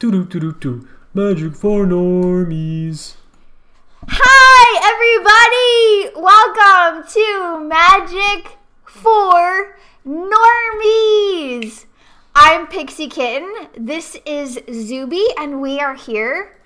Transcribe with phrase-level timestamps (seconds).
[0.00, 0.88] Do do do do do.
[1.14, 3.14] Magic for normies.
[4.08, 6.16] Hi, everybody!
[6.16, 9.76] Welcome to Magic for
[10.06, 11.84] Normies.
[12.34, 13.52] I'm Pixie Kitten.
[13.76, 16.58] This is Zuby, and we are here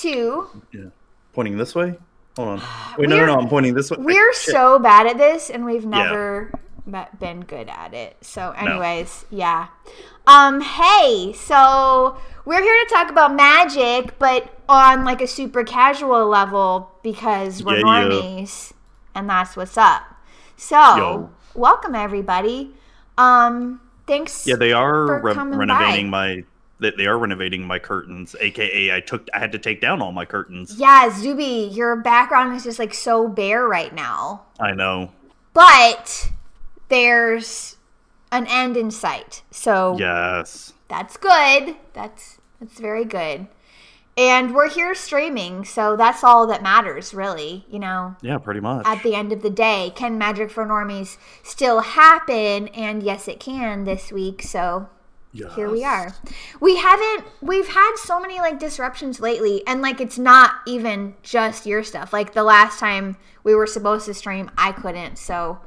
[0.00, 0.48] to.
[0.72, 0.86] Yeah.
[1.34, 1.98] Pointing this way?
[2.36, 2.62] Hold on.
[2.98, 3.38] Wait, no, no, We're- no.
[3.38, 3.98] I'm pointing this way.
[4.00, 4.54] We're Shit.
[4.54, 6.50] so bad at this, and we've never
[6.90, 8.16] be- been good at it.
[8.22, 9.68] So, anyways, yeah.
[10.28, 16.26] Um, hey, so we're here to talk about magic, but on like a super casual
[16.28, 18.08] level because we're Yeah, yeah.
[18.10, 18.72] normies,
[19.14, 20.02] and that's what's up.
[20.56, 21.30] So, Yo.
[21.54, 22.74] welcome everybody.
[23.16, 24.46] Um, thanks.
[24.46, 26.36] Yeah, they are for re- renovating by.
[26.36, 26.44] my.
[26.80, 29.26] They, they are renovating my curtains, aka I took.
[29.32, 30.76] I had to take down all my curtains.
[30.78, 34.42] Yeah, Zuby, your background is just like so bare right now.
[34.60, 35.10] I know.
[35.54, 36.30] but
[36.90, 37.77] there's
[38.32, 39.42] an end in sight.
[39.50, 40.72] So Yes.
[40.88, 41.76] that's good.
[41.92, 43.46] That's that's very good.
[44.16, 47.64] And we're here streaming, so that's all that matters, really.
[47.70, 48.84] You know, Yeah, pretty much.
[48.84, 52.66] at the end of the day, can Magic for Normies still happen?
[52.68, 54.42] And yes, it can this week.
[54.42, 54.88] So
[55.54, 56.12] here we are.
[56.58, 57.24] We haven't.
[57.40, 62.12] We've had so many like disruptions lately, and like it's not even just your stuff.
[62.12, 65.16] Like the last time we were supposed to stream, I couldn't.
[65.16, 65.60] So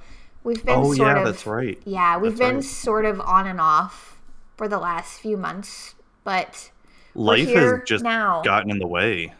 [0.44, 1.80] we've been Oh sort yeah, of that's right.
[1.86, 2.64] yeah, we've That's been right.
[2.64, 4.20] sort of on and off
[4.58, 6.72] for the last few months, but
[7.14, 8.42] Life has just now.
[8.44, 9.34] gotten in the way.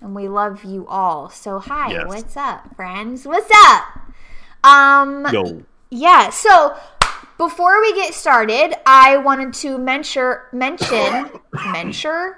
[0.00, 1.28] and we love you all.
[1.30, 2.06] So hi, Yes.
[2.08, 3.26] what's up, friends?
[3.26, 3.84] What's up?
[4.64, 5.62] Um Yo.
[5.90, 6.76] yeah, so
[7.38, 12.34] before we get started, I wanted to mention mention mention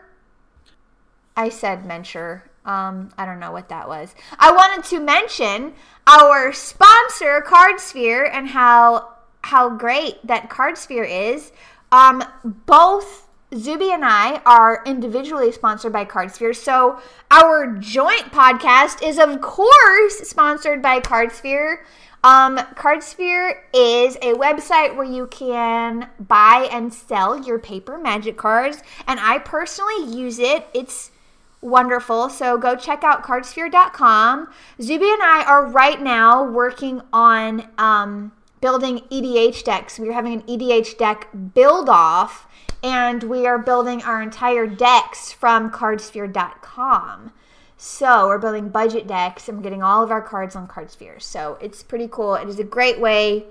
[1.37, 2.43] I said mention.
[2.67, 4.15] Um, I don't know what that was.
[4.39, 5.73] I wanted to mention
[6.07, 11.53] our sponsor, CardSphere, and how how great that CardSphere is.
[11.93, 17.01] Um, both Zuby and I are individually sponsored by CardSphere, so
[17.31, 21.79] our joint podcast is of course sponsored by CardSphere.
[22.25, 28.83] Um, CardSphere is a website where you can buy and sell your paper magic cards,
[29.07, 30.67] and I personally use it.
[30.75, 31.13] It's
[31.61, 32.29] wonderful.
[32.29, 34.49] So go check out cardsphere.com.
[34.81, 39.99] Zuby and I are right now working on um, building EDH decks.
[39.99, 42.47] We're having an EDH deck build off,
[42.83, 47.33] and we are building our entire decks from cardsphere.com.
[47.77, 51.21] So we're building budget decks and we're getting all of our cards on Cardsphere.
[51.21, 52.35] So it's pretty cool.
[52.35, 53.45] It is a great way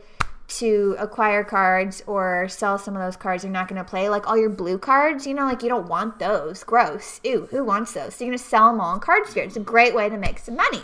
[0.47, 4.09] to acquire cards or sell some of those cards you're not going to play.
[4.09, 6.63] Like all your blue cards, you know, like you don't want those.
[6.63, 7.19] Gross.
[7.23, 8.16] Ew, who wants those?
[8.16, 9.45] So you're going to sell them all on Cardsphere.
[9.45, 10.81] It's a great way to make some money.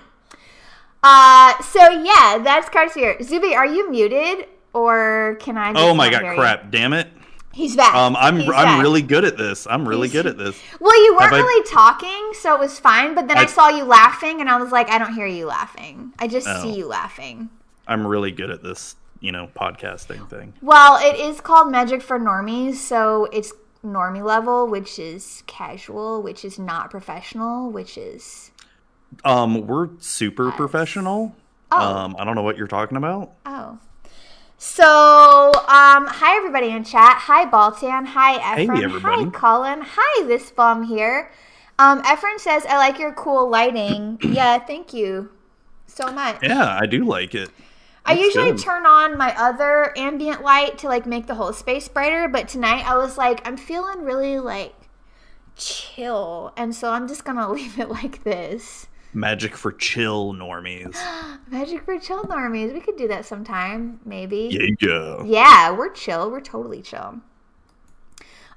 [1.03, 3.21] Uh, so yeah, that's Cardsphere.
[3.23, 5.73] Zuby, are you muted or can I?
[5.75, 6.39] Oh my god, hear you?
[6.39, 6.69] crap!
[6.71, 7.07] Damn it.
[7.53, 7.93] He's back.
[7.95, 8.81] Um, I'm He's I'm back.
[8.81, 9.67] really good at this.
[9.67, 10.57] I'm really He's- good at this.
[10.79, 13.13] Well, you weren't Have I- really talking, so it was fine.
[13.15, 15.47] But then I, I- saw you laughing, and I was like, I don't hear you
[15.47, 16.13] laughing.
[16.19, 16.61] I just Oh.
[16.63, 17.49] see you laughing.
[17.87, 18.95] I'm really good at this.
[19.21, 20.53] You know, podcasting thing.
[20.61, 23.53] Well, it is called Magic for Normies, so it's
[23.85, 28.51] normie level, which is casual, which is not professional, which is
[29.23, 31.35] Um, we're super professional.
[31.71, 31.79] Oh.
[31.97, 33.31] Um, I don't know what you're talking about.
[33.45, 33.77] oh.
[34.57, 37.17] So, um, hi everybody in chat.
[37.21, 38.05] Hi Baltan.
[38.07, 38.83] Hi Hey, Efren.
[38.83, 39.23] everybody.
[39.23, 39.81] Hi Colin.
[39.83, 41.31] Hi this bum here.
[41.79, 45.29] Um, Efren says, "I like your cool lighting." yeah, thank you
[45.87, 46.37] so much.
[46.43, 47.49] Yeah, I do like it.
[48.05, 48.59] I usually good.
[48.59, 52.85] turn on my other ambient light to like make the whole space brighter, but tonight
[52.85, 54.73] I was like, I'm feeling really like
[55.55, 58.87] chill, and so I'm just gonna leave it like this.
[59.13, 60.97] Magic for chill normies.
[61.47, 62.73] Magic for chill normies.
[62.73, 64.49] We could do that sometime, maybe.
[64.51, 65.23] Yeah, yeah.
[65.25, 66.31] Yeah, we're chill.
[66.31, 67.19] We're totally chill.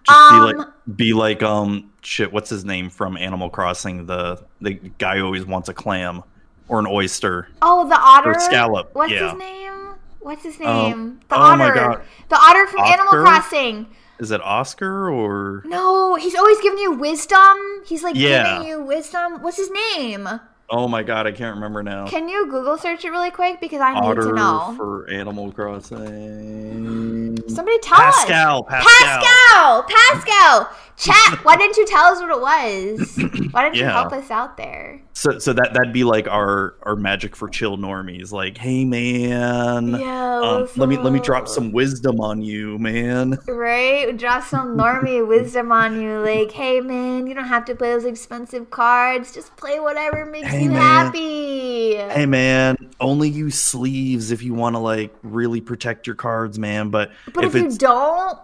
[0.07, 0.67] Just Um, be like,
[0.97, 2.33] be like, um, shit.
[2.33, 4.07] What's his name from Animal Crossing?
[4.07, 6.23] The the guy who always wants a clam
[6.69, 7.49] or an oyster.
[7.63, 8.31] Oh, the otter.
[8.33, 9.31] Or scallop, What's yeah.
[9.31, 9.73] his name?
[10.21, 11.21] What's his Um, name?
[11.29, 11.57] the oh otter.
[11.59, 12.03] my God.
[12.31, 13.87] The otter from Animal Crossing.
[14.19, 15.63] Is it Oscar or?
[15.67, 17.59] No, he's always giving you wisdom.
[17.85, 18.55] He's like Yeah.
[18.59, 19.43] giving you wisdom.
[19.43, 20.29] What's his name?
[20.71, 22.07] Oh my god, I can't remember now.
[22.07, 24.73] Can you Google search it really quick because I need to know.
[24.79, 27.24] for Animal Crossing.
[27.49, 28.85] Somebody tell Pascal, us.
[28.85, 29.83] Pascal.
[29.83, 29.83] Pascal.
[29.89, 30.71] Pascal.
[30.97, 31.45] Chat.
[31.45, 33.49] Why didn't you tell us what it was?
[33.51, 35.03] Why didn't you help us out there?
[35.13, 38.31] So, so that that'd be like our our magic for chill normies.
[38.31, 43.39] Like, hey man, Yeah, um, let me let me drop some wisdom on you, man.
[43.49, 44.17] Right?
[44.17, 46.21] Drop some normie wisdom on you.
[46.21, 49.35] Like, hey man, you don't have to play those expensive cards.
[49.35, 50.81] Just play whatever makes Hey, you man.
[50.81, 51.97] happy.
[51.97, 56.91] Hey man, only use sleeves if you want to like really protect your cards, man.
[56.91, 58.39] But, but if, if, you don't,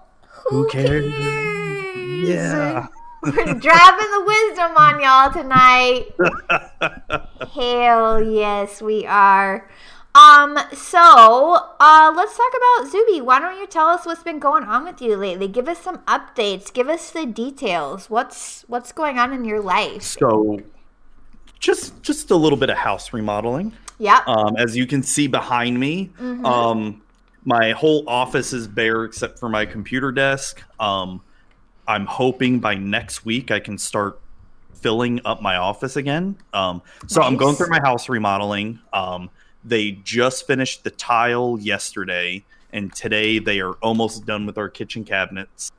[0.49, 1.13] who, who cares?
[1.13, 2.29] cares?
[2.29, 2.87] yeah,
[3.23, 6.07] We're dropping the wisdom on y'all tonight.
[7.55, 9.69] Hell yes, we are.
[10.13, 10.99] Um, so
[11.79, 13.21] uh let's talk about Zuby.
[13.21, 15.47] Why don't you tell us what's been going on with you lately?
[15.47, 16.73] Give us some updates.
[16.73, 18.11] Give us the details.
[18.11, 20.03] What's what's going on in your life?
[20.03, 20.61] So,
[21.61, 23.73] just just a little bit of house remodeling.
[23.99, 24.23] Yeah.
[24.27, 27.03] Um, as you can see behind me, um,
[27.45, 30.63] my whole office is bare except for my computer desk.
[30.79, 31.23] Um,
[31.87, 34.21] I'm hoping by next week I can start
[34.75, 36.37] filling up my office again.
[36.53, 38.79] Um, so I'm going through my house remodeling.
[38.93, 39.31] Um,
[39.65, 45.05] they just finished the tile yesterday, and today they are almost done with our kitchen
[45.05, 45.71] cabinets.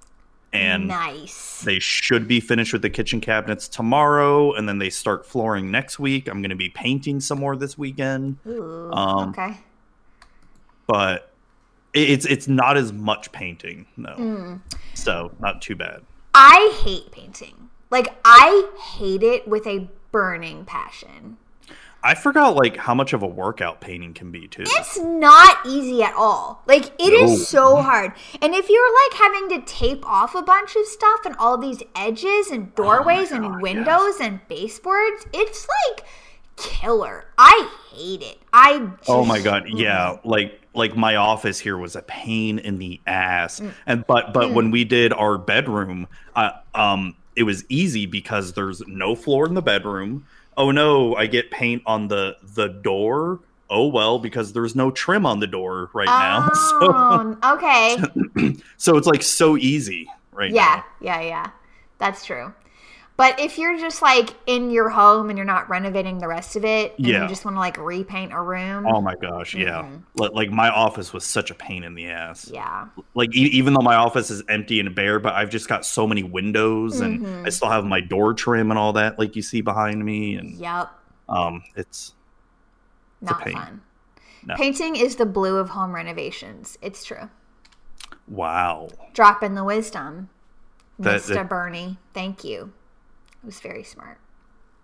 [0.54, 1.62] And nice.
[1.62, 5.98] they should be finished with the kitchen cabinets tomorrow, and then they start flooring next
[5.98, 6.28] week.
[6.28, 9.58] I'm going to be painting some more this weekend, Ooh, um, okay.
[10.88, 11.31] but
[11.94, 14.14] it's it's not as much painting, no.
[14.14, 14.56] Hmm.
[14.94, 16.02] So not too bad.
[16.34, 17.70] I hate painting.
[17.90, 21.38] Like I hate it with a burning passion.
[22.04, 24.64] I forgot like how much of a workout painting can be too.
[24.66, 26.64] It's not easy at all.
[26.66, 27.38] Like it is No.
[27.38, 28.14] so hard.
[28.42, 31.84] And if you're like having to tape off a bunch of stuff and all these
[31.96, 36.06] edges and doorways and Oh God, windows and baseboards, it's like
[36.56, 37.26] killer.
[37.38, 38.40] I hate it.
[38.52, 42.78] I just, Oh my god, yeah, like like my office here was a pain in
[42.78, 43.60] the ass.
[43.60, 43.74] Mm.
[43.86, 48.86] And but but when we did our bedroom, uh, um it was easy because there's
[48.88, 50.26] no floor in the bedroom.
[50.58, 53.40] Oh no, I get paint on the the door.
[53.70, 56.50] Oh well, because there's no trim on the door right now.
[56.56, 58.58] So Oh, okay.
[58.78, 61.52] so it's like so easy right Yeah, yeah, yeah.
[61.98, 62.54] That's true.
[63.22, 66.66] But if you're just like in your home and you're not renovating the rest of
[66.66, 67.22] it, and Yeah.
[67.22, 68.88] you just want to like repaint a room.
[68.88, 69.88] Oh my gosh, yeah.
[70.16, 72.50] Like, like my office was such a pain in the ass.
[72.52, 75.86] yeah, like e- even though my office is empty and bare but i've just got
[75.86, 77.46] so many windows and Mm-hmm.
[77.46, 80.56] i still have my door trim and all that like you see behind me and
[80.56, 80.90] yep,
[81.30, 82.14] um it's
[83.22, 83.82] a not fun.
[84.48, 84.56] No.
[84.56, 86.76] Painting is the blue of home renovations.
[86.82, 87.30] It's true.
[88.28, 90.30] wow Drop in the wisdom,
[90.98, 91.98] That- Mister that- Bernie.
[92.16, 92.74] Thank you.
[93.44, 94.18] It was very smart.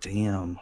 [0.00, 0.58] damn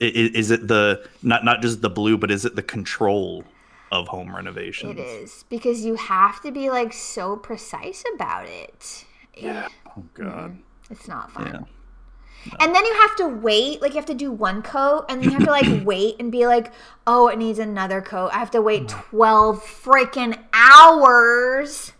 [0.00, 3.44] I- i- is it the not not just the blue but is it the control
[3.92, 9.04] of home renovations It is because you have to be like so precise about it.
[9.36, 9.68] Yeah.
[9.96, 10.92] oh god mm-hmm.
[10.92, 11.46] It's not fun.
[11.46, 15.20] yeah And then you have to wait, like you have to do one coat, and
[15.20, 16.72] then you have to like wait and be like,
[17.06, 18.30] oh, it needs another coat.
[18.32, 18.88] I have to wait mm.
[18.88, 21.92] twelve freaking hours.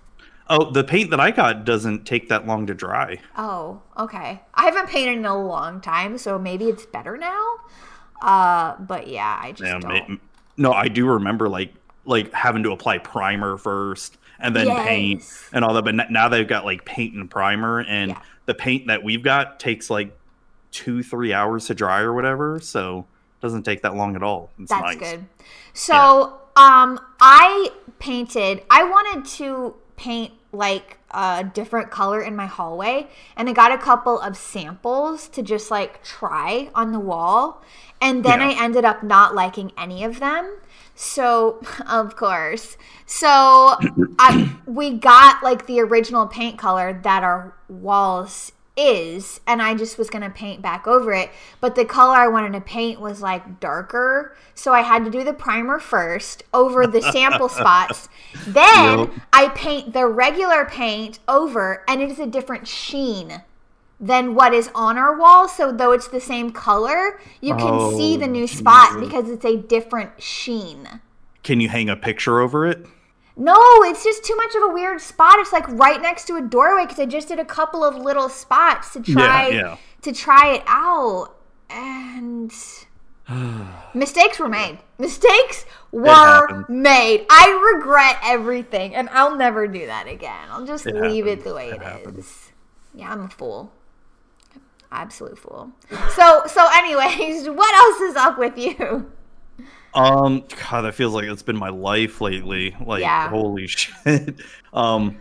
[0.49, 4.41] Oh the paint that i got doesn't take that long to dry Oh, okay.
[4.55, 7.45] I haven't painted in a long time, so maybe it's better now.
[8.23, 10.21] Uh, but yeah, I just Yeah, don't.
[10.57, 15.23] no, I do remember like like having to apply primer first and then paint
[15.53, 15.85] and all that.
[15.85, 18.21] But n- now they've got like paint and primer, and Yeah.
[18.47, 20.17] the paint that we've got takes like
[20.71, 23.01] two three hours to dry or whatever, so
[23.39, 24.51] it doesn't take that long at all.
[24.59, 24.99] It's That's nice.
[24.99, 25.27] good.
[25.75, 28.63] So, um, I painted.
[28.71, 33.79] I wanted to paint like a different color in my hallway, and I got a
[33.79, 37.63] couple of samples to just like try on the wall,
[38.01, 38.49] and then Yeah.
[38.49, 40.59] I ended up not liking any of them.
[40.95, 42.77] So, of course,
[43.07, 43.77] so
[44.19, 49.97] I we got like the original paint color that our walls is and I just
[49.99, 51.31] was going to paint back over it
[51.61, 55.25] but the color I wanted to paint was like darker so I had to do
[55.25, 58.09] the primer first over the sample spots
[58.47, 59.11] then.
[59.33, 63.43] I paint the regular paint over and it is a different sheen
[63.99, 68.17] than what is on our wall so though it's the same color you can see
[68.17, 69.09] Oh, the new spot Jesus.
[69.09, 71.01] because it's a different sheen
[71.43, 72.87] Can you hang a picture over it?
[73.37, 75.35] No, it's just too much of a weird spot.
[75.39, 78.31] It's like right next to a doorway because I just did a couple of little
[78.31, 79.77] spots to try yeah.
[80.03, 81.37] to try it out,
[81.69, 82.51] and
[83.95, 84.79] mistakes were made.
[84.99, 87.27] Mistakes were made.
[87.29, 90.49] I regret everything, and I'll never do that again.
[90.51, 92.53] I'll just It leave it the way It it is.
[92.95, 93.71] Yeah, I'm a fool.
[94.91, 95.73] Absolute fool.
[96.15, 99.13] So, so, anyways, what else is up with you?
[99.97, 102.77] Um, God, that feels like it's been my life lately.
[102.85, 103.29] Like, Yeah.
[103.29, 104.41] holy shit.
[104.73, 105.21] um,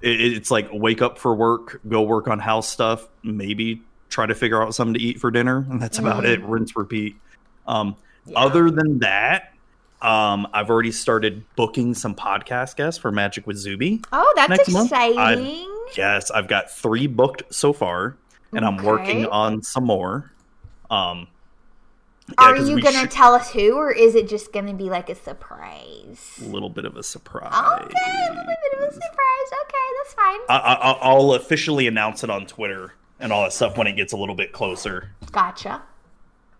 [0.00, 4.34] it, it's like wake up for work, go work on house stuff, maybe try to
[4.34, 6.42] figure out something to eat for dinner, and that's about it.
[6.44, 7.16] Rinse, repeat.
[7.66, 7.96] Um,
[8.36, 9.52] other than that,
[10.02, 14.02] um, I've already started booking some podcast guests for Magic with Zuby.
[14.12, 15.68] Oh, that's month, I- exciting.
[15.96, 18.16] Yes, I've got three booked so far,
[18.52, 20.30] and I'm working on some more.
[20.90, 21.26] Um,
[22.38, 25.08] yeah, Are you gonna shoot- tell us who, or is it just gonna be like
[25.08, 26.40] a surprise?
[26.40, 27.52] a little bit of a surprise.
[27.52, 29.48] Okay, a little bit of a surprise.
[29.64, 30.40] Okay, that's fine.
[30.48, 34.12] I, I, I'll officially announce it on Twitter and all that stuff when it gets
[34.12, 35.10] a little bit closer.
[35.30, 35.82] Gotcha.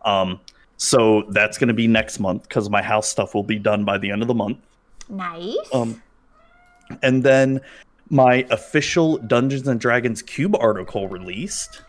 [0.05, 0.41] Um,
[0.77, 3.99] so that's going to be next month because my house stuff will be done by
[3.99, 4.59] the end of the month.
[5.09, 5.57] Nice.
[5.73, 6.03] Um,
[7.03, 7.61] and then
[8.11, 11.83] my official Dungeons and Dragons cube article released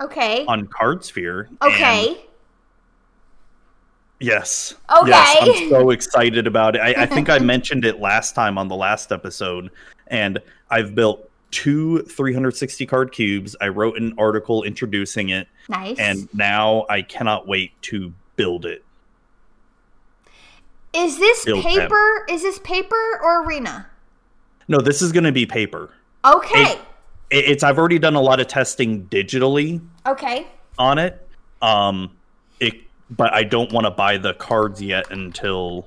[0.00, 0.44] okay.
[0.46, 1.48] on Cardsphere.
[1.62, 2.16] Okay.
[4.22, 4.74] Yes.
[4.98, 5.10] Okay.
[5.10, 6.80] Yes, I'm so excited about it.
[6.80, 9.70] I, I think I mentioned it last time on the last episode,
[10.06, 10.38] and
[10.70, 13.54] I've built two 360 card cubes.
[13.60, 15.98] I wrote an article introducing it, Nice.
[15.98, 18.82] and now I cannot wait to build it.
[20.94, 21.72] is this Build them.
[21.72, 22.26] paper?
[22.28, 23.86] Is this paper or arena?
[24.68, 25.90] No, this is going to be paper.
[26.24, 26.62] Okay.
[26.72, 26.78] It-
[27.30, 30.46] It's I've already done a lot of testing digitally okay.
[30.78, 31.26] on it.
[31.62, 32.10] Um,
[32.60, 32.74] it,
[33.10, 35.86] but I don't want to buy the cards yet until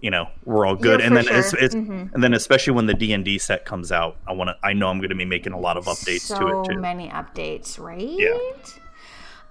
[0.00, 1.00] you know we're all good.
[1.00, 1.58] Yeah, and then it's, sure.
[1.60, 2.12] it's, Mhm.
[2.14, 4.56] and then especially when the D and D set comes out, I want to.
[4.62, 6.80] I know I'm going to be making a lot of updates so to it too.
[6.80, 8.00] many updates, right?
[8.00, 8.36] Yeah.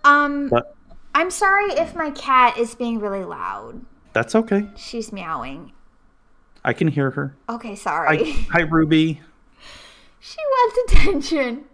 [0.03, 0.75] Um, But
[1.15, 3.81] I'm sorry if my cat is being really loud.
[4.13, 4.67] that's okay.
[4.75, 5.71] She's meowing.
[6.63, 7.35] I can hear her.
[7.49, 8.31] Okay, sorry.
[8.51, 9.21] hi Ruby.
[10.19, 11.65] she wants attention.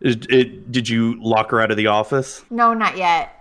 [0.00, 2.44] It, did you lock her out of the office?
[2.50, 3.35] No, not yet.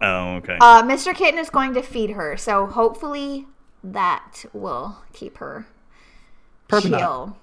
[0.00, 0.56] Oh, okay.
[0.60, 1.14] Uh, Mr.
[1.14, 3.46] Kitten is going to feed her, so hopefully
[3.82, 5.66] that will keep her
[6.70, 7.36] Probably not.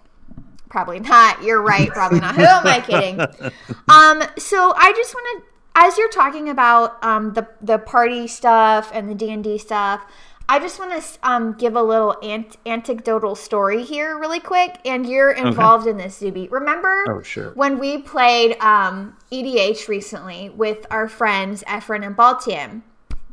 [0.70, 1.44] Probably not.
[1.44, 1.90] You're right.
[1.90, 2.36] Probably not.
[2.36, 3.20] Who am I kidding?
[3.90, 4.22] Um.
[4.38, 5.46] So I just want to,
[5.76, 10.02] as you're talking about um the the party stuff and the D and D stuff,
[10.50, 14.80] I just want to um give a little ant- anecdotal story here, really quick.
[14.86, 16.48] And you're involved in this, Zuby.
[16.50, 17.06] Remember?
[17.10, 17.52] Oh, sure.
[17.56, 22.84] When we played um EDH recently with our friends Efren and Baltian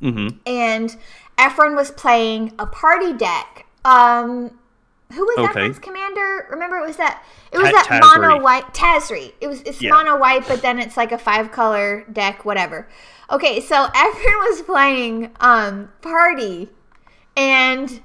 [0.03, 0.37] mm-hmm.
[0.47, 0.97] and
[1.39, 3.67] Efren was playing a party deck.
[3.85, 4.59] Um,
[5.13, 5.61] who was Okay.
[5.61, 6.47] Efren's commander?
[6.51, 8.21] Remember, it was that it was that Tazri.
[8.23, 9.33] mono white Tazri.
[9.41, 9.91] It was it's Yeah.
[9.91, 12.89] mono white, but then it's like a five color deck, whatever.
[13.31, 16.71] Okay, so Efren was playing um party,
[17.37, 18.01] and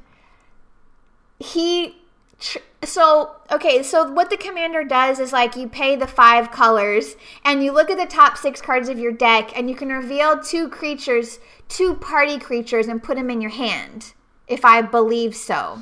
[1.40, 1.96] he.
[2.40, 7.16] Tr- so okay, so what the commander does is like you pay the five colors
[7.44, 10.40] and you look at the top six cards of your deck and you can reveal
[10.42, 14.14] two creatures, two party creatures, and put them in your hand.
[14.48, 15.82] If I believe so.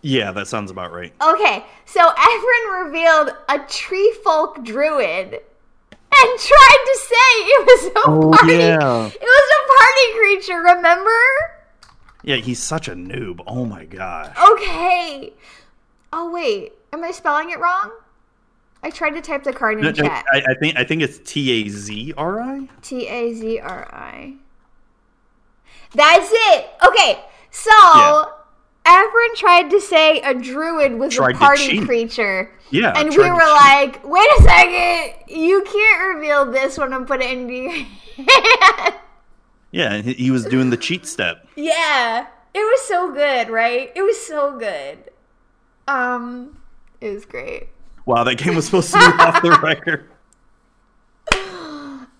[0.00, 1.12] Yeah, that sounds about right.
[1.20, 7.92] Okay, so Efren revealed a tree folk druid and tried to say it was a
[8.06, 8.54] Oh, party.
[8.54, 9.06] yeah.
[9.06, 10.60] It was a party creature.
[10.60, 11.10] Remember?
[12.22, 13.40] Yeah, he's such a noob.
[13.46, 14.36] Oh my gosh.
[14.52, 15.32] Okay.
[16.12, 17.92] Oh wait, am I spelling it wrong?
[18.82, 20.24] I tried to type the card in No, no, chat.
[20.32, 22.68] I, I think I think it's T A Z R I.
[22.82, 24.34] T A Z R I.
[25.94, 26.66] That's it.
[26.86, 27.20] Okay,
[27.50, 28.24] so Yeah.
[29.36, 32.50] Tried to say a druid was Tried a party creature.
[32.70, 37.20] Yeah, and we were like, wait a second, you can't reveal this one and put
[37.20, 37.70] it in your
[38.16, 38.94] hand.
[39.70, 41.46] Yeah, and he he was doing the cheat step.
[41.56, 42.26] yeah.
[42.54, 43.92] It was so good, right?
[43.94, 44.98] It was so good.
[45.86, 46.58] Um,
[47.00, 47.68] it was great.
[48.06, 50.08] Wow, that game was supposed to be off the record.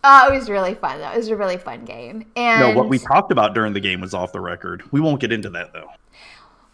[0.05, 1.11] Uh, it was really fun though.
[1.11, 2.25] It was a really fun game.
[2.37, 4.83] And No, what we talked about during the game was off the record.
[4.93, 5.89] We won't get into that though.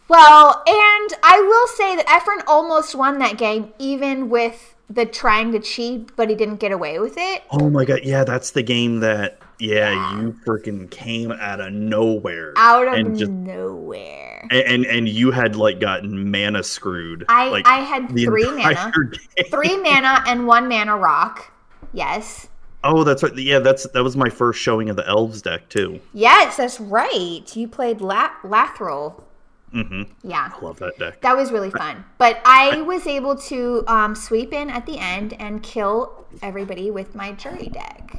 [0.07, 5.51] Well, and I will say that Efren almost won that game, even with the trying
[5.53, 7.43] to cheat, but he didn't get away with it.
[7.49, 12.53] Oh my god, yeah, that's the game that yeah, you freaking came out of nowhere.
[12.57, 14.47] Out of and just nowhere.
[14.51, 17.25] and, and and you had like gotten mana screwed.
[17.29, 18.91] I like, I had three mana,
[19.37, 19.45] game.
[19.49, 21.51] three mana, and one mana rock.
[21.93, 22.47] Yes,
[22.87, 23.35] Oh, that's right.
[23.35, 25.99] Yeah, that's that was my first showing of the elves deck too.
[26.13, 27.41] yes, that's right.
[27.55, 29.23] You played La- Lathril.
[29.71, 30.51] hmm Yeah.
[30.55, 31.21] I love that deck.
[31.21, 32.05] That was really fun.
[32.19, 37.15] But I was able to um, sweep in at the end and kill everybody with
[37.15, 38.17] my jury deck.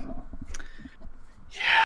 [1.57, 1.85] Yeah.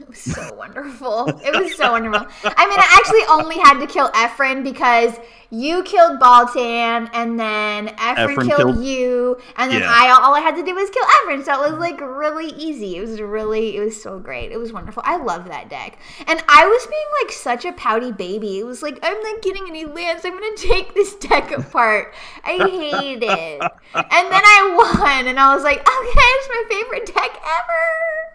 [0.00, 1.28] It was so wonderful.
[1.44, 2.26] It was so wonderful.
[2.44, 5.12] I mean, I actually only had to kill Efren because
[5.50, 9.90] you killed Baltan, and then Efren, Efren killed, killed- you, and then Yeah.
[9.92, 11.44] I all I had to do was kill Efren.
[11.44, 12.96] So it was like really easy.
[12.96, 14.50] It was really, it was so great.
[14.50, 15.02] It was wonderful.
[15.04, 18.60] I love that deck, and I was being like such a pouty baby.
[18.60, 20.24] It was like I'm not getting any lands.
[20.24, 22.14] I'm gonna take this deck apart.
[22.44, 23.60] I hate it.
[23.94, 28.31] And then I won, and I was like, okay, it's my favorite deck ever.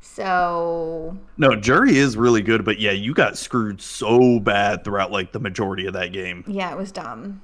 [0.00, 5.32] So No, Jury is really good, but yeah, you got screwed so bad throughout like
[5.32, 6.44] the majority of that game.
[6.46, 7.40] yeah, it was dumb.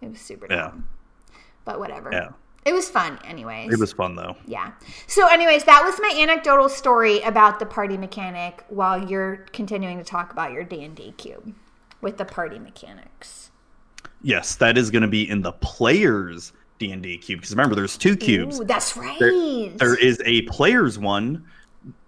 [0.00, 0.86] It was super dumb.
[1.30, 1.38] Yeah.
[1.64, 2.10] But whatever.
[2.12, 2.30] Yeah.
[2.64, 3.72] It was fun, anyways.
[3.72, 4.36] It was fun though.
[4.44, 4.72] Yeah.
[5.06, 8.64] So, anyways, that was my anecdotal story about the party mechanic.
[8.68, 11.54] While you're continuing to talk about your D and D cube
[12.00, 13.52] with the party mechanics.
[14.22, 17.74] Yes, that is going to be in the players D and D cube because remember
[17.74, 18.60] there's two cubes.
[18.60, 19.18] Ooh, that's right.
[19.18, 21.44] There is a players one,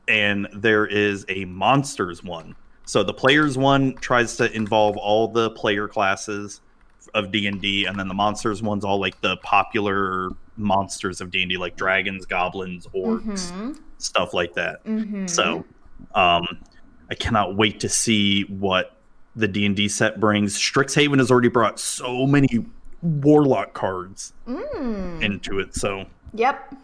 [0.08, 2.54] and there is a monsters one.
[2.84, 6.60] So the players one tries to involve all the player classes
[7.14, 11.30] of D and D, and then the monsters one's all like the popular monsters of
[11.30, 13.78] D and D, like dragons, goblins, orcs, Mhm.
[13.98, 14.84] stuff like that.
[14.84, 15.28] Mhm.
[15.30, 15.64] So,
[16.14, 16.46] um,
[17.10, 18.96] I cannot wait to see what
[19.36, 20.58] the D and D set brings.
[20.58, 22.66] Strixhaven has already brought so many
[23.02, 25.22] warlock cards Mm.
[25.22, 25.74] into it.
[25.74, 26.74] So, Yep.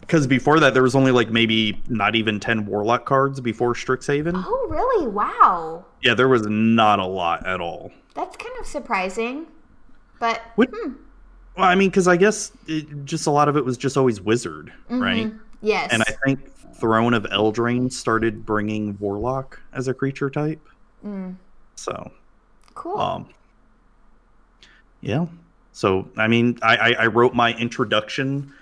[0.00, 4.32] because before that, there was only like maybe not even ten warlock cards before Strixhaven.
[4.46, 5.06] Oh, really?
[5.06, 5.84] Wow.
[6.02, 7.92] Yeah, there was not a lot at all.
[8.14, 9.46] That's kind of surprising.
[10.18, 10.70] But What?
[10.72, 14.20] Well, I mean, because I guess it, just a lot of it was just always
[14.20, 15.26] wizard, right?
[15.26, 15.38] Mhm.
[15.60, 15.92] yes.
[15.92, 20.60] And I think Throne of Eldraine started bringing warlock as a creature type.
[21.04, 21.34] Mm.
[21.74, 22.12] So,
[22.74, 22.98] cool.
[23.00, 23.26] um,
[25.00, 25.26] yeah.
[25.78, 28.52] So, I mean, I, I, I wrote my introduction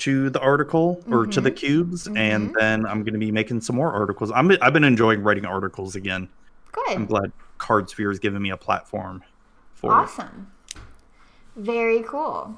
[0.00, 3.76] to the article or to the cubes, and then I'm going to be making some
[3.76, 4.30] more articles.
[4.30, 6.28] I'm, I've been enjoying writing articles again.
[6.72, 6.90] Good.
[6.90, 9.24] I'm glad Card Sphere has given me a platform
[9.72, 9.94] for it.
[9.94, 10.52] Awesome.
[11.56, 12.54] Very cool.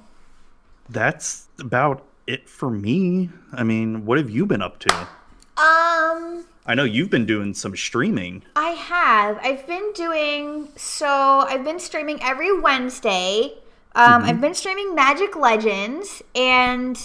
[0.88, 3.30] That's about it for me.
[3.52, 4.92] I mean, what have you been up to?
[4.96, 8.42] Um, I know you've been doing some streaming.
[8.56, 9.38] I have.
[9.42, 11.06] I've been doing so.
[11.06, 13.54] I've been streaming every Wednesday.
[13.98, 16.96] Um, I've been streaming Magic Legends, and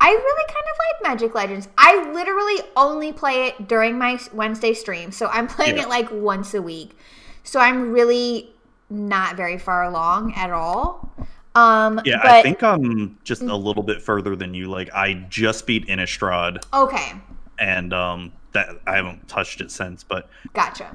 [0.00, 1.68] I really kind of like Magic Legends.
[1.78, 5.84] I literally only play it during my Wednesday stream, so I'm playing Yeah.
[5.84, 6.96] it like once a week.
[7.44, 8.52] So I'm really
[8.90, 11.10] not very far along at all.
[11.54, 14.68] Um, Yeah, but, I think I'm just a little bit further than you.
[14.68, 17.12] Like, I just beat Innistrad, Okay,
[17.58, 20.04] and um, that I haven't touched it since.
[20.04, 20.94] But gotcha.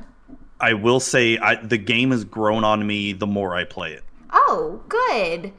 [0.59, 4.03] I will say, I, the game has grown on me the more I play it.
[4.33, 5.53] Oh, good.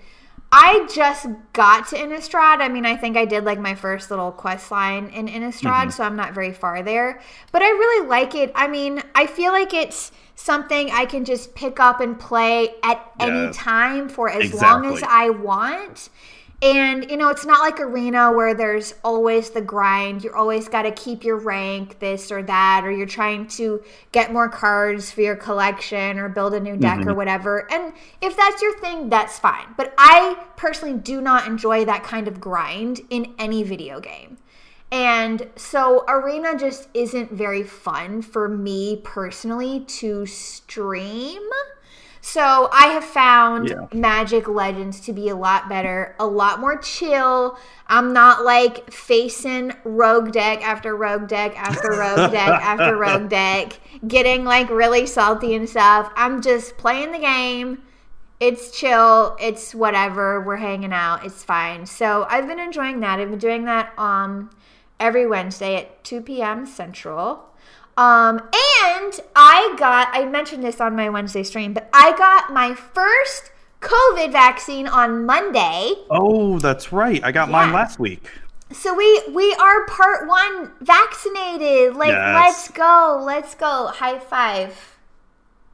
[0.57, 2.61] I just got to Innistrad.
[2.61, 5.91] I mean, I think I did like my first little quest line in Innistrad, mm-hmm.
[5.91, 7.21] so I'm not very far there.
[7.51, 8.53] But I really like it.
[8.55, 13.05] I mean, I feel like it's something I can just pick up and play at
[13.19, 16.09] any time for as long as I want.
[16.63, 20.25] And, you know, it's not like Arena where there's always the grind.
[20.25, 24.33] You're always got to keep your rank, this or that, or you're trying to get
[24.33, 27.17] more cards for your collection or build a new deck or mm-hmm.
[27.17, 27.71] whatever.
[27.71, 29.75] And if that's your thing, that's fine.
[29.77, 34.39] But I personally do not enjoy that kind of grind in any video game.
[34.91, 41.43] And so Arena just isn't very fun for me personally to stream.
[42.27, 43.87] So I have found Yeah.
[43.93, 47.59] Magic Legends to be a lot better, a lot more chill.
[47.87, 53.79] I'm not like facing rogue deck after rogue deck after rogue deck after rogue deck,
[54.09, 56.11] getting like really salty and stuff.
[56.17, 57.83] I'm just playing the game.
[58.41, 59.37] It's chill.
[59.39, 60.41] It's whatever.
[60.41, 61.27] We're hanging out.
[61.27, 61.85] It's fine.
[61.85, 63.21] So I've been enjoying that.
[63.21, 64.49] I've been doing that um
[64.99, 66.65] every Wednesday at 2 p.m.
[66.65, 67.51] Central.
[67.97, 72.75] Um, and I got, I mentioned this on my Wednesday stream, but I got my
[72.75, 75.93] first COVID vaccine on Monday.
[76.11, 77.23] Oh, that's right.
[77.23, 78.27] I got mine last week.
[78.73, 81.95] So we we are part one vaccinated.
[81.95, 82.35] Like, Yes.
[82.35, 83.87] let's go, let's go.
[83.89, 84.97] High five.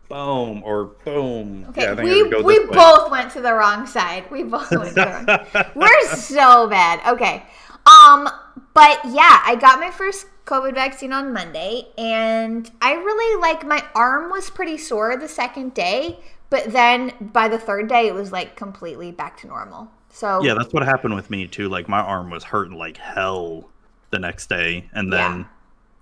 [0.08, 1.66] Boom or boom.
[1.70, 2.66] Okay, Yeah, we, we way.
[2.66, 4.28] both went to the wrong side.
[4.30, 5.66] We both went to the wrong.
[5.76, 7.00] We're so bad.
[7.14, 7.44] Okay.
[7.86, 8.28] Um,
[8.74, 13.84] but yeah, I got my first COVID vaccine on Monday, and I really like my
[13.94, 16.18] arm was pretty sore the second day,
[16.50, 19.88] but then by the third day, it was like completely back to normal.
[20.10, 21.68] So Yeah, that's what happened with me too.
[21.68, 23.68] Like my arm was hurting like hell
[24.10, 25.44] the next day, and then Yeah.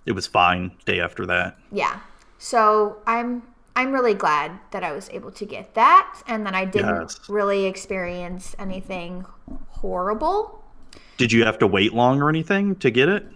[0.06, 1.58] it was fine day after that.
[1.70, 2.00] yeah.
[2.38, 3.42] So I'm
[3.76, 7.20] I'm really glad that I was able to get that, and that I didn't Yes.
[7.28, 9.26] really experience anything
[9.68, 10.64] horrible.
[11.18, 13.26] Did you have to wait long or anything to get it?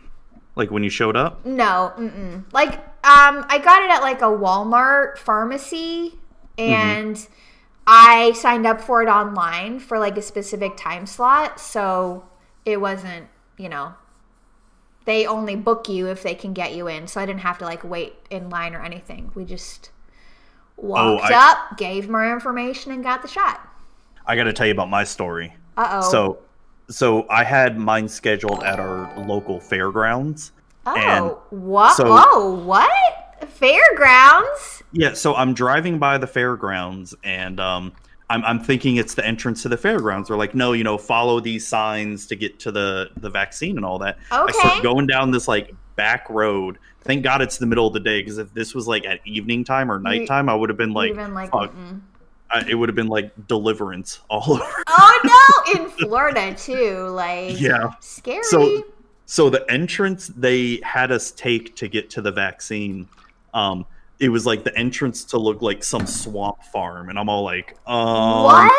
[0.54, 1.44] Like when you showed up?
[1.46, 2.44] No, mm-mm.
[2.52, 6.18] like um, I got it at like a Walmart pharmacy,
[6.58, 7.26] and
[7.86, 12.24] I signed up for it online for like a specific time slot, so
[12.64, 13.94] it wasn't, you know,
[15.04, 17.64] they only book you if they can get you in, so I didn't have to
[17.64, 19.32] like wait in line or anything.
[19.34, 19.90] We just
[20.76, 23.68] walked I- up, gave more information, and got the shot.
[24.26, 25.54] I got to tell you about my story.
[25.76, 26.10] Uh oh.
[26.10, 26.38] So,
[26.88, 30.52] so I had mine scheduled at our local fairgrounds.
[30.86, 31.96] and oh, what?
[31.96, 32.90] so- oh, what?
[33.48, 34.82] Fairgrounds?
[34.92, 37.92] Yeah, so I'm driving by the fairgrounds and um,
[38.28, 40.28] I'm, I'm thinking it's the entrance to the fairgrounds.
[40.28, 43.84] They're like, no, you know, follow these signs to get to the, the vaccine and
[43.84, 44.18] all that.
[44.32, 44.52] Okay.
[44.58, 46.78] I start going down this like back road.
[47.04, 49.64] Thank God it's the middle of the day because if this was like at evening
[49.64, 51.74] time or nighttime, I would have been like, Even like, fuck.
[51.74, 52.00] mm-mm.
[52.52, 54.64] I, it would have been like deliverance all over.
[54.88, 57.08] Oh no, in Florida too.
[57.08, 57.90] Like Yeah.
[58.00, 58.42] scary.
[58.44, 58.82] So,
[59.26, 63.08] so the entrance they had us take to get to the vaccine,
[63.54, 63.86] um,
[64.20, 67.76] it was like the entrance to look like some swamp farm, and I'm all like,
[67.86, 68.72] um, what?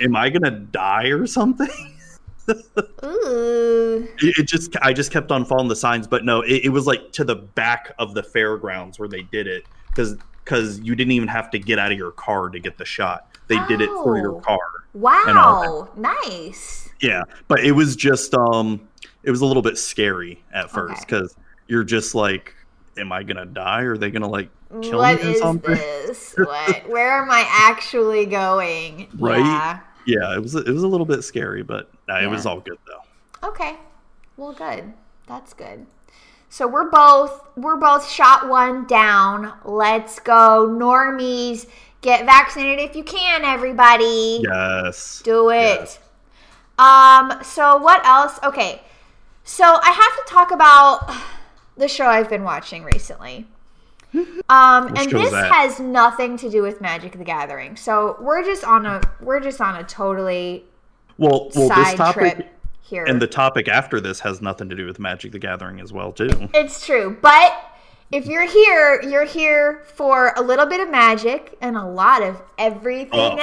[0.00, 1.68] am I gonna die or something?
[3.04, 4.08] Ooh.
[4.18, 6.86] It, it just, I just kept on following the signs, but no, it, it was
[6.86, 11.10] like to the back of the fairgrounds where they did it, because because you didn't
[11.10, 13.26] even have to get out of your car to get the shot.
[13.48, 14.22] They did it for Oh.
[14.22, 14.58] your car.
[14.94, 15.88] Wow.
[15.96, 16.88] Nice.
[17.00, 18.80] Yeah, but it was just um
[19.24, 21.04] it was a little bit scary at first Okay.
[21.18, 22.54] because you're just like,
[22.96, 23.82] am I gonna die?
[23.82, 24.48] Or are they gonna like
[24.82, 26.34] kill What me or is this?
[26.38, 26.88] What?
[26.88, 29.08] Where am I actually going?
[29.18, 29.38] Right?
[29.40, 29.80] Yeah.
[30.06, 32.78] Yeah, it was it was a little bit scary, but nah, it was all good
[32.86, 33.48] though.
[33.48, 33.76] Okay.
[34.36, 34.92] Well, good.
[35.26, 35.86] That's good.
[36.48, 39.52] So we're both we're both shot one down.
[39.64, 41.66] Let's go, normies.
[42.00, 44.40] Get vaccinated if you can, everybody.
[44.42, 45.22] Yes.
[45.24, 45.56] Do it.
[45.58, 45.98] Yes.
[46.78, 48.38] Um, so what else?
[48.44, 48.82] Okay.
[49.44, 51.10] So I have to talk about
[51.76, 53.46] the show I've been watching recently.
[54.48, 55.52] Um, and this that?
[55.52, 57.76] has nothing to do with Magic the Gathering.
[57.76, 60.64] So we're just on a we're just on a totally
[61.18, 62.55] Well, well, this side topic trip
[62.86, 63.04] here.
[63.04, 66.12] and the topic after this has nothing to do with Magic the Gathering as well,
[66.12, 66.48] too.
[66.54, 67.16] It's true.
[67.20, 67.52] But
[68.12, 72.40] if you're here, you're here for a little bit of magic and a lot of
[72.58, 73.36] everything Oh,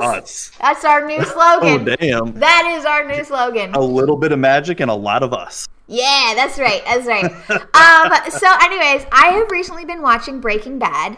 [0.00, 0.04] else.
[0.04, 0.50] Us.
[0.60, 1.88] That's our new slogan.
[1.88, 2.32] Oh damn.
[2.40, 3.74] that is our new slogan.
[3.74, 5.68] A little bit of magic and a lot of us.
[5.86, 6.82] Yeah, that's right.
[6.84, 7.24] That's right.
[7.50, 11.16] um, so, anyways, I have recently been watching Breaking Bad,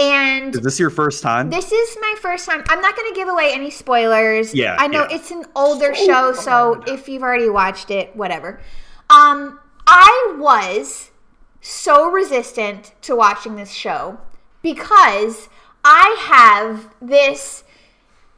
[0.00, 1.50] and Is this your first time?
[1.50, 2.64] this is my first time.
[2.68, 4.54] I'm not going to give away any spoilers.
[4.54, 5.16] Yeah, I know yeah.
[5.16, 8.60] it's an older show, so if you've already watched it, whatever.
[9.10, 11.10] Um, I was
[11.60, 14.18] so resistant to watching this show
[14.62, 15.48] because
[15.84, 17.64] I have this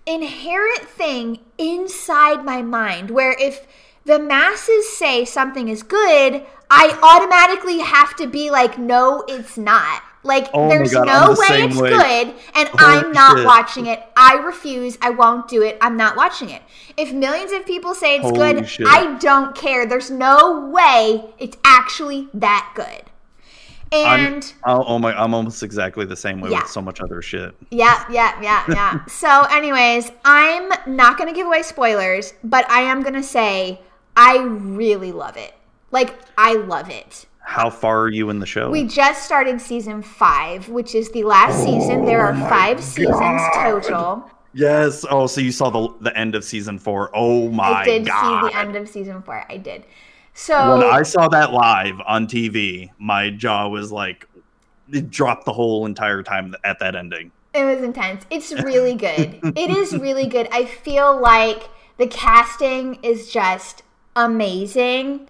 [0.05, 3.67] inherent thing inside my mind where if
[4.05, 10.03] the masses say something is good, I automatically have to be like, no, it's not.
[10.25, 11.91] Like, Oh there's God, no way it's way.
[11.91, 13.47] good, and Holy I'm not shit.
[13.47, 14.03] watching it.
[14.17, 14.97] I refuse.
[15.03, 15.77] I won't do it.
[15.81, 16.63] I'm not watching it.
[16.97, 18.87] If millions of people say it's Holy good, shit.
[18.89, 19.85] I don't care.
[19.85, 23.03] There's no way it's actually that good.
[23.95, 26.63] I'm, And oh, oh my, I'm almost exactly the same way Yeah.
[26.63, 27.55] with so much other shit.
[27.71, 29.05] Yeah, yeah, yeah, yeah.
[29.07, 33.81] so, anyways, I'm not going to give away spoilers, but I am going to say
[34.17, 35.53] I really love it.
[35.91, 37.27] Like, I love it.
[37.53, 38.71] How far are you in the show?
[38.71, 42.07] We just started season five, which is the last season.
[42.07, 44.31] There are oh five seasons total.
[44.55, 45.05] Yes.
[45.11, 47.11] Oh, so you saw the the end of season four.
[47.13, 47.77] Oh my god.
[47.77, 48.45] I did god!
[48.45, 49.45] see the end of season four.
[49.51, 49.85] I did.
[50.33, 54.27] So, When I saw that live on TV, my jaw was like,
[54.91, 57.33] it dropped the whole entire time at that ending.
[57.53, 58.25] It was intense.
[58.31, 59.41] It's really good.
[59.43, 60.49] it is really good.
[60.51, 63.83] I feel like the casting is just
[64.17, 65.29] amazing.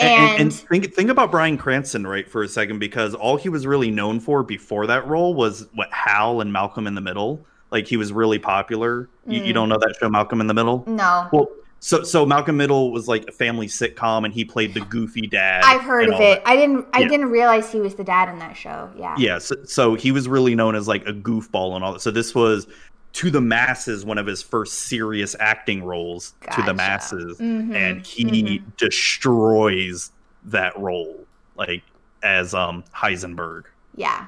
[0.00, 3.48] And, And, and, think think about Bryan Cranston right for a second because all he
[3.48, 7.44] was really known for before that role was what Hal and Malcolm in the Middle.
[7.70, 9.08] Like he was really popular.
[9.26, 9.46] You, Mm.
[9.46, 10.82] you don't know that show Malcolm in the Middle?
[10.86, 11.48] no, Well,
[11.82, 15.62] so so Malcolm Middle was like a family sitcom, and he played the goofy dad.
[15.64, 16.42] I've heard of it.
[16.44, 16.86] I didn't.
[16.92, 17.08] I Yeah.
[17.08, 18.90] didn't realize he was the dad in that show.
[18.98, 19.14] Yeah.
[19.16, 22.00] Yeah, so, so he was really known as like a goofball and all that.
[22.00, 22.66] So this was
[23.12, 28.06] to the masses one of his first serious acting roles to the masses, Mhm, and
[28.06, 28.62] he mhm.
[28.76, 30.10] destroys
[30.44, 31.82] that role like
[32.22, 33.64] as um Heisenberg.
[33.96, 34.26] Yeah.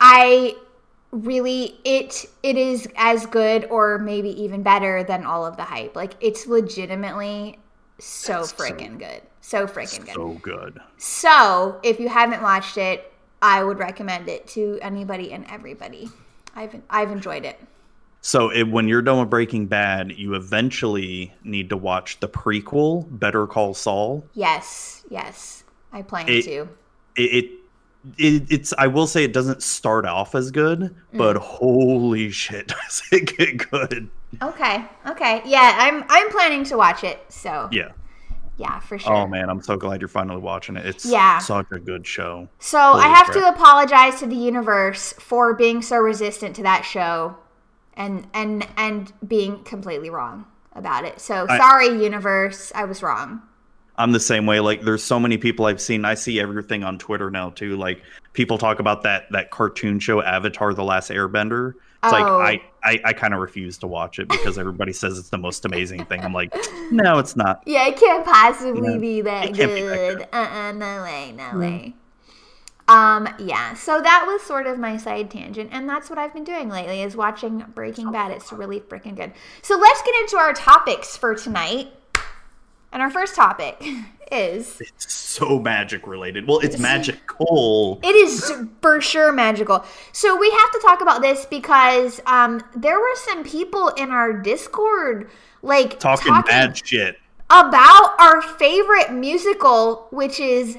[0.00, 0.54] I
[1.10, 5.96] really it it is as good or maybe even better than all of the hype.
[5.96, 7.58] Like it's legitimately
[7.98, 9.22] so That's so- freaking good.
[9.40, 10.14] So freaking good.
[10.14, 10.78] So good.
[10.98, 16.10] So, if you haven't watched it, I would recommend it to anybody and everybody.
[16.54, 17.58] I've I've enjoyed it.
[18.20, 23.06] So it, when you're done with Breaking Bad, you eventually need to watch the prequel,
[23.18, 24.24] Better Call Saul.
[24.34, 25.64] Yes, yes.
[25.92, 26.68] I plan It- to.
[27.16, 27.50] It, it,
[28.16, 31.40] it it's I will say it doesn't start off as good, but Mm.
[31.40, 34.08] holy shit, does it get good?
[34.42, 34.84] Okay.
[35.06, 35.42] Okay.
[35.44, 37.20] Yeah, I'm I'm planning to watch it.
[37.28, 37.90] So, Yeah.
[38.56, 39.12] yeah, for sure.
[39.12, 40.86] Oh man, I'm so glad you're finally watching it.
[40.86, 41.38] It's Yeah.
[41.38, 42.48] such a good show.
[42.60, 43.36] So Holy I have crap.
[43.38, 47.36] to apologize to the universe for being so resistant to that show,
[47.98, 51.20] and and and being completely wrong about it.
[51.20, 53.42] So I- sorry, universe, I was wrong.
[53.96, 54.60] I'm the same way.
[54.60, 56.04] Like there's so many people I've seen.
[56.04, 57.76] I see everything on Twitter now too.
[57.76, 58.00] Like
[58.32, 61.70] people talk about that that cartoon show Avatar: The Last Airbender.
[61.70, 62.10] It's Oh.
[62.12, 65.38] like I I, I kind of refuse to watch it because everybody says it's the
[65.38, 66.20] most amazing thing.
[66.20, 66.54] I'm like,
[66.92, 67.60] no, it's not.
[67.66, 70.28] Yeah, it can't possibly be that It be that good.
[70.32, 71.94] Uh, uh no way, no way.
[72.88, 76.44] Um, yeah, so that was sort of my side tangent, and that's what I've been
[76.44, 78.30] doing lately is watching Breaking Bad.
[78.32, 79.32] It's really freaking good.
[79.62, 81.88] So let's get into our topics for tonight.
[82.90, 83.84] And our first topic
[84.32, 86.48] is It's so magic related.
[86.48, 88.00] Well, it's magical.
[88.02, 89.84] it is for sure magical.
[90.12, 94.32] So we have to talk about this because um there were some people in our
[94.32, 97.18] Discord like Talking mad shit.
[97.50, 100.78] about our favorite musical, which is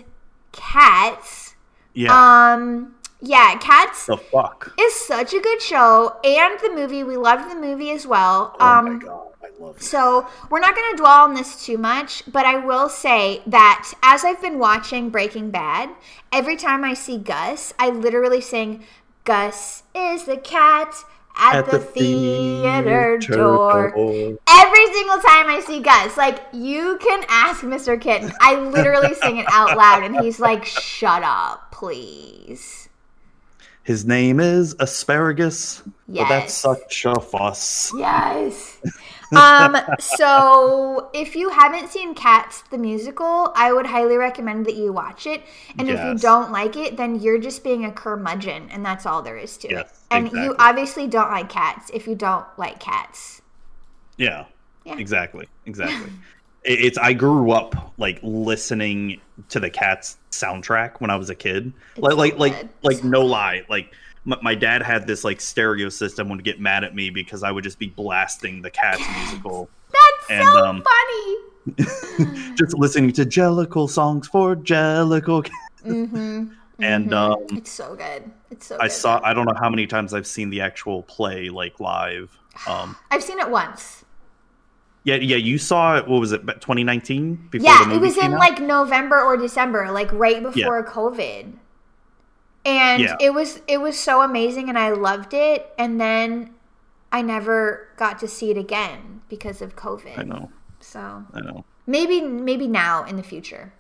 [0.52, 1.49] Cats.
[1.94, 2.54] Yeah.
[2.54, 4.74] Um, yeah, Cats the fuck.
[4.80, 7.04] is such a good show, and the movie.
[7.04, 8.56] We loved the movie as well.
[8.60, 9.84] oh um, my god, I love it.
[9.84, 13.92] so we're not going to dwell on this too much, but I will say that
[14.02, 15.90] as I've been watching Breaking Bad,
[16.32, 18.86] every time I see Gus, I literally sing,
[19.26, 20.96] "Gus is the cat."
[21.42, 23.94] At, the, theater, door.
[23.96, 28.00] Every single time I see Gus, like you can ask Mr.
[28.00, 28.32] Kitten.
[28.42, 32.89] I literally sing it out loud, and he's like, "Shut up, please."
[33.84, 35.82] His name is Asparagus.
[36.08, 37.92] But that's such a fuss.
[37.96, 38.78] Yes.
[39.36, 39.78] um.
[40.00, 45.26] So, if you haven't seen Cats the musical, I would highly recommend that you watch
[45.26, 45.42] it.
[45.78, 49.22] And if you don't like it, then you're just being a curmudgeon, and that's all
[49.22, 49.72] there is to it.
[49.72, 53.42] Yes, And you obviously don't like cats if you don't like cats.
[54.18, 54.46] Yeah.
[54.86, 54.98] Yeah.
[54.98, 55.48] Exactly.
[55.66, 56.12] Exactly.
[56.64, 61.36] It- it's I grew up like listening to the Cats soundtrack when I was a
[61.36, 61.72] kid.
[61.98, 63.64] Like so like like like no lie.
[63.70, 63.94] Like
[64.26, 67.52] my, my dad had this like stereo system would get mad at me because I
[67.52, 69.70] would just be blasting the Cats musical.
[69.92, 71.38] That's And, so um, funny.
[72.56, 75.50] just listening to Jellicle songs for Jellicle.
[75.86, 76.54] Mm-hmm.
[76.82, 78.32] And um, It's so good.
[78.52, 78.78] It's so.
[78.80, 78.94] I good.
[78.94, 82.38] saw I don't know how many times I've seen the actual play like live.
[82.68, 84.06] Um, I've seen it once.
[85.04, 85.38] Yeah, yeah.
[85.38, 86.08] You saw it.
[86.08, 86.40] What was it?
[86.46, 87.48] 2019.
[87.52, 88.40] Before the Yeah, it was in out?
[88.40, 91.54] like November or December, like right before COVID.
[92.66, 93.16] And Yeah.
[93.22, 96.54] it was it was so amazing and I loved it and then
[97.12, 100.18] I never got to see it again because of COVID.
[100.20, 100.52] I know.
[100.82, 101.64] So I know.
[101.88, 103.74] maybe maybe now in the future.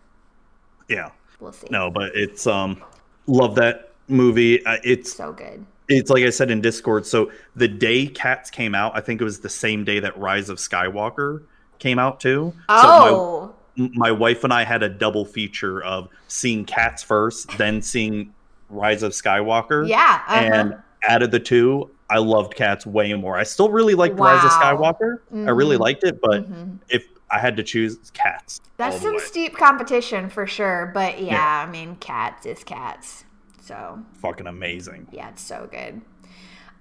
[0.87, 1.11] Yeah.
[1.39, 1.67] We'll see.
[1.69, 2.81] No, but it's um
[3.27, 4.65] love that movie.
[4.65, 5.65] Uh, it's So good.
[5.89, 7.05] It's like I said in Discord.
[7.05, 10.49] So the day Cats came out, I think it was the same day that Rise
[10.49, 11.43] of Skywalker
[11.79, 12.53] came out too.
[12.69, 13.53] Oh.
[13.75, 17.81] So my my wife and I had a double feature of seeing Cats first, then
[17.81, 18.33] seeing
[18.69, 19.87] Rise of Skywalker.
[19.87, 20.21] yeah.
[20.27, 20.39] uh-huh.
[20.53, 20.75] And
[21.07, 23.37] out of the two, I loved Cats way more.
[23.37, 24.75] I still really liked Rise of Wow.
[24.99, 25.19] Skywalker.
[25.47, 25.81] I really Mhm.
[25.81, 26.79] liked it, but Mhm.
[26.89, 28.59] if I had to choose, Cats.
[28.77, 31.65] That's some steep competition for sure, but yeah, Yeah.
[31.67, 33.23] I mean cats is cats.
[33.69, 35.07] So fucking amazing.
[35.11, 36.01] Yeah, it's so good.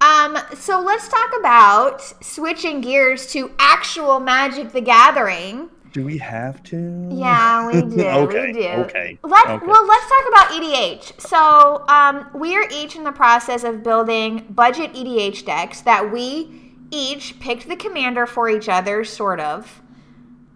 [0.01, 5.69] Um, so let's talk about switching gears to actual Magic the Gathering.
[5.91, 7.09] Do we have to?
[7.11, 8.07] Yeah, we do.
[8.07, 8.47] okay.
[8.47, 8.67] We do.
[8.67, 9.19] Okay.
[9.21, 9.65] Let okay.
[9.67, 11.21] well, let's talk about EDH.
[11.21, 16.73] So, um, we are each in the process of building budget EDH decks that we
[16.89, 19.83] each picked the commander for each other, sort of.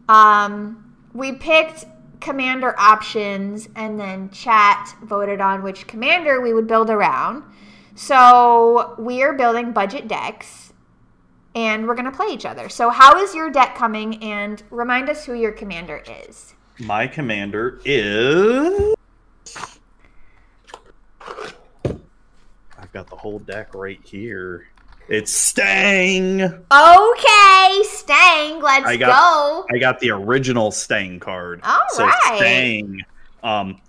[0.09, 1.85] Um, we picked
[2.23, 7.43] commander options, and then chat voted on which commander we would build around.
[7.95, 10.73] So we are building budget decks,
[11.53, 12.69] and we're gonna play each other.
[12.69, 14.23] So, how is your deck coming?
[14.23, 16.55] And remind us who your commander is.
[16.79, 18.95] My commander is.
[22.79, 24.67] I've got the whole deck right here.
[25.09, 26.41] It's Stangg.
[26.43, 29.05] Okay, Stangg, let's I go.
[29.07, 31.61] got- I got the original Stangg card.
[31.63, 32.39] All so right.
[32.41, 32.97] Stangg.
[33.43, 33.81] Um,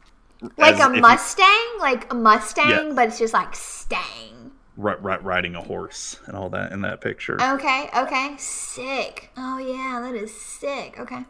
[0.58, 2.92] Like a if you- Mustang, like a Mustang, Yeah.
[2.94, 4.50] but it's just like Stangg.
[4.76, 7.40] ri- ri- riding a horse and all that in that picture.
[7.40, 9.30] Okay, okay, sick.
[9.36, 10.96] Oh yeah, that is sick.
[10.98, 11.24] Okay.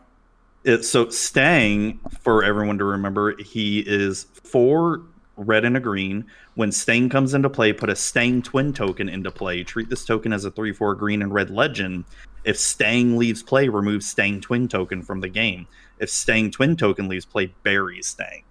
[0.65, 5.03] It, so Stangg, for everyone to remember, he is four
[5.37, 6.25] red and a green.
[6.57, 9.65] When Stangg comes into play, put a Stangg twin token into play.
[9.65, 12.05] Treat this token as a three four green and red legend.
[12.45, 15.67] If Stangg leaves play, remove Stangg twin token from the game.
[15.99, 18.43] If Stangg twin token leaves play, bury Stangg.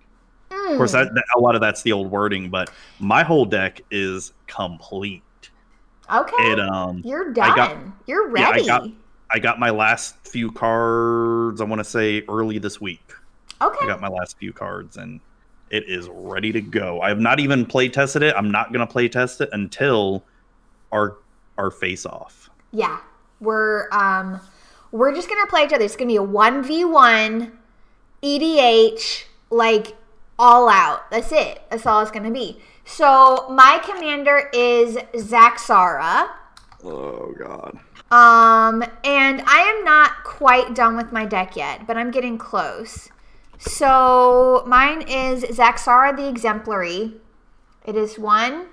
[0.52, 3.82] Of course, that, that- a lot of that's the old wording, but my whole deck
[3.92, 5.22] is complete.
[6.14, 6.52] Okay.
[6.52, 7.56] It um, You're done.
[7.56, 8.66] got- You're yeah, I ready.
[8.66, 8.90] got-
[9.32, 11.60] I got my last few cards.
[11.60, 13.02] I want to say early this week.
[13.62, 13.80] okay.
[13.86, 15.20] I got my last few cards and
[15.74, 17.02] it is ready to go.
[17.02, 18.36] I have not even play tested it.
[18.38, 20.24] I'm not going to play test it until
[20.92, 21.18] our
[21.58, 22.52] our face off.
[22.72, 23.00] Yeah.
[23.40, 24.40] We're um
[24.92, 25.84] we're just gonna play each other.
[25.84, 27.58] It's gonna be a one v one
[28.22, 29.96] EDH, like
[30.38, 31.10] all out.
[31.12, 31.62] That's it.
[31.70, 32.62] That's all it's gonna be.
[32.86, 36.30] So my commander is Zaxara.
[36.84, 37.80] Oh god.
[38.12, 43.10] Um, and I am not quite done with my deck yet, but I'm getting close.
[43.66, 47.14] So mine is Zaxara the Exemplary.
[47.86, 48.68] It is one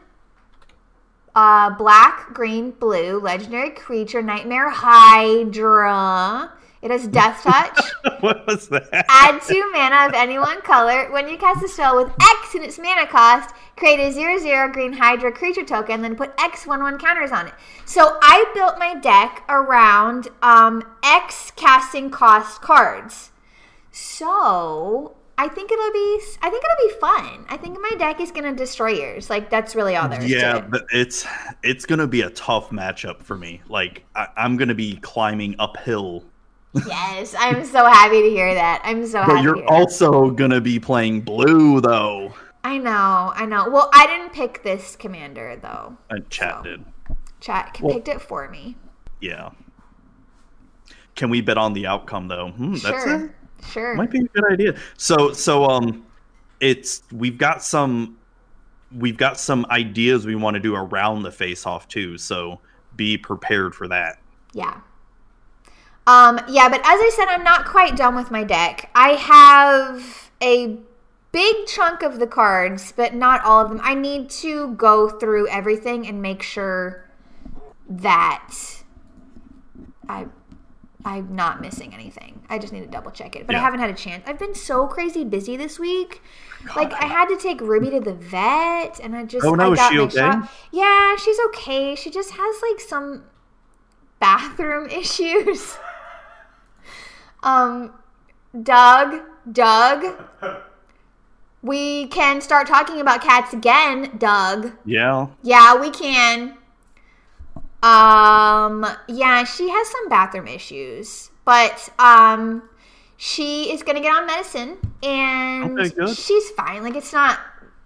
[1.35, 6.53] uh, black, green, blue, legendary creature, Nightmare Hydra.
[6.83, 7.79] It has Death Touch.
[8.21, 8.89] what was that?
[9.09, 11.11] Add two mana of any one color.
[11.13, 14.73] When you cast a spell with X in its mana cost, create a 0 0
[14.73, 17.55] green Hydra creature token, then put X 1 1 counters on it.
[17.85, 23.31] So I built my deck around um, X casting cost cards.
[23.93, 27.47] So I think it'll be I think it'll be fun.
[27.49, 29.31] I think my deck is gonna destroy yours.
[29.31, 30.71] Like that's really all there is Yeah, to it.
[30.71, 31.27] but it's
[31.63, 33.61] it's gonna be a tough matchup for me.
[33.69, 36.25] Like I, I'm gonna be climbing uphill,
[36.87, 38.81] Yes, I'm so happy to hear that.
[38.85, 39.33] I'm so happy.
[39.35, 39.73] but you're hear that.
[39.73, 42.33] also gonna be playing blue though.
[42.63, 43.69] I know, I know.
[43.71, 45.97] Well, I didn't pick this commander though.
[46.11, 46.63] And chat So.
[46.65, 46.85] did.
[47.41, 48.77] Chat Well- picked it for me.
[49.21, 49.51] Yeah.
[51.17, 52.51] Can we bet on the outcome though?
[52.51, 53.31] Hmm, that's sure, it.
[53.73, 53.95] Sure.
[53.95, 54.77] Might be a good idea.
[54.97, 56.05] So so um
[56.61, 58.19] it's we've got some
[58.97, 62.61] we've got some ideas we want to do around the face off too, so
[62.97, 64.19] be prepared for that.
[64.53, 64.81] Yeah.
[66.07, 68.91] Um, yeah, but as I said, I'm not quite done with my deck.
[68.95, 70.79] I have a
[71.31, 73.81] big chunk of the cards, but not all of them.
[73.83, 77.05] I need to go through everything and make sure
[77.89, 78.53] that
[80.09, 80.27] I
[81.05, 82.43] I'm not missing anything.
[82.51, 83.47] I just need to double check it.
[83.47, 84.23] But I haven't had a chance.
[84.27, 86.23] I've been so crazy busy this week.
[86.77, 89.73] Like I had to take Ruby to the vet and I just Oh, no, I
[89.73, 90.17] is got she okay?
[90.17, 90.51] shot.
[90.73, 91.95] Yeah, she's okay.
[91.95, 93.25] She just has like some
[94.19, 95.79] bathroom issues.
[97.43, 97.93] um
[98.63, 100.25] Doug, Doug.
[101.63, 104.73] We can start talking about cats again, Doug.
[104.85, 105.29] Yeah.
[105.43, 106.57] Yeah, we can.
[107.83, 112.69] Um, yeah, she has some bathroom issues, but um,
[113.17, 116.83] she is gonna get on medicine, and Okay, she's fine.
[116.83, 117.39] Like it's not,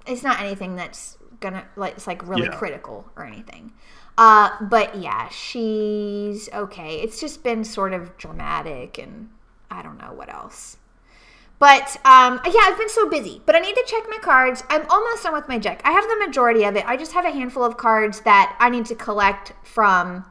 [0.07, 2.51] it's not anything that's gonna like it's like really Yeah.
[2.51, 3.73] critical or anything.
[4.19, 6.97] Uh, but yeah, she's okay.
[7.01, 9.29] It's just been sort of dramatic, and
[9.71, 10.77] I don't know what else.
[11.65, 13.41] But um, yeah, I've been so busy.
[13.47, 14.63] But I need to check my cards.
[14.69, 15.81] I'm almost done with my deck.
[15.83, 16.85] I have the majority of it.
[16.87, 20.27] I just have a handful of cards that I need to collect from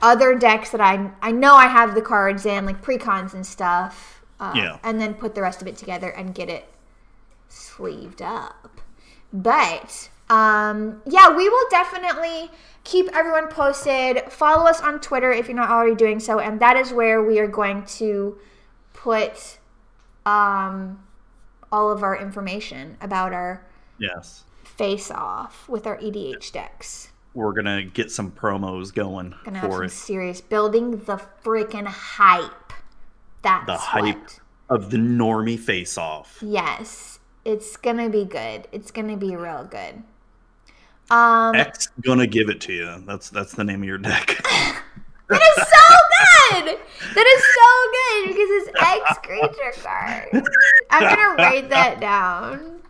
[0.00, 4.22] other decks that I I know I have the cards in, like precons and stuff.
[4.40, 4.78] Uh, Yeah.
[4.82, 6.64] And then put the rest of it together and get it
[7.48, 8.80] sleeved up.
[9.34, 12.50] But um, yeah, we will definitely
[12.84, 14.32] keep everyone posted.
[14.32, 17.38] Follow us on Twitter if you're not already doing so, and that is where we
[17.38, 18.38] are going to
[18.94, 19.58] put
[20.26, 21.02] um,
[21.70, 23.64] all of our information about our
[23.98, 24.44] Yes.
[24.64, 27.08] face off with our EDH decks.
[27.34, 29.90] We're gonna get some promos going Gonna have for some it.
[29.90, 32.72] serious building the freaking hype.
[33.42, 34.40] That's The hype what.
[34.68, 36.38] of the normie face off.
[36.42, 38.68] Yes, it's gonna be good.
[38.70, 40.02] It's gonna be real good.
[41.10, 43.02] Um, X gonna give it to you.
[43.06, 44.44] That's that's the name of your deck.
[45.32, 46.78] that is so good.
[47.14, 47.68] That is so
[47.98, 50.44] good because it's X creature card.
[50.90, 52.80] I'm gonna write that down.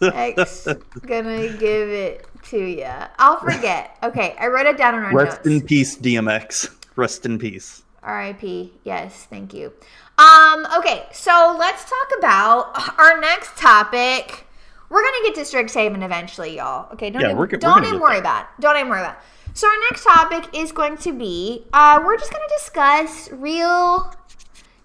[0.00, 0.68] X
[1.06, 2.86] gonna give it to you.
[3.18, 3.96] I'll forget.
[4.02, 6.74] Okay, I wrote it down in our Rest in peace, DMX.
[6.96, 7.82] Rest in peace.
[8.02, 8.72] R.I.P.
[8.84, 9.72] Yes, thank you.
[10.18, 14.46] Um, okay, so let's talk about our next topic.
[14.88, 16.90] We're gonna get to Strixhaven eventually, y'all.
[16.92, 18.20] Okay, don't Yeah, even, we're don't gonna even worry there.
[18.20, 18.62] about it.
[18.62, 19.22] Don't even worry about it.
[19.54, 24.14] So our next topic is going to be uh, we're just gonna discuss real,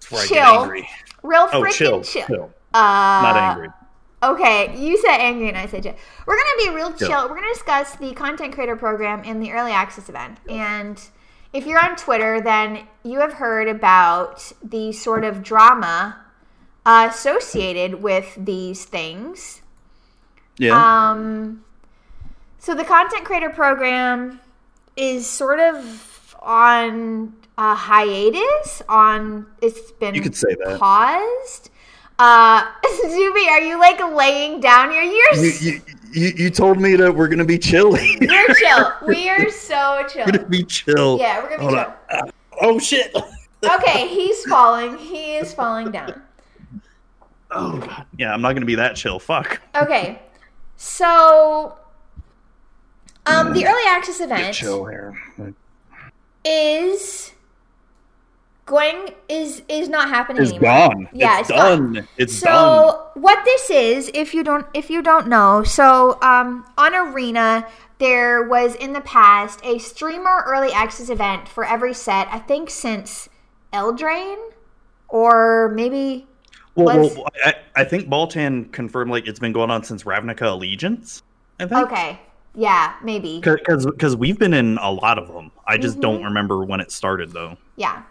[0.00, 0.66] That's where I Chill.
[1.22, 2.26] real Oh, freaking chill, chill.
[2.26, 2.54] chill.
[2.72, 2.78] Uh,
[3.22, 3.68] Not angry.
[4.22, 5.94] Okay, you said angry and I said chill.
[6.26, 7.08] We're gonna be real chill.
[7.08, 7.28] Chill.
[7.28, 10.38] We're gonna discuss the content creator program and the early access event.
[10.48, 11.00] And
[11.52, 16.20] if you're on Twitter, then you have heard about the sort of drama
[16.84, 19.62] uh, associated with these things.
[20.58, 21.10] Yeah.
[21.10, 21.64] Um,
[22.58, 24.40] so the content creator program
[24.96, 28.82] is sort of on a hiatus.
[28.88, 30.78] On it's been You could say that.
[30.78, 31.70] paused.
[32.18, 32.64] Uh,
[33.08, 35.02] Zuby, are you like laying down here?
[35.02, 35.80] You're you,
[36.12, 38.16] you, you, told me that we're gonna be chilly.
[38.20, 38.92] we're chill.
[39.06, 40.26] We are so chill.
[40.26, 41.18] we're gonna be chill.
[41.18, 42.20] Yeah, we're gonna be Hold chill.
[42.22, 42.30] on.
[42.60, 43.14] Oh shit.
[43.64, 44.96] Okay, he's falling.
[44.98, 46.22] He is falling down.
[47.50, 48.06] Oh god.
[48.16, 49.18] Yeah, I'm not gonna be that chill.
[49.18, 49.60] Fuck.
[49.74, 50.20] Okay,
[50.76, 51.76] so
[53.26, 55.16] um, the early access event Chill here.
[56.44, 57.32] is
[58.66, 60.70] going is is not happening It's anymore.
[60.90, 61.08] gone.
[61.12, 61.92] Yeah, it's, it's gone.
[61.94, 62.08] done.
[62.16, 62.46] It's so
[63.14, 63.22] done.
[63.22, 67.66] what this is, if you don't if you don't know, so um, on Arena
[67.98, 72.26] there was in the past a streamer early access event for every set.
[72.30, 73.28] I think since
[73.72, 74.50] Eldraine,
[75.08, 76.26] or maybe
[76.74, 80.42] Well, Was- well I, I think Baltan confirmed like it's been going on since Ravnica
[80.50, 81.22] Allegiance.
[81.60, 81.86] I think.
[81.92, 82.18] Okay.
[82.54, 83.40] Yeah, maybe.
[83.40, 85.50] Because we've been in a lot of them.
[85.66, 86.24] I just don't Mm-hmm.
[86.26, 87.56] remember when it started though.
[87.76, 88.02] Yeah.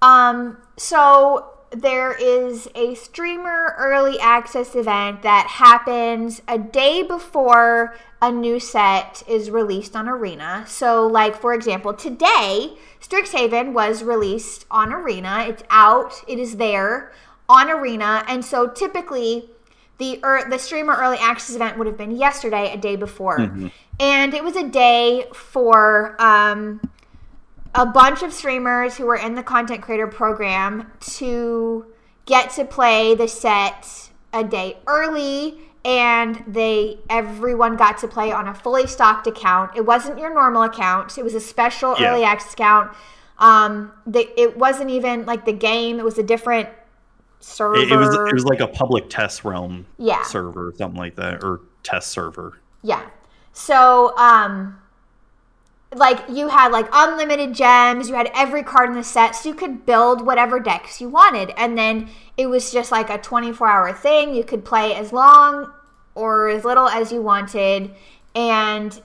[0.00, 8.30] Um, so there is a streamer early access event that happens a day before a
[8.30, 10.64] new set is released on Arena.
[10.68, 15.44] So, like, for example, today, Strixhaven was released on Arena.
[15.48, 17.12] It's out, it is there
[17.48, 18.24] on Arena.
[18.28, 19.50] And so typically,
[19.98, 23.38] the er, the streamer early access event would have been yesterday, a day before.
[24.00, 26.80] And it was a day for um,
[27.74, 31.86] a bunch of streamers who were in the content creator program to
[32.26, 38.48] get to play the set a day early and they everyone got to play on
[38.48, 39.70] a fully stocked account.
[39.76, 41.18] It wasn't your normal account.
[41.18, 42.08] It was a special Yeah.
[42.10, 42.90] early access account.
[43.38, 45.98] Um they, it wasn't even like the game.
[45.98, 46.68] It was a different
[47.44, 50.22] server It, it was it was like a public test realm Yeah.
[50.22, 52.60] server, something like that, or test server.
[52.82, 53.02] Yeah.
[53.52, 54.78] So, um,
[55.94, 59.54] like you had like unlimited gems, you had every card in the set, so you
[59.54, 63.92] could build whatever decks you wanted, and then it was just like a 24 hour
[63.92, 64.34] thing.
[64.34, 65.72] You could play as long
[66.16, 67.90] or as little as you wanted,
[68.34, 69.00] and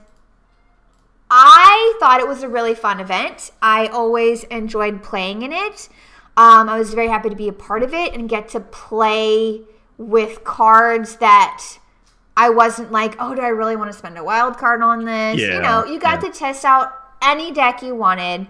[1.30, 3.52] I thought it was a really fun event.
[3.62, 5.88] I always enjoyed playing in it.
[6.40, 9.60] Um, I was very happy to be a part of it and get to play
[9.98, 11.78] with cards that
[12.34, 15.38] I wasn't like, oh, do I really want to spend a wild card on this?
[15.38, 16.30] you know, you got yeah.
[16.30, 18.46] to test out any deck you wanted.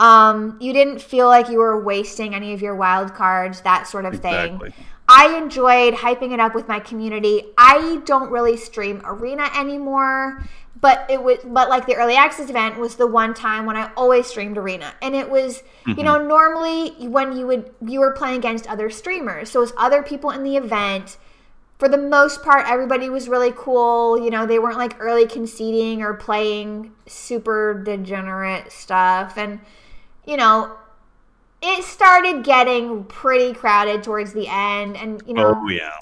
[0.00, 4.06] Um, you didn't feel like you were wasting any of your wild cards, that sort
[4.06, 4.60] of thing.
[5.08, 7.44] I enjoyed hyping it up with my community.
[7.56, 10.42] I don't really stream Arena anymore,
[10.80, 13.90] but it was but like the early access event was the one time when I
[13.96, 14.94] always streamed Arena.
[15.02, 16.28] And it was, you know, mm-hmm.
[16.28, 19.50] normally when you would you were playing against other streamers.
[19.50, 21.18] So it was other people in the event.
[21.78, 24.22] For the most part, everybody was really cool.
[24.22, 29.38] You know, they weren't like early conceding or playing super degenerate stuff.
[29.38, 29.60] And,
[30.26, 30.76] you know,
[31.62, 35.98] it started getting pretty crowded towards the end and you know Oh yeah.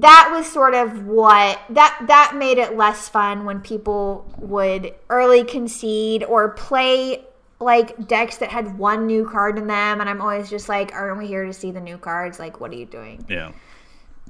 [0.00, 5.44] That was sort of what that that made it less fun when people would early
[5.44, 7.22] concede or play
[7.60, 11.16] like decks that had one new card in them and i'm always just like aren't
[11.16, 13.52] we here to see the new cards like what are you doing Yeah.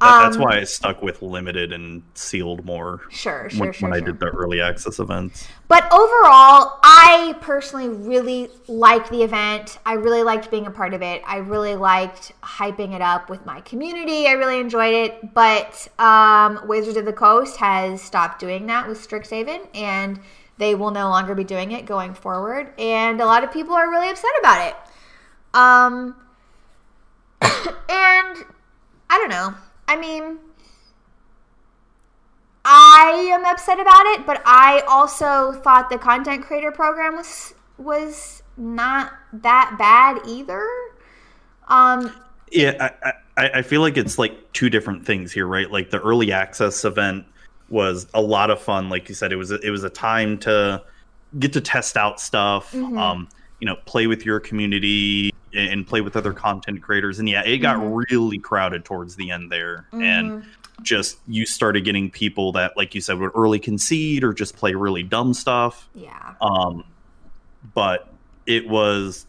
[0.00, 3.88] That, that's Um, why I stuck with limited and sealed more sure sure when, sure,
[3.88, 5.46] when I did the early access events.
[5.68, 9.78] But overall, I personally really liked the event.
[9.86, 11.22] I really liked being a part of it.
[11.24, 14.26] I really liked hyping it up with my community.
[14.26, 15.32] I really enjoyed it.
[15.32, 20.18] But um, Wizards of the Coast has stopped doing that with Strixhaven, and
[20.58, 22.72] they will no longer be doing it going forward.
[22.80, 24.76] And a lot of people are really upset about it.
[25.54, 26.16] Um,
[27.42, 28.44] and
[29.08, 29.54] I don't know.
[29.86, 30.38] I mean,
[32.64, 38.42] I am upset about it, but I also thought the content creator program was was
[38.56, 40.66] not that bad either.
[41.68, 42.12] Um,
[42.50, 45.70] Yeah, I, I, I feel like it's like two different things here, right?
[45.70, 47.26] Like the early access event
[47.68, 48.88] was a lot of fun.
[48.88, 50.82] Like you said, it was a, it was a time to
[51.38, 52.96] get to test out stuff, Mm-hmm.
[52.96, 53.28] um,
[53.60, 57.18] you know, play with your community and play with other content creators.
[57.18, 58.12] And yeah, it got Mm-hmm.
[58.12, 60.44] really crowded towards the end there, and
[60.82, 64.74] just you started getting people that, like you said, would early concede or just play
[64.74, 65.88] really dumb stuff.
[65.94, 66.84] yeah, Um,
[67.74, 68.08] but
[68.46, 69.26] it was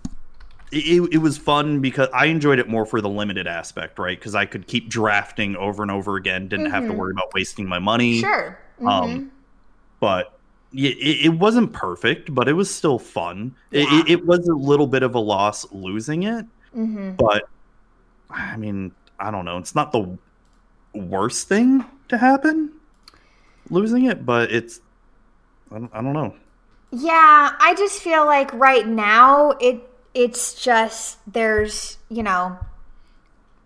[0.71, 4.17] it, it was fun because I enjoyed it more for the limited aspect, right?
[4.19, 7.65] Because I could keep drafting over and over again, didn't have to worry about wasting
[7.67, 8.19] my money.
[8.19, 8.59] sure.
[8.85, 9.31] Um,
[10.01, 10.34] but yeah,
[10.75, 13.55] it, it wasn't perfect, but it was still fun.
[13.71, 13.99] It, Yeah.
[14.01, 16.45] it, it was a little bit of a loss losing it,
[16.75, 17.17] Mhm.
[17.17, 17.43] but
[18.29, 19.57] I mean, I don't know.
[19.57, 20.17] It's not the
[20.93, 22.71] worst thing to happen
[23.69, 24.81] losing it, but it's
[25.71, 26.35] I don't, I don't know.
[26.91, 32.57] Yeah, I just feel like right now it it's just there's you know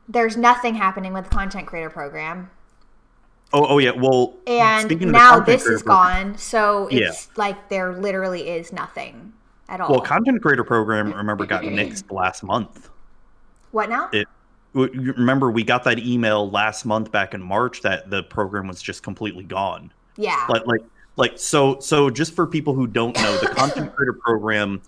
[0.07, 2.49] there's nothing happening with the content creator program.
[3.51, 3.91] Oh, oh yeah.
[3.91, 7.07] Well, and speaking of the now this is program- gone so Yeah.
[7.07, 9.33] it's like there literally is nothing
[9.67, 12.89] at all Well, content creator program remember got nixed last month.
[13.71, 14.27] what now It
[14.73, 19.01] remember we got that email last month back in March that the program was just
[19.01, 19.91] completely gone.
[20.15, 20.81] yeah Like like
[21.15, 24.81] like so so just for people who don't know, the content creator program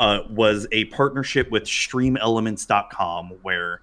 [0.00, 3.80] uh, was a partnership with streamelements.com where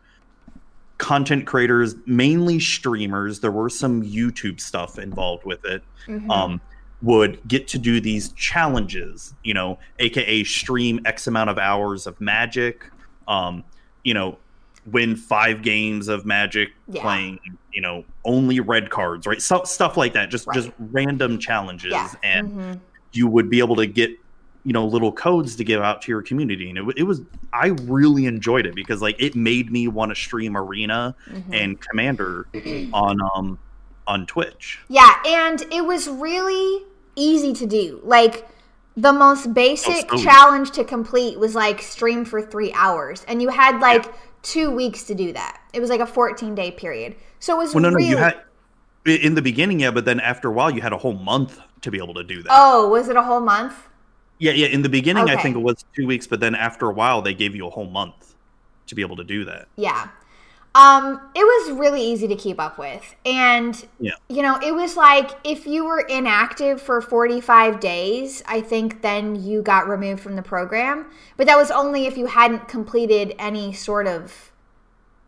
[0.97, 5.83] content creators, mainly streamers, there were some YouTube stuff involved with it.
[6.07, 6.29] Mhm.
[6.29, 6.61] um,
[7.01, 12.19] would get to do these challenges, you know, aka stream X amount of hours of
[12.21, 12.89] magic,
[13.27, 13.63] um,
[14.03, 14.37] you know,
[14.91, 17.01] win five games of Magic Yeah.
[17.01, 17.39] playing,
[17.73, 19.41] you know, only red cards, right?
[19.41, 22.09] So, stuff like that, just just random challenges, Yeah.
[22.23, 22.79] and Mhm.
[23.13, 24.11] you would be able to get
[24.65, 27.21] you know little codes to give out to your community and it, it was
[27.53, 31.43] i really enjoyed it because like it made me want to stream arena Mhm.
[31.63, 32.47] and commander
[32.91, 33.59] on um
[34.07, 36.83] on twitch Yeah, and it was really
[37.15, 38.01] easy to do.
[38.03, 38.47] Like
[38.95, 43.41] the most basic Oh, so- challenge to complete was like stream for three hours, and
[43.41, 44.05] you had like
[44.43, 45.59] two weeks to do that.
[45.73, 47.15] It was like a 14 day period.
[47.39, 48.41] So it was well no no you had
[49.05, 51.89] in the beginning yeah but then after a while you had a whole month to
[51.91, 53.73] be able to do that oh, was it a whole month?
[54.39, 56.93] Yeah yeah in the beginning i think it was two weeks but then after a
[56.93, 58.35] while they gave you a whole month
[58.87, 60.09] to be able to do that Yeah.
[60.75, 63.15] Um, it was really easy to keep up with.
[63.25, 64.11] And Yeah.
[64.27, 69.41] you know, it was like if you were inactive for 45 days, I think then
[69.41, 71.05] you got removed from the program.
[71.37, 74.51] But that was only if you hadn't completed any sort of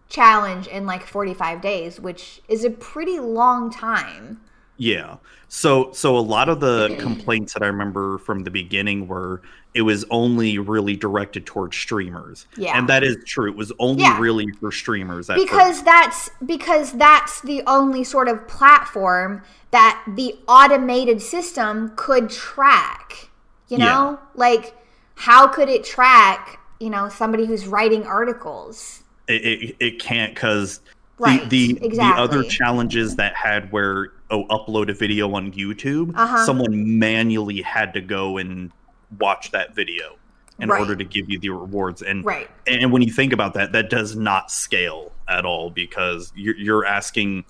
[0.10, 4.42] challenge in like 45 days, which is a pretty long time.
[4.78, 5.18] Yeah.
[5.50, 9.42] So so a lot of the complaints that I remember from the beginning were
[9.74, 12.48] it was only really directed towards streamers.
[12.58, 12.78] Yeah.
[12.78, 13.50] And that is true.
[13.52, 14.20] It was only Yeah.
[14.20, 15.86] really for streamers because first.
[15.86, 23.30] that's because that's the only sort of platform that the automated system could track
[23.68, 24.74] you know like
[25.16, 30.80] how could it track you know somebody who's writing articles it, it, it can't cuz
[31.20, 36.14] Right, the, the, the other challenges that had where oh upload a video on YouTube,
[36.16, 36.46] Uh-huh.
[36.46, 38.72] someone manually had to go and
[39.20, 40.18] watch that video
[40.60, 40.80] in Right.
[40.80, 43.92] order to give you the rewards and right and when you think about that that
[43.92, 47.46] does not scale at all because you're, you're asking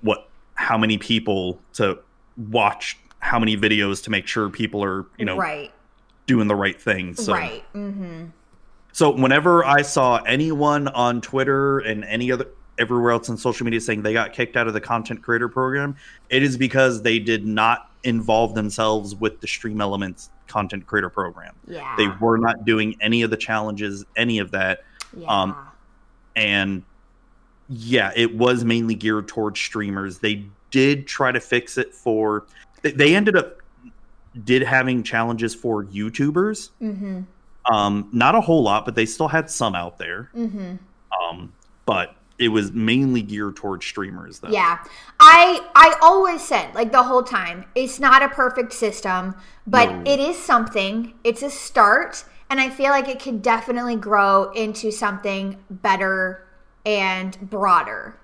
[0.00, 1.98] what how many people to
[2.50, 5.70] watch how many videos to make sure people are you know right
[6.26, 8.24] doing the right thing so right mm-hmm.
[8.92, 12.48] so whenever i saw anyone on twitter and any other
[12.78, 15.96] everywhere else on social media saying they got kicked out of the content creator program
[16.30, 21.94] it is because they did not involve themselves with the StreamElements content creator program yeah
[21.96, 24.84] they were not doing any of the challenges any of that
[25.16, 25.26] yeah.
[25.26, 25.56] um,
[26.36, 26.82] and
[27.68, 30.18] yeah, it was mainly geared towards streamers.
[30.18, 32.46] They did try to fix it for.
[32.82, 33.58] They, they ended up
[34.44, 36.70] did having challenges for YouTubers.
[36.80, 37.20] mm-hmm.
[37.70, 40.30] Um, not a whole lot, but they still had some out there.
[40.34, 40.76] Mm-hmm.
[41.22, 41.52] Um,
[41.84, 44.48] but it was mainly geared towards streamers, though.
[44.50, 44.78] Yeah.
[45.20, 49.34] I I always said like the whole time, it's not a perfect system,
[49.66, 50.02] but No.
[50.12, 51.14] it is something.
[51.24, 56.46] It's a start and I feel like it could definitely grow into something better
[56.86, 58.16] and broader.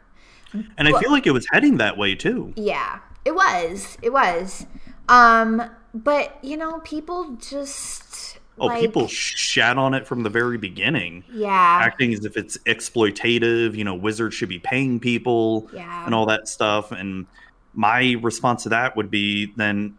[0.79, 2.53] and I feel like it was heading that way too.
[2.57, 3.01] Yeah.
[3.25, 3.99] It was.
[4.03, 4.67] It was.
[5.09, 5.62] Um
[5.93, 11.24] but you know, people just Oh, like, people shat on it from the very beginning.
[11.32, 11.50] Yeah.
[11.82, 13.74] acting as if it's exploitative.
[13.76, 16.05] You know, wizards should be paying people Yeah.
[16.07, 16.92] and all that stuff.
[16.92, 17.26] And
[17.74, 19.96] my response to that would be then,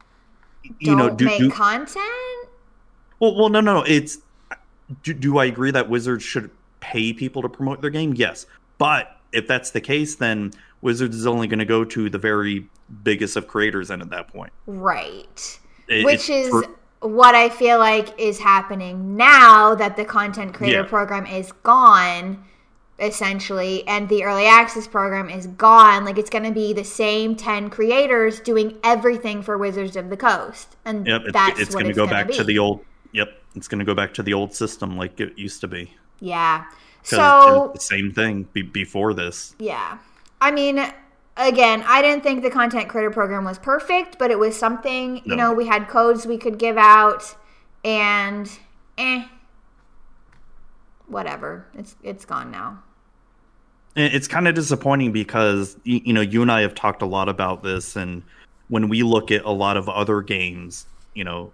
[0.79, 1.99] you Don't know, do, make do content?
[3.19, 3.83] well, well, no, no, no.
[3.83, 4.19] It's
[5.03, 6.49] do, do I agree that wizards should
[6.79, 8.13] pay people to promote their game?
[8.15, 8.45] Yes,
[8.77, 10.51] but if that's the case, then
[10.81, 12.67] wizards is only going to go to the very
[13.03, 15.59] biggest of creators, and at that point, Right.
[15.87, 16.65] It- which is for-
[17.05, 20.87] what I feel like is happening now that the content creator Yeah.
[20.87, 22.43] program is gone,
[22.99, 26.05] essentially, and the early access program is gone.
[26.05, 30.17] Like it's going to be the same 10 creators doing everything for Wizards of the
[30.17, 30.75] Coast.
[30.85, 32.83] And yep, it's, that's it's going to go back to the old.
[33.11, 35.93] Yep, it's going to go back to the old system like it used to be.
[36.19, 36.65] Yeah.
[37.03, 39.55] So, the same thing be, before this.
[39.59, 39.99] yeah.
[40.41, 40.79] I mean,
[41.38, 45.36] again, I didn't think the content creator program was perfect, but it was something, you
[45.36, 45.36] No.
[45.36, 47.36] know, we had codes we could give out
[47.83, 48.49] and
[48.97, 49.25] eh
[51.07, 51.67] whatever.
[51.75, 52.81] It's it's gone now.
[53.95, 57.63] It's kind of disappointing because you know you and I have talked a lot about
[57.63, 58.23] this, and
[58.67, 61.53] when we look at a lot of other games, you know,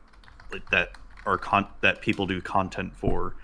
[0.72, 0.90] that
[1.26, 3.36] are con- that people do content for,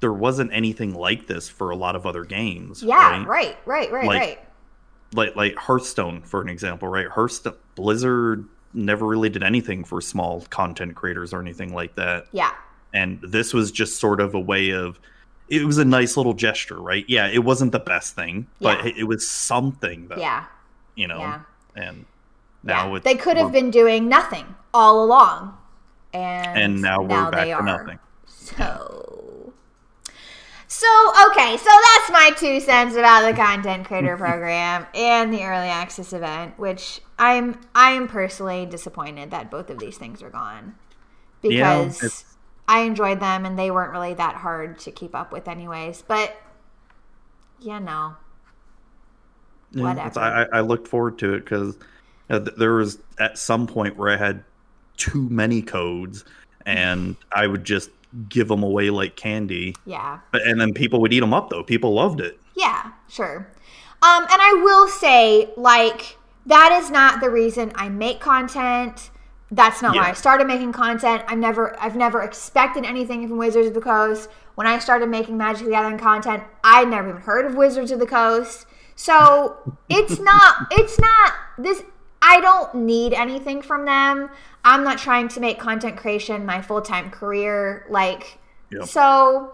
[0.00, 2.82] there wasn't anything like this for a lot of other games.
[2.82, 3.26] Yeah, right?
[3.26, 4.06] right, right, right, right.
[4.06, 4.51] Like
[5.14, 7.06] like like Hearthstone, for an example, right?
[7.08, 12.52] Hearthstone, Blizzard never really did anything for small content creators or anything like that Yeah.
[12.94, 14.98] and this was just sort of a way of
[15.50, 18.92] it was a nice little gesture right yeah it wasn't the best thing but Yeah.
[18.96, 20.44] it, was something though Yeah.
[20.94, 21.40] you know Yeah.
[21.76, 22.06] and
[22.62, 22.96] now yeah.
[22.96, 25.54] it's They could have been doing nothing all along.
[26.14, 27.62] And and now we're back they to are.
[27.62, 29.31] nothing So
[30.72, 35.68] So okay, so that's my two cents about the content creator program and the early
[35.68, 40.76] access event, which I'm I am personally disappointed that both of these things are gone.
[41.42, 42.24] Because it's-
[42.66, 46.04] I enjoyed them and they weren't really that hard to keep up with anyways.
[46.08, 46.34] But
[47.60, 48.16] you know.
[49.72, 50.20] Yeah, Whatever.
[50.20, 51.76] I, I I looked forward to it because
[52.28, 54.42] there was at some point where I had
[54.96, 56.24] too many codes,
[56.64, 57.90] and I would just
[58.28, 59.74] give them away like candy.
[59.86, 60.20] Yeah.
[60.30, 61.62] But and then people would eat them up though.
[61.62, 62.38] People loved it.
[62.56, 63.48] Yeah, sure.
[64.02, 69.10] Um, and I will say, like, that is not the reason I make content.
[69.52, 71.22] That's not why I started making content.
[71.28, 74.28] I've never, I've never expected anything from Wizards of the Coast.
[74.56, 78.00] When I started making Magic the Gathering content, I'd never even heard of Wizards of
[78.00, 78.66] the Coast.
[78.96, 81.84] So it's not, it's not this.
[82.22, 84.30] I don't need anything from them.
[84.64, 87.86] I'm not trying to make content creation my full time career.
[87.88, 88.38] Like,
[88.70, 88.84] Yep.
[88.84, 89.52] so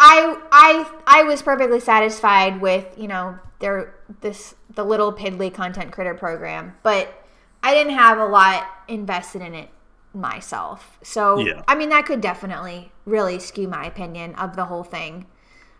[0.00, 5.92] I I I was perfectly satisfied with you know their this the little piddly content
[5.92, 7.12] critter program, but
[7.62, 9.68] I didn't have a lot invested in it
[10.14, 10.98] myself.
[11.02, 11.62] So Yeah.
[11.66, 15.26] I mean that could definitely really skew my opinion of the whole thing.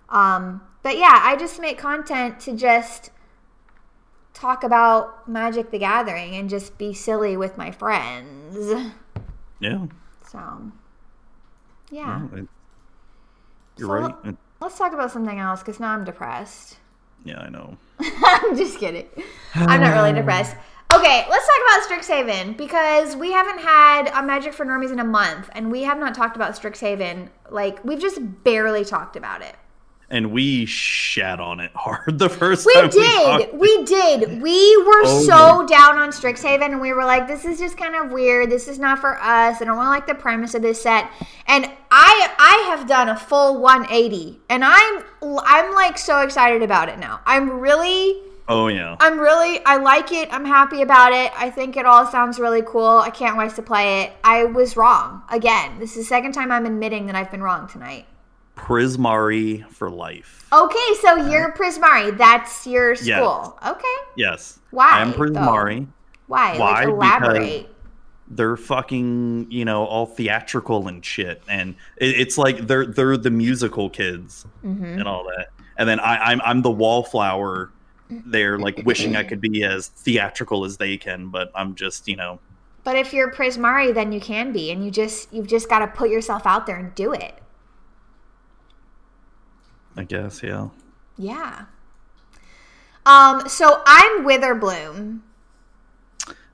[0.09, 3.11] Um, but yeah, I just make content to just
[4.35, 8.91] talk about Magic the Gathering and just be silly with my friends.
[9.61, 9.87] Yeah.
[10.31, 10.71] So
[11.91, 12.25] yeah.
[12.31, 12.49] Well, it-
[13.77, 14.37] You're So- right.
[14.61, 16.79] Let's talk about something else because now I'm depressed.
[17.25, 17.77] yeah, I know.
[18.01, 19.07] I'm just kidding.
[19.55, 20.57] I'm not really depressed.
[20.93, 25.05] Okay, let's talk about Strixhaven because we haven't had a Magic for Normies in a
[25.05, 27.29] month, and we have not talked about Strixhaven.
[27.51, 29.55] Like we've just barely talked about it.
[30.11, 32.89] And we shat on it hard the first We time.
[32.89, 33.25] did.
[33.43, 33.55] talked.
[33.55, 34.41] We did.
[34.41, 37.95] We were Oh, so down on Strixhaven, and we were like, "This is just kind
[37.95, 38.49] of weird.
[38.51, 39.61] This is not for us.
[39.61, 41.11] I don't really like the premise of this set."
[41.47, 46.89] And I, I have done a full 180, and I'm, I'm like so excited about
[46.89, 47.21] it now.
[47.27, 48.23] I'm really.
[48.51, 48.97] Oh yeah.
[49.01, 50.33] I'm really, I like it.
[50.33, 51.31] I'm happy about it.
[51.39, 52.97] I think it all sounds really cool.
[53.01, 54.13] I can't wait to play it.
[54.25, 55.21] I was wrong.
[55.31, 58.07] Again, this is the second time I'm admitting that I've been wrong tonight.
[58.69, 60.47] Prismari for life.
[60.53, 62.17] Okay, so you're Prismari.
[62.17, 63.07] That's your Yes.
[63.23, 63.59] school.
[63.67, 63.97] Okay.
[64.17, 64.59] Yes.
[64.71, 65.87] Why, I'm Prismari.
[66.27, 66.59] Why?
[66.59, 66.85] Why?
[66.85, 67.65] Like, Because-
[68.31, 73.31] They're fucking, you know, all theatrical and shit, and it, it's like they're they're the
[73.31, 74.85] musical kids Mm-hmm.
[74.85, 75.47] and all that.
[75.79, 77.71] And then I, I'm I'm the wallflower.
[78.11, 82.17] They're like wishing I could be as theatrical as they can, but I'm just, you
[82.17, 82.39] know,
[82.85, 85.87] But if you're Prismari, then you can be, and you just you've just got to
[85.87, 87.39] put yourself out there and do it.
[89.97, 90.69] I guess, yeah.
[91.17, 91.65] Yeah.
[93.07, 93.49] Um.
[93.49, 95.21] So I'm Witherbloom.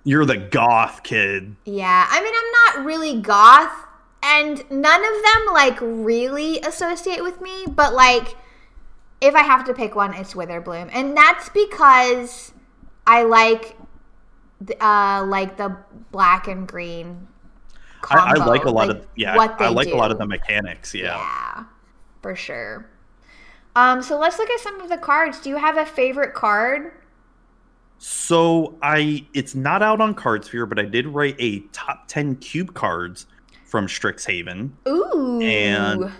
[0.06, 1.56] You're the goth kid.
[1.64, 3.72] Yeah, I mean, I'm not really goth,
[4.22, 8.36] and none of them like really associate with me, but like,
[9.22, 12.52] if I have to pick one, it's Witherbloom, and that's because
[13.06, 13.78] I like,
[14.60, 15.74] the- uh, like the
[16.12, 17.26] black and green.
[18.10, 19.36] I, I like a lot like, of yeah.
[19.36, 20.94] what I like a lot of the mechanics.
[20.94, 21.16] Yeah.
[21.16, 21.64] Yeah,
[22.20, 22.90] for sure.
[23.76, 25.40] Um, so let's look at some of the cards.
[25.40, 26.92] Do you have a favorite card?
[27.98, 32.74] So I it's not out on Cardsphere, but I did write a top ten cube
[32.74, 33.26] cards
[33.66, 34.70] from Strixhaven.
[34.88, 36.12] Ooh, And-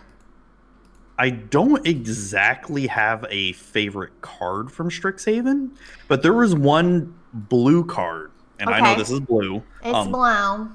[1.17, 5.71] I don't exactly have a favorite card from Strixhaven,
[6.09, 9.63] but there was one blue card, and I know this is blue.
[9.85, 10.73] it's um, blue.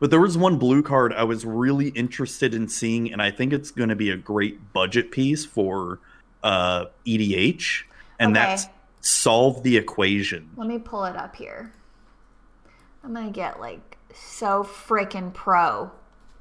[0.00, 3.52] But there was one blue card I was really interested in seeing, and I think
[3.52, 5.98] it's going to be a great budget piece for
[6.44, 7.82] uh, EDH,
[8.20, 8.46] and Okay.
[8.46, 8.66] that's
[9.00, 10.50] solve the equation.
[10.56, 11.72] Let me pull it up here.
[13.02, 15.90] I'm gonna get like so freaking pro.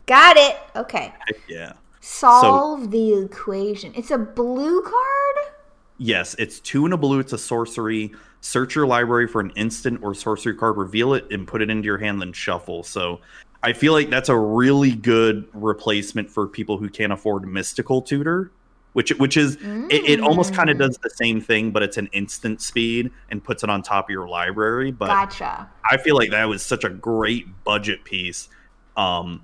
[0.06, 0.58] Got it.
[0.76, 1.14] Okay.
[1.48, 1.74] Yeah.
[2.00, 3.92] Solve the equation.
[3.96, 5.54] It's a blue card?
[5.98, 7.20] Yes, it's two and a blue.
[7.20, 8.14] It's a sorcery.
[8.42, 11.86] Search your library for an instant or sorcery card, reveal it, and put it into
[11.86, 12.84] your hand, then shuffle.
[12.84, 13.20] So
[13.64, 18.52] I feel like that's a really good replacement for people who can't afford Mystical Tutor,
[18.94, 19.56] which which is
[19.90, 20.80] it, it almost kind of Mm.
[20.80, 24.10] does the same thing, but it's an instant speed and puts it on top of
[24.12, 24.92] your library.
[24.92, 25.68] But Gotcha.
[25.90, 28.48] I feel like that was such a great budget piece
[28.96, 29.42] um,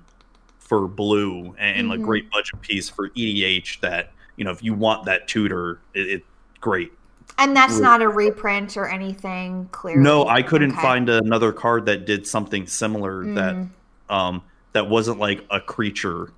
[0.58, 2.02] for Blue and a Mhm.
[2.02, 3.80] great budget piece for EDH.
[3.80, 6.24] That you know, if you want that tutor, it, it
[6.60, 6.92] great.
[7.38, 10.02] And that's not a reprint or anything, clearly.
[10.02, 10.80] No, I couldn't Okay.
[10.82, 13.68] find another card that did something similar that Mm.
[14.08, 14.42] Um,
[14.72, 16.30] that wasn't like a creature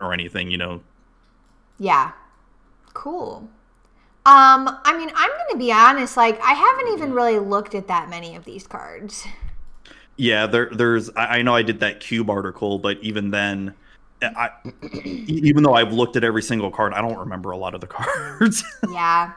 [0.00, 0.50] or anything.
[0.50, 0.80] You know,
[1.78, 2.12] Yeah.
[2.94, 3.48] Cool.
[4.26, 8.10] Um, I mean, I'm gonna be honest, like, I haven't even really looked at that
[8.10, 9.26] many of these cards.
[10.16, 11.08] Yeah, there, there's.
[11.16, 13.74] I, know I did that cube article, but even then,
[14.22, 14.50] I,
[14.92, 17.86] even though I've looked at every single card, I don't remember a lot of the
[17.88, 18.62] cards.
[18.90, 19.32] Yeah.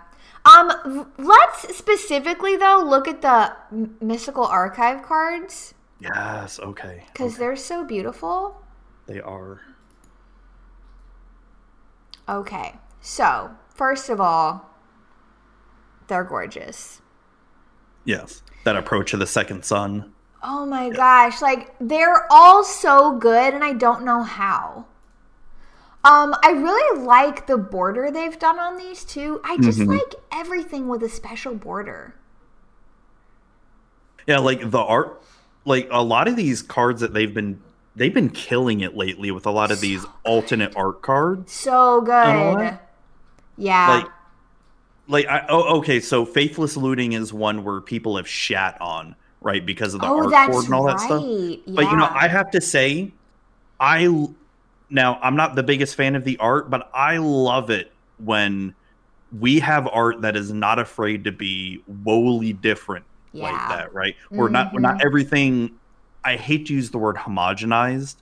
[0.45, 3.55] Um, let's specifically though look at the
[4.01, 8.61] mystical archive cards yes, okay, because they're so beautiful.
[9.07, 9.61] they are.
[12.27, 14.69] Okay, so first of all,
[16.07, 17.01] they're gorgeous.
[18.05, 20.13] Yes, that approach of the second sun.
[20.41, 24.85] Oh my gosh, like they're all so good and I don't know how.
[26.03, 29.39] Um I really like the border they've done on these two.
[29.45, 29.87] I just Mhm.
[29.87, 32.15] like everything with a special border.
[34.27, 35.22] Yeah, like the art,
[35.65, 37.61] like a lot of these cards that they've been
[37.95, 41.51] they've been killing it lately with a lot of these alternate art cards.
[41.51, 42.77] So good.
[43.57, 43.87] Yeah.
[43.89, 44.07] Like,
[45.07, 49.65] like I oh okay, so faithless looting is one where people have shat on right
[49.65, 50.97] because of the oh, art board and all right.
[50.97, 51.23] that stuff.
[51.23, 51.57] Yeah.
[51.75, 53.11] But you know, I have to say,
[53.79, 54.27] I
[54.89, 58.73] now I'm not the biggest fan of the art, but I love it when
[59.37, 64.15] we have art that is not afraid to be woefully different like that, right?
[64.31, 65.71] We're not we're not everything.
[66.23, 68.15] I hate to use the word homogenized,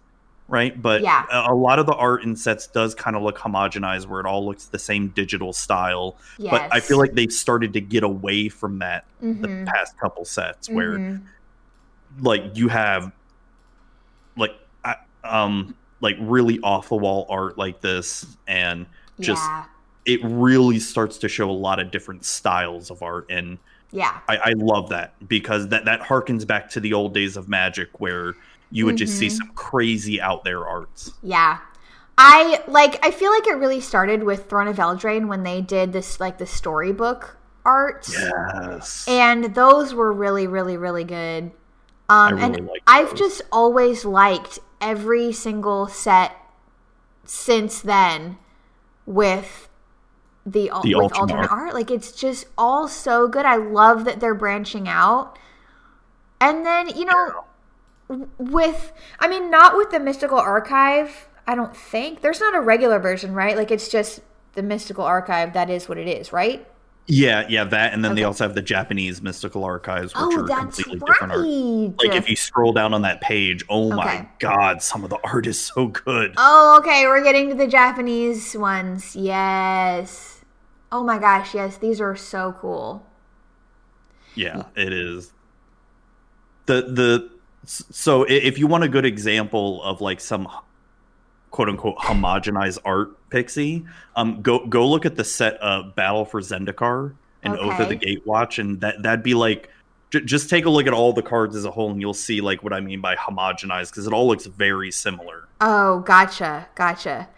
[0.47, 0.80] right?
[0.82, 1.26] But Yeah.
[1.32, 4.26] a, a lot of the art in sets does kind of look homogenized, where it
[4.26, 6.16] all looks the same digital style.
[6.38, 6.51] yes.
[6.51, 9.66] But I feel like they've started to get away from that the Mhm.
[9.68, 11.22] past couple sets, where Mhm.
[12.20, 13.12] like you have
[14.38, 18.86] like I- um like really off the wall art like this and
[19.20, 19.66] just yeah.
[20.05, 23.59] it really starts to show a lot of different styles of art and
[23.91, 24.19] Yeah.
[24.29, 27.99] I, I love that because that that harkens back to the old days of magic
[27.99, 28.35] where
[28.71, 29.31] you would just see Mhm.
[29.37, 31.57] some crazy out there arts Yeah.
[32.17, 35.91] I like I feel like it really started with Throne of Eldraine when they did
[35.93, 38.07] this like the storybook art.
[38.11, 41.51] yes And those were really, really, really good.
[42.09, 46.35] Um, really and I've just always liked every single set
[47.25, 48.37] since then
[49.05, 49.67] with
[50.45, 51.73] the, The with alternate alternate art.
[51.73, 53.45] Like it's just all so good.
[53.45, 55.37] I love that they're branching out.
[56.39, 57.45] And then you know,
[58.09, 61.27] w- with I mean, not with the Mystical Archive.
[61.47, 63.55] I don't think there's not a regular version, right?
[63.57, 64.21] Like it's just
[64.53, 65.53] the Mystical Archive.
[65.53, 66.67] That is what it is, right?
[67.07, 70.47] yeah yeah that and then they also have the japanese mystical archives which Oh, are
[70.47, 71.07] completely right.
[71.07, 73.95] different art like if you scroll down on that page oh Okay.
[73.95, 77.07] my god some of the art is so good Oh, okay.
[77.07, 79.15] We're getting to the Japanese ones.
[79.15, 80.30] Yes.
[80.91, 81.77] Oh my gosh, yes.
[81.77, 83.05] These are so cool.
[84.35, 85.31] Yeah, it is.
[86.65, 87.31] The the
[87.65, 90.47] so if you want a good example of like some
[91.51, 93.85] quote unquote homogenized art pixie,
[94.15, 97.13] um go go look at the set of Battle for Zendikar
[97.43, 99.69] and Oath of the Gatewatch and that that'd be like
[100.11, 102.41] j- just take a look at all the cards as a whole and you'll see
[102.41, 105.47] like what I mean by homogenized because it all looks very similar.
[105.59, 106.67] Oh, gotcha.
[106.75, 107.29] Gotcha.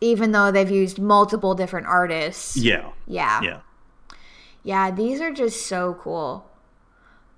[0.00, 2.56] Even though they've used multiple different artists.
[2.56, 2.90] Yeah.
[3.06, 3.40] Yeah.
[3.42, 3.60] Yeah.
[4.62, 6.48] Yeah, these are just so cool.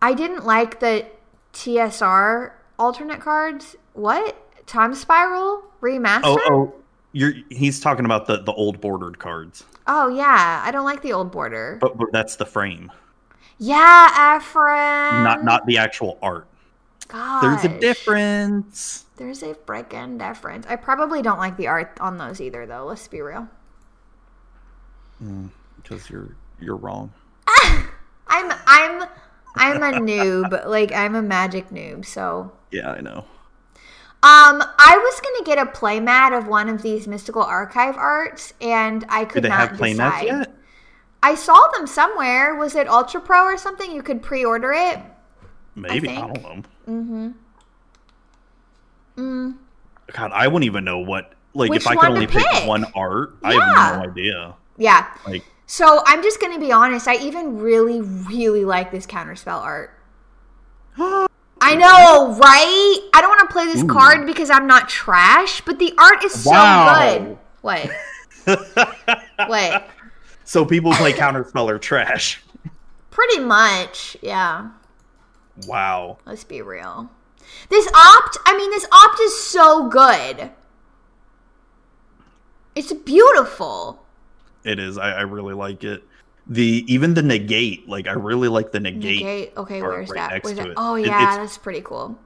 [0.03, 1.07] I didn't like the
[1.53, 3.77] TSR alternate cards.
[3.93, 4.37] What?
[4.67, 6.21] Time Spiral remaster?
[6.25, 6.75] Oh oh
[7.13, 9.65] you're he's talking about the the old bordered cards.
[9.87, 10.63] Oh, yeah.
[10.65, 11.79] I don't like the old border.
[11.81, 12.93] But, but that's the frame.
[13.59, 15.25] yeah, Ephraim.
[15.25, 16.47] Not not the actual art.
[17.11, 17.43] Gosh.
[17.43, 19.05] There's a difference.
[19.17, 20.67] There's a freaking difference.
[20.69, 22.85] I probably don't like the art on those either, though.
[22.87, 23.49] Let's be real.
[25.83, 27.13] because you're you're wrong.
[28.29, 29.09] I'm I'm
[29.57, 30.67] I'm a noob.
[30.67, 32.05] Like I'm a magic noob.
[32.07, 33.25] So Yeah, I know.
[34.23, 39.05] um, I was gonna get a playmat of one of these mystical archive arts, and
[39.09, 40.27] I could not decide.
[40.27, 40.55] yet?
[41.23, 42.55] I saw them somewhere.
[42.55, 43.91] Was it Ultra Pro or something?
[43.93, 45.01] You could pre-order it.
[45.75, 46.43] Maybe I, think.
[46.43, 46.63] don't know.
[46.91, 47.29] Mm-hmm.
[49.17, 49.55] Mm.
[50.13, 51.35] God, I wouldn't even know what.
[51.55, 52.67] Like, Which if I could only pick pick?
[52.69, 54.55] one art, I have no idea.
[54.77, 55.07] Yeah.
[55.27, 57.07] Like, So I'm just gonna be honest.
[57.09, 59.97] I even really, really like this counterspell art.
[61.63, 63.11] I know, right?
[63.15, 63.87] I don't want to play this Ooh.
[63.87, 66.99] card because I'm not trash, but the art is so Wow.
[66.99, 67.39] good.
[67.61, 67.91] What?
[69.49, 69.91] what?
[70.45, 72.43] so people play counterspell are trash.
[73.11, 74.71] Pretty much, yeah.
[75.67, 76.19] Wow.
[76.27, 77.11] Let's be real.
[77.69, 80.51] This opt, I mean, this opt is so good.
[82.75, 84.03] It's beautiful.
[84.65, 84.99] It is.
[84.99, 86.03] I, I really like it.
[86.47, 89.53] The even the negate, like I really like the negate, Negate.
[89.57, 90.45] Okay, where's right that?
[90.45, 90.69] Where's that?
[90.69, 90.75] it.
[90.77, 92.19] Oh yeah, it's- that's pretty cool.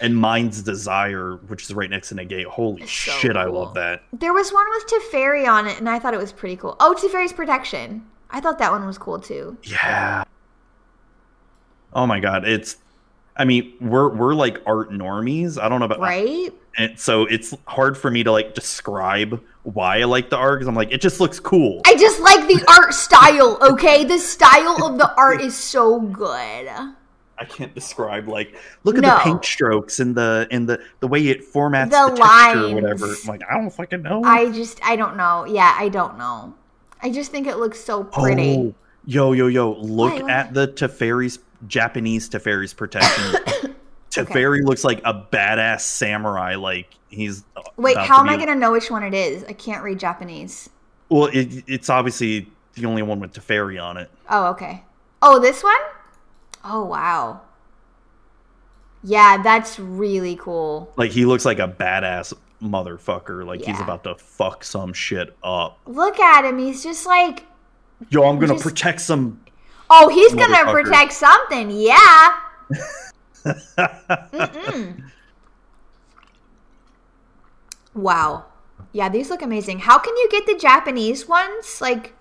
[0.00, 2.46] and Mind's Desire, which is right next to negate.
[2.46, 4.02] Holy It's so shit, I love that.
[4.12, 6.76] There was one with Teferi on it, and I thought it was pretty cool.
[6.80, 8.06] Oh, Teferi's protection.
[8.30, 9.56] I thought that one was cool too.
[9.62, 10.24] Yeah.
[11.92, 12.76] Oh my god, it's.
[13.36, 15.60] I mean, we're we're like art normies.
[15.60, 16.52] I don't know about Right?
[16.78, 20.68] and so it's hard for me to like describe why I like the art because
[20.68, 21.80] I'm like it just looks cool.
[21.86, 24.04] I just like the art style, okay?
[24.04, 26.68] The style of the art is so good.
[27.38, 29.14] I can't describe like look at No.
[29.14, 32.74] the paint strokes and the and the the way it formats The the, texture or
[32.74, 33.06] whatever.
[33.06, 34.22] I'm like I don't fucking know.
[34.24, 35.46] I just, I don't know.
[35.46, 36.54] Yeah, I don't know.
[37.02, 38.56] I just think it looks so oh, pretty.
[38.56, 38.74] Oh,
[39.06, 39.72] yo, yo, yo!
[39.72, 43.74] Look What, at the Teferi's Japanese Teferi's protection.
[44.10, 46.56] Teferi looks like a badass samurai.
[46.56, 47.44] Like he's
[47.76, 49.44] Wait, how am I gonna know which one it is?
[49.44, 50.68] I can't read Japanese.
[51.08, 54.10] Well, it, it's obviously the only one with Teferi on it.
[54.28, 54.82] Oh, okay.
[55.22, 55.74] Oh, this one?
[56.64, 57.40] Oh, wow.
[59.02, 60.92] Yeah, that's really cool.
[60.96, 63.46] Like he looks like a badass motherfucker.
[63.46, 65.78] Like he's about to fuck some shit up.
[65.86, 66.58] Look at him.
[66.58, 67.44] He's just like,
[68.08, 69.40] Yo, I'm gonna Just- protect some.
[69.90, 71.70] Oh, he's gonna protect something.
[71.70, 72.34] Yeah.
[73.44, 75.02] Mm-mm.
[77.94, 78.44] Wow.
[78.92, 79.80] Yeah, these look amazing.
[79.80, 81.80] How can you get the Japanese ones?
[81.80, 82.14] Like,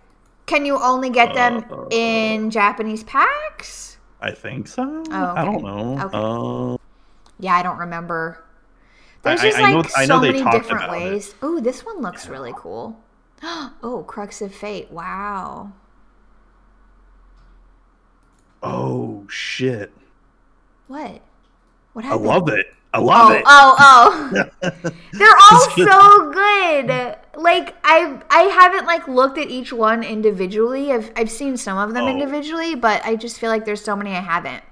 [0.46, 3.98] can you only get them Uh, in Japanese packs?
[4.22, 5.04] I think so.
[5.12, 6.00] Oh, I don't know.
[6.06, 6.18] Okay.
[6.18, 6.78] Uh,
[7.40, 8.44] Yeah, I don't remember.
[9.22, 11.12] There's I- just I like I know so many different about it.
[11.12, 11.36] ways.
[11.44, 13.00] Ooh, this one looks really cool.
[13.82, 14.92] Oh, Crux of Fate.
[14.92, 15.72] Wow.
[18.64, 19.92] Oh shit!
[20.88, 21.22] What?
[21.94, 22.26] What happened?
[22.30, 22.68] I love it.
[22.92, 23.44] I love oh, it.
[23.46, 23.76] oh,
[24.64, 24.92] oh.
[25.14, 27.18] They're all so good.
[27.36, 30.92] Like I I haven't like looked at each one individually.
[30.92, 32.10] I've I've seen some of them Oh.
[32.10, 34.64] individually, but I just feel like there's so many I haven't.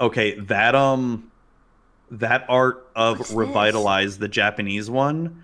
[0.00, 1.30] Okay, that um,
[2.10, 4.16] that art of What's this?
[4.18, 5.42] the Japanese one,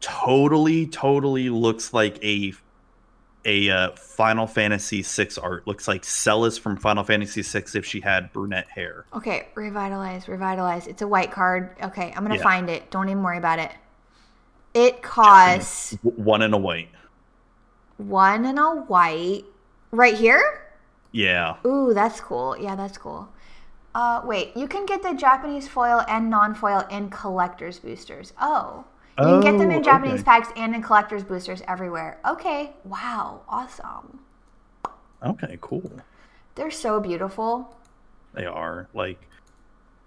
[0.00, 2.52] totally, totally looks like a
[3.48, 5.66] a uh, Final Fantasy VI art.
[5.66, 9.06] Looks like Celes from Final Fantasy VI if she had brunette hair.
[9.14, 10.86] Okay, revitalize, revitalize.
[10.86, 11.74] It's a white card.
[11.82, 12.42] Okay, I'm gonna Yeah.
[12.42, 12.90] find it.
[12.90, 13.72] Don't even worry about it.
[14.74, 16.90] It costs one in a white.
[17.96, 19.44] one and a white.
[19.90, 20.62] Right here?
[21.10, 21.56] Yeah.
[21.66, 22.54] Ooh, that's cool.
[22.56, 23.28] Yeah, that's cool.
[23.94, 28.34] Uh, wait, you can get the Japanese foil and non-foil in collector's boosters.
[28.40, 28.84] Oh,
[29.18, 30.22] you can get them in Oh, Japanese okay.
[30.22, 32.18] packs and in collector's boosters everywhere.
[32.26, 34.20] Okay, wow, awesome.
[35.24, 35.58] Okay.
[35.60, 35.90] Cool.
[36.54, 37.76] They're so beautiful.
[38.34, 39.20] They are like.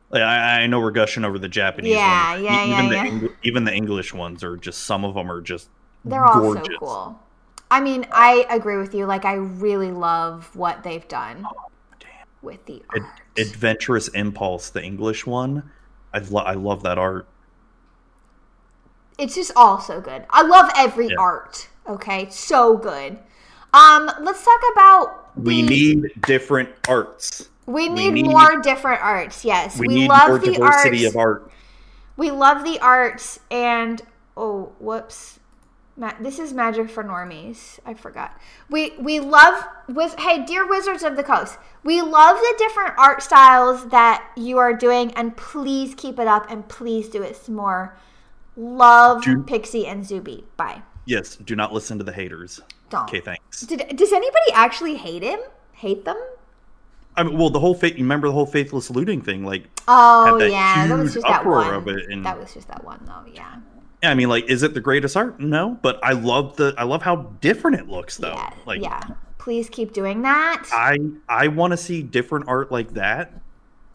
[0.10, 2.44] like, I, I know we're gushing over the Japanese Yeah, ones.
[2.44, 3.06] yeah, E- yeah, even the yeah.
[3.06, 5.70] Eng- even the English ones are just some of them are just
[6.06, 7.20] They're all so cool.
[7.70, 9.06] I mean, I agree with you.
[9.06, 11.70] Like, I really love what they've done oh,
[12.42, 13.02] with the art.
[13.02, 15.70] Ad- Adventurous Impulse, the English one.
[16.14, 17.28] I lo- I love that art.
[19.22, 20.26] It's just all so good.
[20.30, 21.16] I love every Yeah.
[21.20, 21.68] art.
[21.88, 23.18] Okay, so good.
[23.74, 27.48] Um, let's talk about We the- need different arts.
[27.68, 29.46] we need, need- more different arts.
[29.46, 31.16] Yes, We, we, love the diversity arts.
[31.16, 31.52] of art.
[32.18, 34.02] We love the arts, and
[34.36, 35.40] oh, whoops.
[35.98, 37.80] Ma- this is magic for normies.
[37.86, 38.34] I forgot.
[38.70, 41.58] We we love with hey dear wizards of the coast.
[41.84, 46.50] We love the different art styles that you are doing, and please keep it up,
[46.50, 47.96] and please do it some more.
[48.56, 50.44] Love Do- Pixie and Zuby.
[50.58, 50.82] Bye.
[51.06, 52.62] Yes, do not listen to the haters.
[52.90, 53.04] Don't.
[53.04, 53.62] Okay, thanks.
[53.62, 55.40] Did, does anybody actually hate him?
[55.74, 56.18] Hate them?
[57.16, 57.94] I mean, well, the whole faith.
[57.98, 59.44] You remember the whole faithless looting thing?
[59.46, 61.74] Like, Oh that yeah, that was just that one.
[61.74, 63.32] of it, and- That was just that one though.
[63.34, 63.56] Yeah.
[64.04, 65.40] I mean, like, is it the greatest art?
[65.40, 66.74] No, but I love the.
[66.78, 68.34] I love how different it looks, though.
[68.34, 68.54] yeah.
[68.66, 69.02] Like, yeah.
[69.38, 70.68] Please keep doing that.
[70.72, 70.98] I
[71.30, 73.34] I want to see different art like that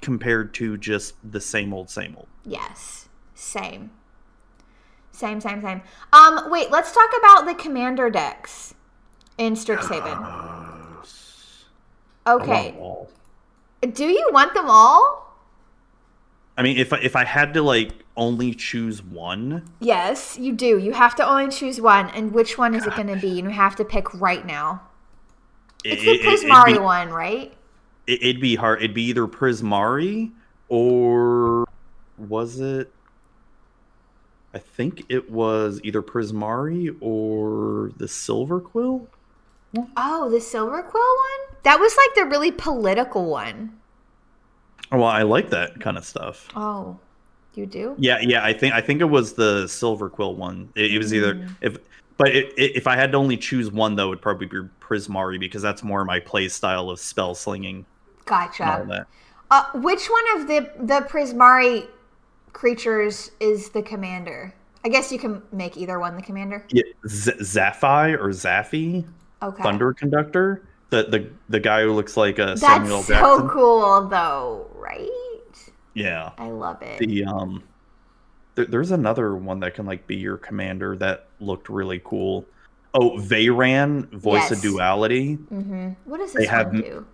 [0.02, 2.28] compared to just the same old, same old.
[2.44, 3.09] Yes.
[3.34, 3.90] Same.
[5.17, 5.81] Same, same, same.
[6.12, 8.75] Um, wait, let's talk about the commander decks
[9.39, 10.03] in Strixhaven.
[12.27, 12.75] I want Okay.
[13.93, 15.35] Do you want them all?
[16.59, 20.77] I mean, if I, if I had to like only choose one, Yes, you do.
[20.77, 23.29] You have to only choose one, and which one is it going to be?
[23.29, 24.83] You have to pick right now.
[25.83, 27.55] It's the it, it, Prismari be, one, right?
[28.07, 28.81] it, it'd be hard.
[28.81, 30.33] It'd be either Prismari
[30.69, 31.67] or
[32.19, 32.93] was it?
[34.57, 39.07] I think it was either Prismari or the Silver Quill.
[39.98, 41.57] Oh, the Silver Quill one?
[41.64, 43.78] That was like the really political one.
[44.90, 46.48] Oh, well, I like that kind of stuff.
[46.57, 46.98] Oh,
[47.54, 47.96] you do?
[47.98, 48.42] Yeah, yeah.
[48.42, 50.70] I think I think it was the Silver Quill one.
[50.74, 51.50] It, it was either Mm.
[51.61, 51.76] if,
[52.16, 55.38] but it, it, if I had to only choose one, though, it'd probably be Prismari
[55.38, 57.84] because that's more my play style of spell slinging
[58.24, 59.07] Gotcha.
[59.50, 61.88] Uh, which one of the the Prismari
[62.61, 64.52] creatures is the commander?
[64.84, 66.64] I guess you can make either one the commander.
[66.70, 69.04] Yeah, Z- Zaphi or Zaffy,
[69.42, 69.62] Okay.
[69.62, 73.40] Thunder Conductor, the the the guy who looks like a Samuel That's Jackson.
[73.40, 75.11] so cool, though, right?
[75.94, 76.98] Yeah, I love it.
[76.98, 77.62] the um,
[78.54, 82.46] there, there's another one that can like be your commander that looked really cool.
[82.94, 84.72] Oh, Veyran, Voice of Yes.
[84.72, 85.34] Duality.
[85.34, 87.07] hmm What does They this have- one do?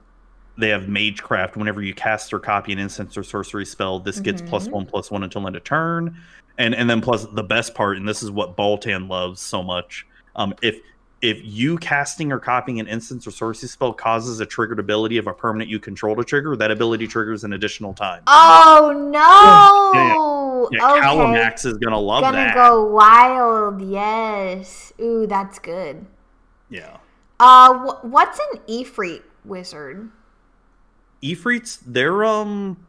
[0.59, 1.57] They have Magecraft.
[1.57, 5.11] Whenever you cast or copy an instance or sorcery spell, this gets plus one plus
[5.11, 6.17] one until end of turn,
[6.59, 10.07] and and then plus the best part, and this is what Baltan loves so much.
[10.37, 10.81] Um, if
[11.23, 15.29] if you casting or copying an instance or sorcery spell causes a triggered ability of
[15.29, 18.23] a permanent you control to trigger, that ability triggers an additional time.
[18.27, 20.69] Oh no!
[20.73, 21.01] Yeah, okay.
[21.01, 22.55] Calamax is gonna love that.
[22.55, 23.83] Gonna go wild.
[23.83, 24.93] Yes.
[25.01, 26.05] Ooh, that's good.
[26.69, 26.97] Yeah.
[27.39, 30.11] Uh, wh- what's an Ifrit wizard?
[31.23, 32.85] Ifrits, they're um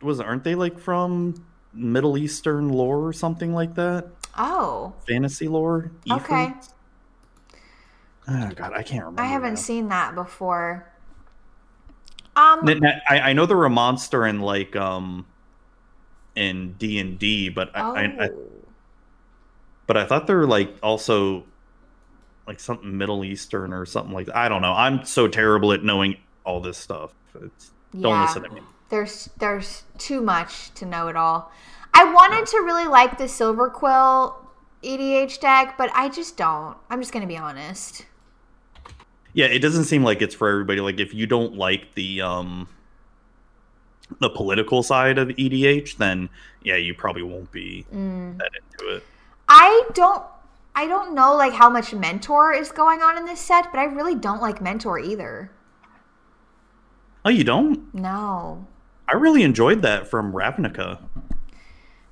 [0.00, 4.06] was aren't they like from Middle Eastern lore or something like that?
[4.36, 5.90] Oh, Fantasy lore?
[6.10, 6.52] Okay.
[8.26, 9.22] Oh god, I can't remember.
[9.22, 9.60] I haven't now.
[9.60, 10.90] seen that before.
[12.36, 12.68] Um,
[13.08, 15.26] I know they're a monster in like um
[16.34, 18.30] in D and D, but I, oh, I, I
[19.86, 21.44] but I thought they're like also
[22.46, 24.36] like something Middle Eastern or something like that.
[24.36, 24.72] I don't know.
[24.72, 27.14] I'm so terrible at knowing all this stuff.
[27.40, 27.70] It's,
[28.00, 28.22] don't Yeah.
[28.22, 28.60] listen to me.
[28.90, 31.50] there's there's too much to know it all.
[31.92, 34.36] I wanted to really like the Silver Quill
[34.82, 36.76] EDH deck, but I just don't.
[36.90, 38.06] I'm just gonna be honest.
[39.32, 40.80] Yeah, it doesn't seem like it's for everybody.
[40.80, 42.68] Like if you don't like the um
[44.20, 46.28] the political side of EDH, then
[46.62, 48.38] yeah, you probably won't be Mm.
[48.38, 49.04] that into it.
[49.48, 50.22] I don't.
[50.76, 53.84] I don't know like how much Mentor is going on in this set, but I
[53.84, 55.50] really don't like Mentor either.
[57.24, 57.92] Oh, you don't?
[57.94, 58.66] No.
[59.08, 60.98] I really enjoyed that from Ravnica.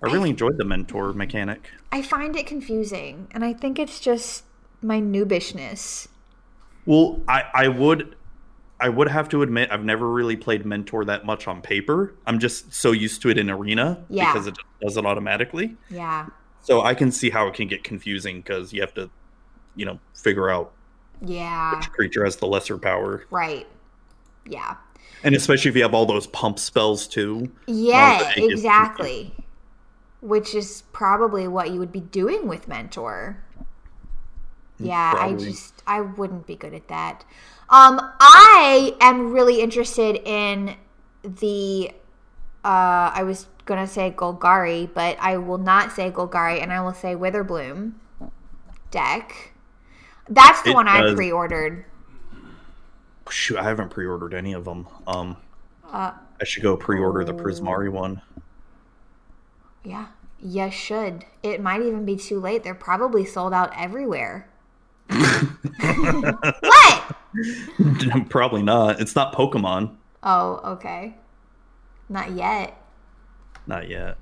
[0.03, 1.71] I really enjoyed the mentor mechanic.
[1.93, 4.45] I find it confusing, and I think it's just
[4.81, 6.09] my noobishness.
[6.87, 8.17] Well, I, I would
[8.81, 12.15] I would have to admit I've never really played mentor that much on paper.
[12.27, 14.33] I'm just so used to it in arena Yeah.
[14.33, 15.77] because it does it automatically.
[15.89, 16.27] Yeah.
[16.63, 19.09] So I can see how it can get confusing because you have to,
[19.77, 20.73] you know, figure out
[21.25, 21.77] Yeah.
[21.77, 23.25] which creature has the lesser power.
[23.31, 23.69] Right.
[24.47, 24.75] Yeah.
[25.25, 27.51] And especially if you have all those pump spells too.
[27.66, 29.35] Yeah, exactly.
[30.20, 33.43] Which is probably what you would be doing with Mentor.
[34.79, 37.25] Yeah, I just I wouldn't be good at that.
[37.70, 40.77] Um I am really interested in
[41.23, 41.93] the
[42.64, 46.95] uh I was gonna say Golgari, but I will not say Golgari and I will
[46.95, 47.93] say Witherbloom
[48.91, 49.53] deck.
[50.29, 51.85] That's the It one I pre-ordered.
[53.33, 54.87] Shoot, I haven't pre-ordered any of them.
[55.07, 55.37] Um,
[55.91, 57.37] Uh I should go pre-order the Oh.
[57.37, 58.20] Prismari one.
[59.85, 60.07] Yeah,
[60.41, 61.24] you should.
[61.43, 62.62] It might even be too late.
[62.64, 64.49] They're probably sold out everywhere.
[66.61, 67.16] what?
[68.28, 69.01] Probably not.
[69.01, 69.97] It's not Pokemon.
[70.22, 71.16] Oh, okay.
[72.09, 72.76] Not yet.
[73.66, 74.16] Not yet.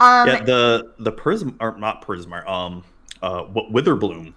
[0.00, 2.46] Um, yeah, the the Prism or not Prismar.
[2.48, 2.84] Um,
[3.22, 4.32] uh, what Witherbloom.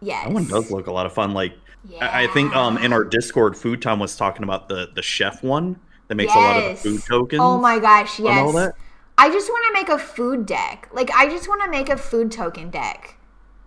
[0.00, 0.26] yes.
[0.26, 1.32] That one does look a lot of fun.
[1.32, 1.54] Like
[2.00, 5.42] I I think um in our Discord, Food Time was talking about the the chef
[5.42, 7.40] one that makes a lot of the food tokens.
[7.40, 8.72] Oh my gosh, yes.
[9.20, 10.88] I just want to make a food deck.
[10.92, 13.16] Like, I just want to make a food token deck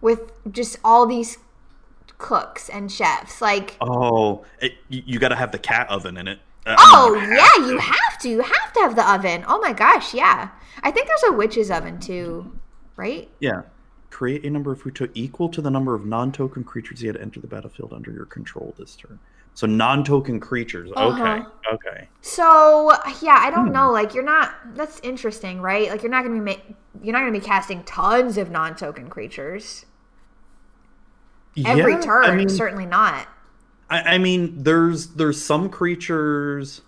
[0.01, 1.37] with just all these
[2.17, 3.39] cooks and chefs.
[3.39, 6.39] Like, Oh, it, you, got to have the cat oven in it.
[6.65, 8.29] Uh, I oh, mean, yeah, you have to.
[8.29, 9.45] You have to have the oven.
[9.47, 10.49] Oh my gosh, yeah.
[10.81, 12.59] I think there's a witch's oven too,
[12.95, 13.29] right?
[13.39, 13.61] Yeah.
[14.13, 17.17] Create a number of food to equal to the number of non-token creatures you had
[17.17, 19.17] enter the battlefield under your control this turn.
[19.55, 20.91] So non-token creatures.
[20.91, 21.21] Okay.
[21.23, 21.43] Uh-huh.
[21.73, 22.07] Okay.
[22.21, 22.91] So
[23.23, 23.55] yeah, I Hmm.
[23.55, 23.91] don't know.
[23.91, 24.53] Like you're not.
[24.75, 25.89] That's interesting, right?
[25.89, 29.87] Like you're not gonna be ma- you're not gonna be casting tons of non-token creatures
[31.65, 32.25] every Yeah, turn.
[32.25, 33.27] I mean, Certainly not.
[33.89, 36.81] I, I mean, there's there's some creatures.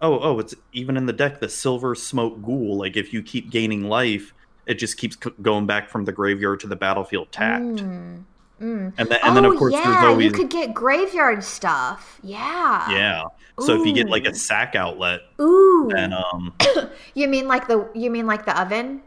[0.00, 1.38] Oh, oh, it's even in the deck.
[1.38, 2.76] The Silversmote Ghoul.
[2.78, 4.34] Like if you keep gaining life,
[4.66, 7.62] it just keeps c- going back from the graveyard to the battlefield tapped.
[7.64, 8.24] Mm,
[8.60, 8.92] mm.
[8.96, 12.20] And then, and then of Oh, course yeah, there's always you could get graveyard stuff.
[12.22, 12.90] Yeah.
[12.90, 13.24] yeah.
[13.60, 15.88] So if you get like a sack outlet, Ooh.
[15.92, 16.54] then um,
[17.14, 19.02] you mean like the you mean like the oven?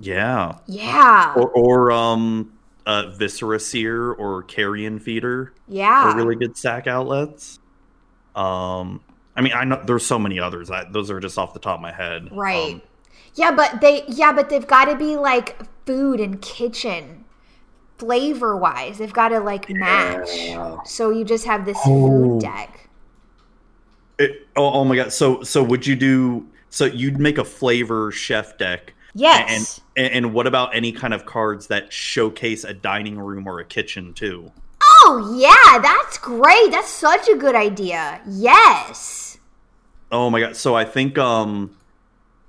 [0.00, 1.34] yeah, Yeah.
[1.36, 2.52] or or um,
[2.86, 6.10] uh, viscera seer or carrion feeder yeah.
[6.10, 7.60] are really good sack outlets.
[8.34, 9.00] Um,
[9.36, 10.70] I mean, I know there's so many others.
[10.70, 12.28] I, those are just off the top of my head.
[12.32, 12.74] Right.
[12.74, 12.82] Um,
[13.34, 15.56] yeah, but they yeah, but they've got to be like
[15.86, 17.24] food and kitchen
[17.98, 18.98] flavor wise.
[18.98, 20.28] They've got to like match.
[20.34, 20.78] Yeah.
[20.84, 22.08] So you just have this Oh.
[22.08, 22.88] food deck.
[24.18, 25.12] It, oh, oh my god!
[25.12, 26.46] So so would you do?
[26.70, 29.80] So you'd make a flavor chef deck, Yes.
[29.96, 33.64] and and what about any kind of cards that showcase a dining room or a
[33.64, 34.52] kitchen too?
[35.06, 36.70] oh yeah, that's great.
[36.70, 38.20] That's such a good idea.
[38.28, 39.38] Yes.
[40.12, 40.56] Oh my god!
[40.56, 41.76] So I think um,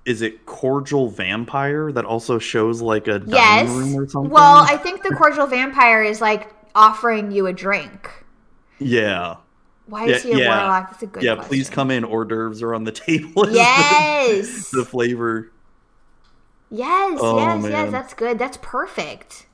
[0.06, 3.70] is it cordial vampire that also shows like a dining Yes.
[3.70, 4.32] room or something?
[4.32, 8.10] Well, I think the cordial vampire is like offering you a drink.
[8.80, 9.38] yeah,
[9.88, 10.60] Why is Yeah, he a yeah.
[10.60, 10.92] warlock?
[10.92, 11.36] That's a good yeah.
[11.36, 11.50] question.
[11.50, 12.04] Please come in.
[12.04, 13.44] Hors d'oeuvres are on the table.
[13.44, 14.70] is the- Yes.
[14.74, 15.52] the, flavor.
[16.72, 17.92] Yes, Oh, yes, yes.
[17.92, 18.38] That's good.
[18.40, 19.46] That's perfect.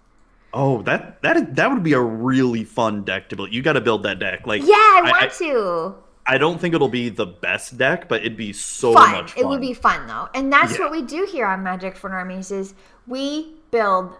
[0.54, 3.54] Oh, that that that would be a really fun deck to build.
[3.54, 4.46] You got to build that deck.
[4.48, 5.96] Like, Yeah, I I- want I- to.
[6.32, 9.12] I don't think it'll be the best deck, but it'd be so fun.
[9.12, 9.44] much fun.
[9.44, 10.86] It would be fun though, and that's Yeah.
[10.86, 12.52] what we do here on Magic for Normies.
[12.54, 12.74] Is
[13.06, 14.14] we build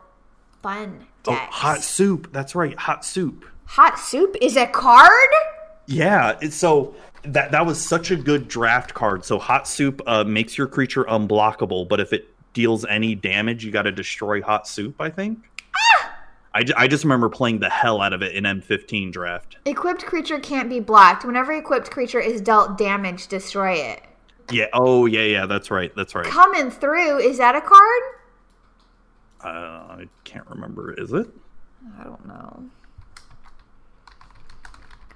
[0.62, 1.56] fun Oh, decks.
[1.56, 2.28] hot soup.
[2.34, 3.46] That's right, hot soup.
[3.66, 5.30] Hot soup is a card.
[5.86, 9.24] Yeah, it's so that that was such a good draft card.
[9.24, 13.72] So hot soup uh, makes your creature unblockable, but if it deals any damage, you
[13.72, 14.96] got to destroy hot soup.
[15.00, 15.40] I think.
[16.54, 19.58] I, I just remember playing the hell out of it in M15 draft.
[19.66, 21.24] Equipped creature can't be blocked.
[21.24, 24.02] Whenever equipped creature is dealt damage, destroy it.
[24.52, 24.66] Yeah.
[24.74, 25.46] Oh yeah, yeah.
[25.46, 25.96] That's right.
[25.96, 26.26] That's right.
[26.26, 28.02] Coming through is that a card?
[29.44, 29.48] Uh,
[30.02, 30.94] I can't remember.
[30.94, 31.28] Is it?
[32.00, 32.66] I don't know.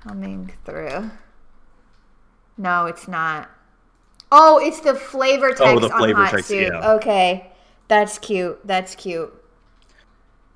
[0.04, 1.12] Coming through.
[2.58, 3.50] No, it's not.
[4.32, 6.72] Oh, it's the flavor text Oh, the on flavor hot text, soup.
[6.72, 6.94] yeah.
[6.94, 7.52] Okay,
[7.88, 8.60] that's cute.
[8.66, 9.34] That's cute.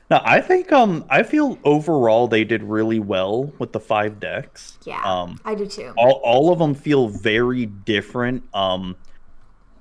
[0.10, 4.78] No, I think um I feel overall they did really well with the five decks.
[4.84, 5.94] Yeah, Um, I do too.
[5.98, 8.44] all, all of them feel very different.
[8.54, 8.96] Um,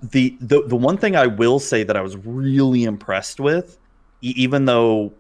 [0.03, 3.79] the the the one thing I will say that I was really impressed with,
[4.21, 5.13] e- even though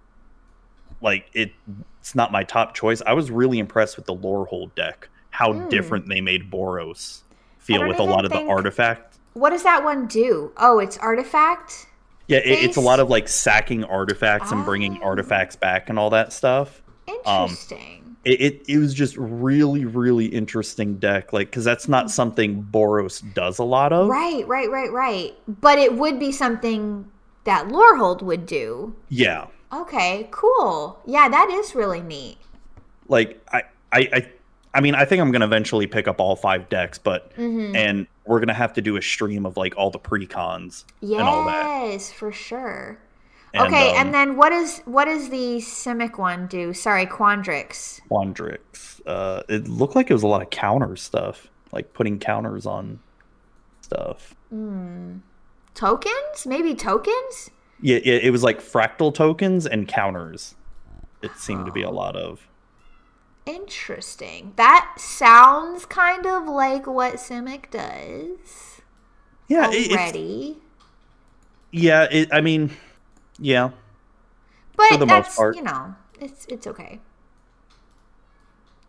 [1.01, 1.53] like it
[2.01, 5.09] it's not my top choice, I was really impressed with the Lorehold deck.
[5.31, 5.69] How Hmm.
[5.69, 7.23] different they made Boros
[7.59, 9.19] feel with a lot of think- the artifact.
[9.35, 10.53] What does that one do?
[10.57, 11.87] Oh, it's artifact.
[12.29, 15.07] Yeah, it, it's a lot of like sacking artifacts and bringing Oh.
[15.07, 16.83] artifacts back and all that stuff.
[17.27, 18.17] Um, Interesting.
[18.25, 23.23] it, it, it was just really really interesting deck like because that's not something boros
[23.35, 25.35] does a lot of right, right, right, right.
[25.61, 27.11] But it would be something
[27.45, 28.95] that Lorehold would do.
[29.09, 30.99] yeah Okay, cool.
[31.07, 32.39] Yeah, that is really neat.
[33.09, 33.63] like I,
[33.93, 34.29] I i
[34.75, 37.75] i mean i think i'm gonna eventually pick up all five decks but Mm-hmm.
[37.77, 41.29] and we're gonna have to do a stream of like all the precons Yes, and
[41.29, 42.99] all that for sure.
[43.55, 46.75] And, okay, um, and then what is what does the Simic one do?
[46.75, 47.99] Sorry, Quandrix.
[48.11, 52.67] quandrix uh it looked like it was a lot of counter stuff like putting counters
[52.67, 52.99] on
[53.81, 54.35] stuff
[55.75, 56.47] Tokens?
[56.47, 57.51] Maybe tokens?
[57.81, 60.55] yeah it, it was like fractal tokens and counters
[61.23, 62.47] it seemed to be a lot of
[63.49, 64.53] Interesting.
[64.57, 68.83] That sounds kind of like what Simic does
[69.49, 70.59] yeah already.
[71.73, 72.71] yeah it, i mean
[73.39, 73.71] yeah
[74.77, 75.57] but For the most part.
[75.57, 77.01] you know, it's it's okay.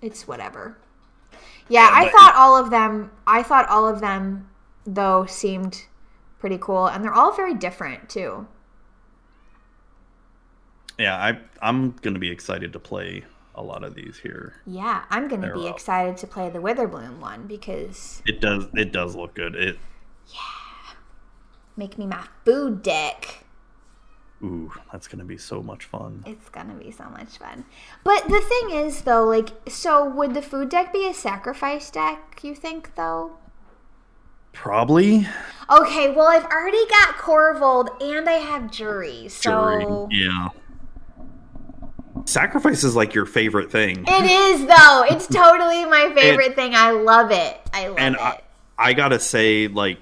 [0.02, 0.78] It's whatever.
[1.70, 4.50] Yeah, I but- thought all of them I thought all of them
[4.86, 5.86] though seemed
[6.40, 8.48] pretty cool and they're all very different too.
[10.98, 13.24] yeah i i'm gonna be excited to play
[13.56, 15.76] a lot of these here Yeah, I'm going to be up.
[15.76, 19.78] excited to play the Witherbloom one because it does it does look good it
[20.28, 20.96] yeah,
[21.76, 23.44] make me my food deck.
[24.44, 27.66] ooh that's gonna be so much fun It's gonna be so much fun.
[28.04, 32.40] But the thing is, though, like, so would the food deck be a sacrifice deck,
[32.44, 33.34] you think, though?
[34.54, 35.28] probably
[35.72, 40.08] Okay, well, I've already got Korvold and I have Juri, Juri so.
[40.12, 40.50] yeah
[42.26, 45.06] sacrifice is like your favorite thing It is, though.
[45.10, 46.76] It's totally my favorite thing.
[46.76, 47.60] I love it.
[47.74, 48.22] I love and it.
[48.22, 48.42] I,
[48.78, 50.00] I gotta say like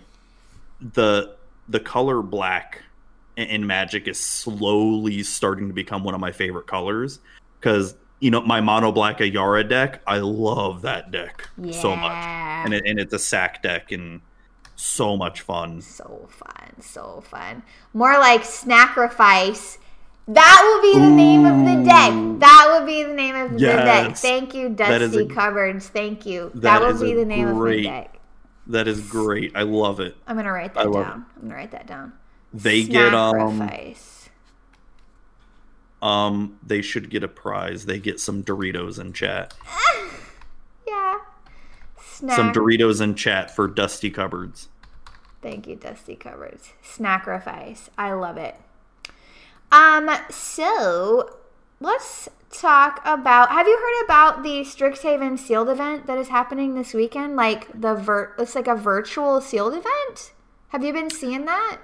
[0.80, 1.36] the
[1.68, 2.84] the color black
[3.36, 7.20] in, magic is slowly starting to become one of my favorite colors
[7.60, 12.26] because you know my mono black ayara deck i love that deck so much
[12.66, 14.22] and, it, and it's a sack deck and
[14.78, 17.64] so much fun So fun, so fun.
[17.94, 19.80] More like Snackrifice.
[20.28, 22.40] That will be the name of the deck.
[22.40, 24.18] That will be the name of the deck.
[24.18, 25.88] Thank you, Dusty a- Cupboards.
[25.88, 26.52] Thank you.
[26.56, 28.20] That, that will be the name of the deck.
[28.68, 31.26] that is great i love it I'm gonna write that down.
[31.36, 32.12] I'm gonna write that down.
[32.54, 33.70] they get um
[36.02, 39.54] um they should get a prize they get some doritos in chat
[40.88, 41.20] Yeah.
[42.02, 42.36] Snack.
[42.36, 44.68] some doritos in chat for dusty cupboards
[45.42, 46.74] Thank you, Dusty Cupboards.
[46.84, 47.90] Snackrifice.
[47.98, 48.56] I love it.
[49.72, 51.38] Um, so
[51.80, 56.94] let's talk about have you heard about the Strixhaven sealed event that is happening this
[56.94, 57.36] weekend?
[57.36, 60.34] Like the ver it's like a virtual sealed event?
[60.70, 61.80] Have you been seeing that?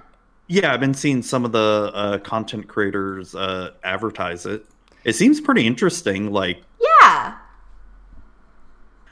[0.48, 4.66] Yeah, I've been seeing some of the uh, content creators uh, advertise it.
[5.04, 6.32] It seems pretty interesting.
[6.32, 7.38] Like, Yeah.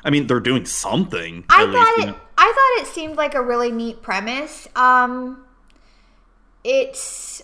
[0.04, 1.46] I mean, they're doing something.
[1.50, 2.16] I thought least, you it know.
[2.38, 4.68] I thought it seemed like a really neat premise.
[4.76, 5.46] Um
[6.64, 7.44] it's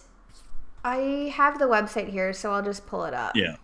[0.87, 3.35] I have the website here, so I'll just pull it up.
[3.35, 3.57] Yeah,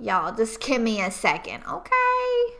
[0.00, 2.52] Y'all, just give me a second, okay?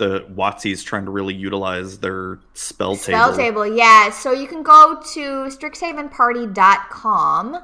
[0.00, 3.18] the WotC's trying to really utilize their spell, table.
[3.18, 3.66] Spell table.
[3.66, 4.08] yeah.
[4.10, 7.62] So you can go to strixhavenparty.com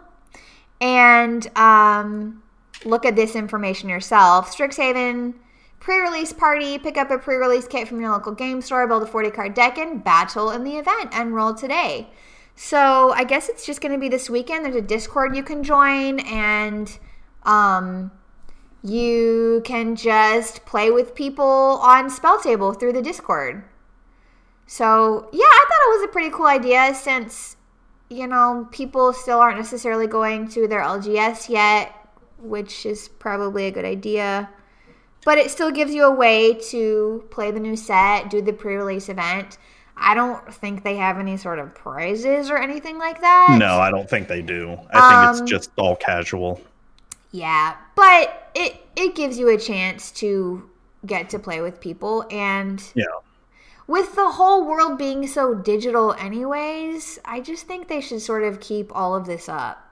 [0.83, 2.43] and um,
[2.85, 4.55] look at this information yourself.
[4.55, 5.33] Strixhaven
[5.81, 6.77] pre-release party.
[6.77, 8.87] Pick up a pre-release kit from your local game store.
[8.87, 11.15] Build a 40 card deck and battle in the event.
[11.15, 12.11] Enroll today.
[12.57, 14.65] So I guess it's just going to be this weekend.
[14.65, 16.99] There's a Discord you can join, and
[17.43, 18.11] um,
[18.83, 23.63] you can just play with people on Spell Table through the Discord.
[24.67, 27.57] So yeah, I thought it was a pretty cool idea since
[28.09, 31.93] you know people still aren't necessarily going to their LGS yet,
[32.39, 34.49] which is probably a good idea.
[35.27, 39.09] But it still gives you a way to play the new set, do the pre-release
[39.09, 39.59] event.
[39.97, 43.57] I don't think they have any sort of prizes or anything like that.
[43.59, 44.73] No, I don't think they do.
[44.93, 46.61] I think Um, it's just all casual.
[47.33, 50.69] Yeah, but it it gives you a chance to
[51.05, 53.05] get to play with people and Yeah.
[53.87, 58.61] with the whole world being so digital anyways, I just think they should sort of
[58.61, 59.83] keep all of this up.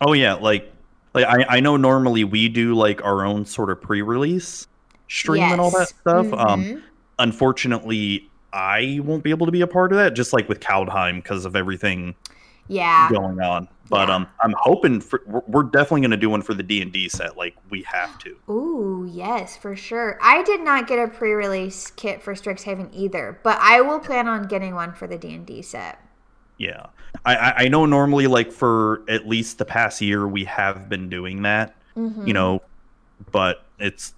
[0.00, 0.70] Oh yeah, like
[1.14, 4.66] like I, I know normally we do like our own sort of pre-release
[5.08, 6.32] stream and all that stuff.
[6.32, 6.82] Um Mhm.
[7.18, 11.16] unfortunately I won't be able to be a part of that just like with Kaldheim
[11.16, 12.14] because of everything
[12.68, 13.10] Yeah.
[13.10, 13.66] going on.
[13.90, 14.14] But Yeah.
[14.14, 17.56] um I'm hoping for we're, definitely going to do one for the D&D set like
[17.68, 18.36] we have to.
[18.50, 20.18] Ooh, yes, for sure.
[20.22, 24.46] I did not get a pre-release kit for Strixhaven either, but I will plan on
[24.46, 25.98] getting one for the D&D set.
[26.56, 26.86] Yeah.
[27.26, 31.08] I, I I know normally like for at least the past year we have been
[31.10, 32.26] doing that, Mhm.
[32.26, 32.62] you know,
[33.32, 34.14] but it's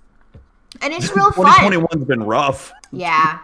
[0.83, 1.47] And it's real fun.
[1.47, 2.73] 2021's been rough.
[2.93, 3.39] Yeah.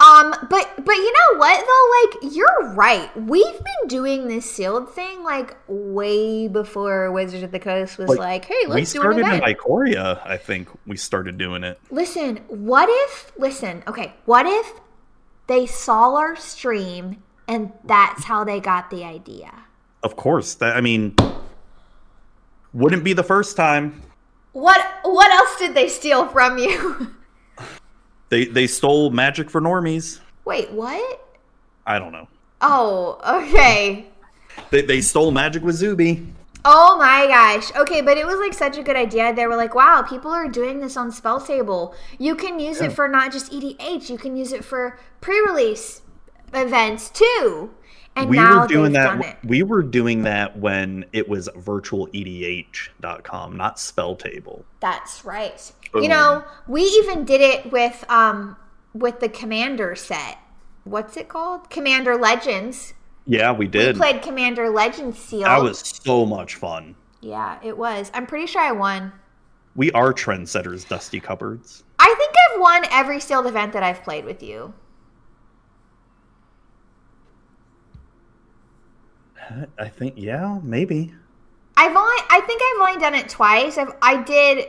[0.00, 2.28] Um, but but you know what though?
[2.28, 3.16] Like you're right.
[3.16, 8.18] We've been doing this sealed thing like way before Wizards of the Coast was Like,
[8.18, 10.24] like, "Hey, let's do an started in Ikoria.
[10.24, 11.80] I think we started doing it.
[11.90, 13.32] listen, what if?
[13.36, 14.14] Listen, okay.
[14.24, 14.72] What if
[15.48, 19.52] they saw our stream and that's how they got the idea?
[20.04, 20.54] Of course.
[20.54, 21.16] That I mean
[22.72, 24.02] wouldn't be the first time.
[24.52, 27.14] What What else did they steal from you?
[28.28, 30.20] They they stole magic for normies.
[30.44, 31.24] Wait, what?
[31.86, 32.28] I don't know.
[32.60, 34.06] Oh, okay.
[34.70, 36.26] They they stole magic with Zuby.
[36.64, 37.74] Oh my gosh.
[37.76, 39.32] Okay, but it was like such a good idea.
[39.32, 41.94] They were like, wow, people are doing this on Spell Table.
[42.18, 46.02] You can use it for not just EDH, you can use it for pre release
[46.52, 47.70] events too.
[48.16, 53.78] And we now were doing that we were doing that when it was virtualedh.com, not
[53.78, 54.64] spell table.
[54.80, 55.72] That's right.
[55.92, 56.02] Boom.
[56.02, 58.56] You know, we even did it with um
[58.94, 60.38] with the Commander set.
[60.84, 61.70] What's it called?
[61.70, 62.94] Commander Legends.
[63.26, 63.96] Yeah, we did.
[63.96, 65.42] We played Commander Legends Seal.
[65.42, 66.94] that was so much fun.
[67.20, 68.10] yeah, it was.
[68.14, 69.12] I'm pretty sure I won.
[69.76, 71.84] We are trendsetters, Dusty Cupboards.
[71.98, 74.72] I think I've won every sealed event that I've played with you.
[79.78, 81.12] I think yeah, maybe.
[81.76, 83.78] I've only I think I've only done it twice.
[83.78, 84.66] I've I did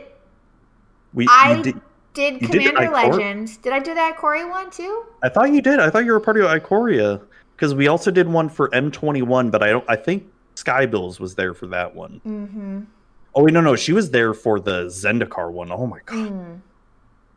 [1.14, 1.80] We I did,
[2.14, 3.56] did- you did Commander Legends.
[3.56, 5.04] Did I do that Corey one too?
[5.22, 5.80] I thought you did.
[5.80, 7.20] I thought you were a part of Ikoria
[7.56, 9.84] because we also did one for M21, but I don't.
[9.88, 12.20] I think Sky Bills was there for that one.
[12.26, 12.80] Mm-hmm.
[13.34, 15.70] Oh wait, no, no, she was there for the Zendikar one.
[15.70, 16.60] Oh my god,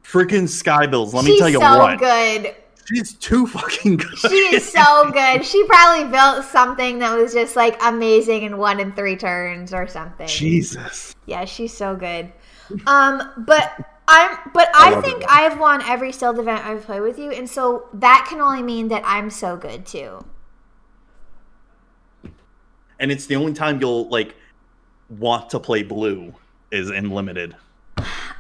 [0.04, 1.14] freaking Sky Bills!
[1.14, 1.40] Let me Mm.
[1.40, 2.56] Tell you so what, good.
[2.86, 4.18] she's too fucking good.
[4.18, 5.46] She is so good.
[5.46, 9.88] She probably built something that was just like amazing in one and three turns or
[9.88, 10.28] something.
[10.28, 11.16] Jesus.
[11.28, 12.32] Yeah, she's so good.
[12.88, 13.74] Um, but
[14.08, 15.30] I'm but I, love think it.
[15.30, 18.90] I've won every sealed event I've played with you, and so that can only mean
[18.90, 20.26] that I'm so good too.
[23.00, 24.36] And it's the only time you'll like
[25.10, 26.34] want to play blue
[26.72, 27.56] is in limited.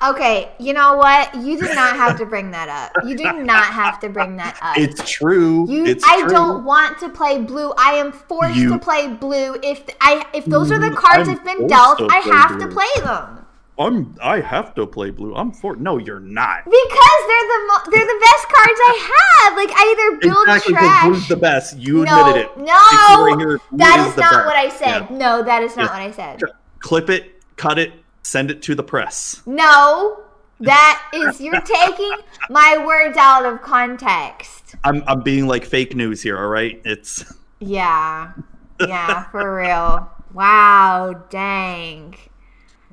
[0.03, 1.33] Okay, you know what?
[1.33, 3.05] You do not have to bring that up.
[3.05, 4.77] You do not have to bring that up.
[4.77, 5.65] It's true.
[5.69, 6.29] You, it's I true.
[6.29, 7.71] don't want to play blue.
[7.77, 9.57] I am forced You- to play blue.
[9.63, 12.89] If I if those are the cards I'm I've been dealt, I have to play
[12.97, 13.42] them
[13.79, 14.15] I'm.
[14.21, 15.33] I have to play blue.
[15.35, 15.75] I'm for.
[15.75, 16.63] No, you're not.
[16.65, 19.57] because they're the mo- they're the best cards I have.
[19.57, 21.05] Like I either build Exactly, trash.
[21.05, 21.77] blue's the best.
[21.77, 22.57] You no, admitted it.
[22.57, 25.07] no, here, that is the not what I said.
[25.09, 25.17] Yeah.
[25.17, 26.41] No, that is not what I said.
[26.79, 29.41] Clip it, cut it, send it to the press.
[29.47, 30.21] No,
[30.59, 32.13] that is you're taking
[32.51, 34.75] my words out of context.
[34.83, 35.03] I'm.
[35.07, 36.37] I'm being like fake news here.
[36.37, 36.79] All right.
[36.85, 37.25] It's.
[37.59, 38.33] Yeah,
[38.79, 40.09] yeah, for real.
[40.33, 42.15] Wow, dang.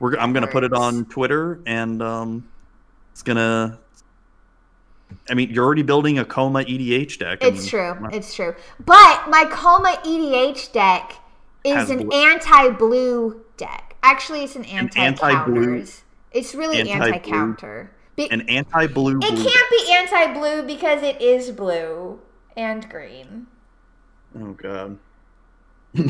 [0.00, 0.16] We're.
[0.16, 2.48] I'm gonna put it on Twitter, and um,
[3.12, 3.78] it's gonna.
[5.28, 7.38] I mean, you're already building a Koma EDH deck.
[7.42, 7.96] It's true.
[8.12, 8.54] It's true.
[8.84, 11.12] But my Koma EDH deck
[11.64, 12.18] is an blue.
[12.18, 13.96] anti-blue deck.
[14.02, 16.02] Actually, it's an anti-blue- anti-counters.
[16.32, 17.90] It's really anti-counter.
[18.16, 19.18] Be- An anti-blue.
[19.18, 22.20] it blue can't be anti-blue because it is blue
[22.56, 23.46] and green.
[24.38, 24.98] Oh god.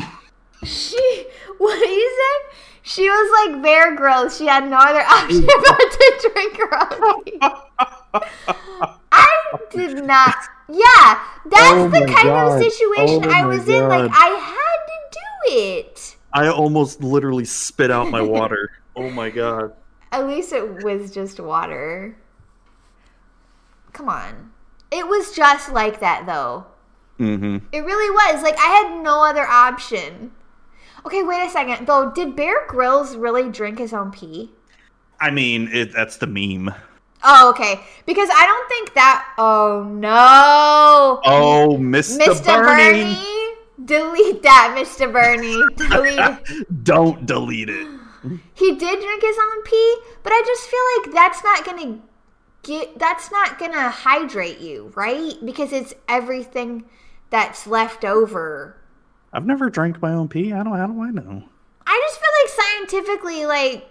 [0.63, 1.25] She,
[1.57, 2.55] what do you say?
[2.83, 4.37] She was like Bear Grylls.
[4.37, 7.23] She had no other option but to drink her own.
[9.11, 9.27] I
[9.71, 10.35] did not.
[10.67, 12.57] Yeah, that's Oh the kind God.
[12.57, 13.87] of situation Oh I was in.
[13.87, 16.17] Like I had to do it.
[16.33, 18.69] I almost literally spit out my water.
[18.95, 19.73] oh my god.
[20.11, 22.15] At least it was just water.
[23.93, 24.51] Come on.
[24.91, 26.65] It was just like that though.
[27.17, 28.43] hmm It really was.
[28.43, 30.31] Like I had no other option.
[31.05, 31.87] Okay, wait a second.
[31.87, 34.51] Though, did Bear Grylls really drink his own pee?
[35.19, 36.73] I mean, it, that's the meme.
[37.23, 37.79] Oh, okay.
[38.05, 39.33] Because I don't think that.
[39.37, 42.17] Oh no, Oh, Mr.
[42.19, 42.45] Mr.
[42.63, 43.03] Bernie.
[43.03, 43.55] Bernie,
[43.85, 45.11] delete that, Mr.
[45.11, 45.61] Bernie.
[45.89, 46.83] delete.
[46.83, 47.87] Don't delete it.
[48.53, 51.99] He did drink his own pee, but I just feel like that's not gonna
[52.63, 52.97] get.
[52.97, 55.33] That's not gonna hydrate you, right?
[55.43, 56.85] Because it's everything
[57.29, 58.80] that's left over.
[59.33, 60.53] I've never drank my own pee.
[60.53, 60.77] I don't.
[60.77, 61.43] How do I know?
[61.87, 63.87] I just feel like scientifically, like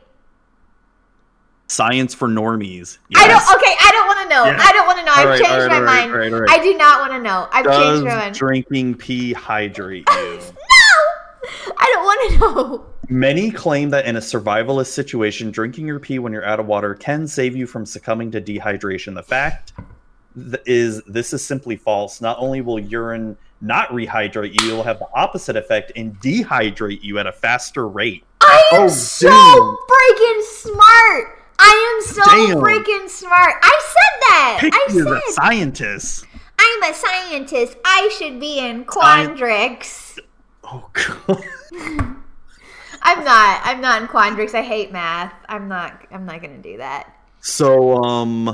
[1.71, 2.99] Science for normies.
[3.15, 3.41] I don't.
[3.57, 4.45] Okay, I don't want to know.
[4.45, 4.61] Yes.
[4.69, 5.13] I don't want to know.
[5.13, 6.11] All I've right, changed all right, my all right, mind.
[6.11, 6.51] all right, all right.
[6.51, 7.49] I do not want to know.
[7.53, 8.35] I've changed my mind.
[8.35, 10.15] drinking pee hydrate you?
[10.41, 12.87] no, I don't want to know.
[13.09, 16.95] Many claim that in a survivalist situation, drinking your pee when you're out of water
[16.95, 19.15] can save you from succumbing to dehydration.
[19.15, 19.73] The fact
[20.35, 22.21] th- is, this is simply false.
[22.21, 27.19] Not only will urine not rehydrate you, will have the opposite effect and dehydrate you
[27.19, 28.25] at a faster rate.
[28.41, 29.77] I am Oh, so damn.
[29.91, 31.37] freaking smart.
[31.59, 32.59] I am so Damn.
[32.59, 33.55] freaking smart.
[33.63, 34.57] I said that.
[34.61, 36.27] Pick I is a scientist.
[36.59, 37.77] I'm a scientist.
[37.85, 40.19] I should be in Quandrix.
[40.65, 41.45] Oh god.
[43.03, 43.61] I'm not.
[43.65, 44.55] I'm not in Quandrix.
[44.55, 45.33] I hate math.
[45.49, 46.07] I'm not.
[46.11, 47.13] I'm not gonna do that.
[47.41, 48.49] So um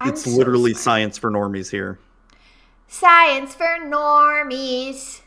[0.00, 0.82] I'm it's so literally smart.
[0.82, 1.98] science for normies here.
[2.92, 5.20] Science for normies.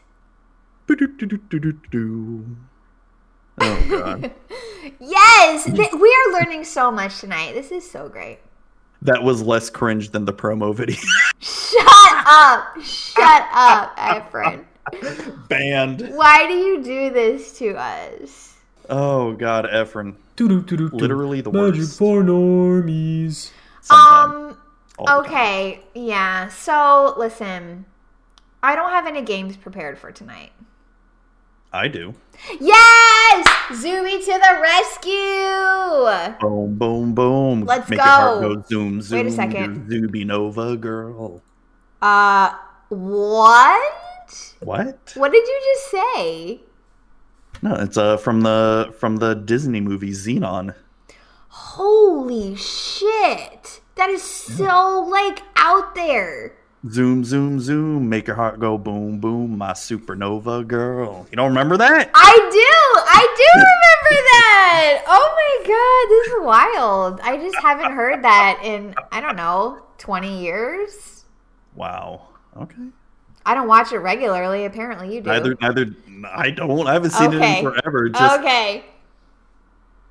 [3.60, 4.32] Oh god.
[5.00, 7.54] Yes, th- we are learning so much tonight.
[7.56, 8.38] This is so great.
[9.02, 10.96] that was less cringe than the promo video.
[11.40, 11.84] Shut
[12.28, 12.80] up.
[12.84, 13.98] Shut up,
[14.32, 14.64] Efren.
[15.50, 16.12] Banned.
[16.14, 18.54] Why do you do this to us?
[18.92, 20.16] Oh god, Efren.
[20.38, 21.98] Literally the Magic worst.
[21.98, 23.50] for normies.
[23.82, 24.32] Sometime.
[24.52, 24.58] Um,
[24.98, 25.20] Time.
[25.20, 25.82] okay.
[25.94, 26.50] Yeah.
[26.50, 27.86] So, listen.
[28.64, 30.52] I don't have any games prepared for tonight.
[31.72, 32.16] I do.
[32.60, 33.48] Yes!
[33.70, 36.40] Zoomy to the rescue!
[36.40, 37.62] Boom, boom, boom.
[37.66, 38.56] Let's Make your heart go.
[38.56, 39.18] go zoom, zoom.
[39.20, 39.92] Wait a second.
[39.92, 41.42] you Nova girl.
[42.02, 42.54] Uh,
[42.90, 44.56] what?
[44.62, 45.14] What?
[45.16, 46.60] What did you just say?
[47.62, 50.76] No, it's uh from the from the Disney movie Zenon.
[51.50, 53.82] Holy shit!
[53.96, 56.54] That is so, like, out there.
[56.90, 58.10] Zoom, zoom, zoom.
[58.10, 59.58] Make your heart go boom, boom.
[59.58, 61.26] My supernova girl.
[61.32, 62.12] You don't remember that?
[62.14, 63.02] I do!
[63.10, 65.04] I do remember that!
[65.08, 67.20] Oh my god, this is wild.
[67.22, 71.26] I just haven't heard that in, I don't know, 20 years?
[71.74, 72.28] Wow.
[72.58, 72.90] Okay.
[73.46, 74.66] I don't watch it regularly.
[74.66, 75.30] Apparently, you do.
[75.30, 75.96] Neither, neither.
[76.34, 76.88] I don't.
[76.88, 78.10] I haven't seen it in forever.
[78.10, 78.84] Just okay.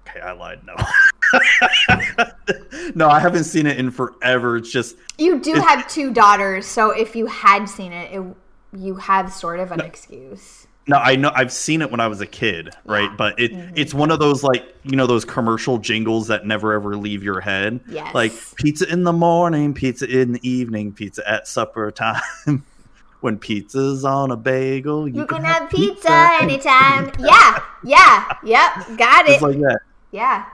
[0.09, 0.21] okay.
[0.21, 0.65] I lied.
[0.65, 0.75] No.
[2.95, 4.57] no, I haven't seen it in forever.
[4.57, 8.23] It's just You do have two daughters, so if you had seen it, it
[8.77, 10.67] you have sort of an excuse.
[10.89, 10.97] no.
[10.97, 13.11] I know I've seen it when I was a kid, right?
[13.17, 13.75] But it Mm-hmm.
[13.77, 17.41] it's one of those like you know those commercial jingles that never ever leave your
[17.41, 17.81] head.
[17.89, 18.15] Yes.
[18.15, 22.21] Like pizza in the morning, pizza in the evening, pizza at supper time.
[23.21, 27.11] when pizza's on a bagel, you, You can have pizza anytime.
[27.19, 29.41] Yeah, yeah, yep, got it.
[29.41, 29.79] like that.
[30.11, 30.45] Yeah.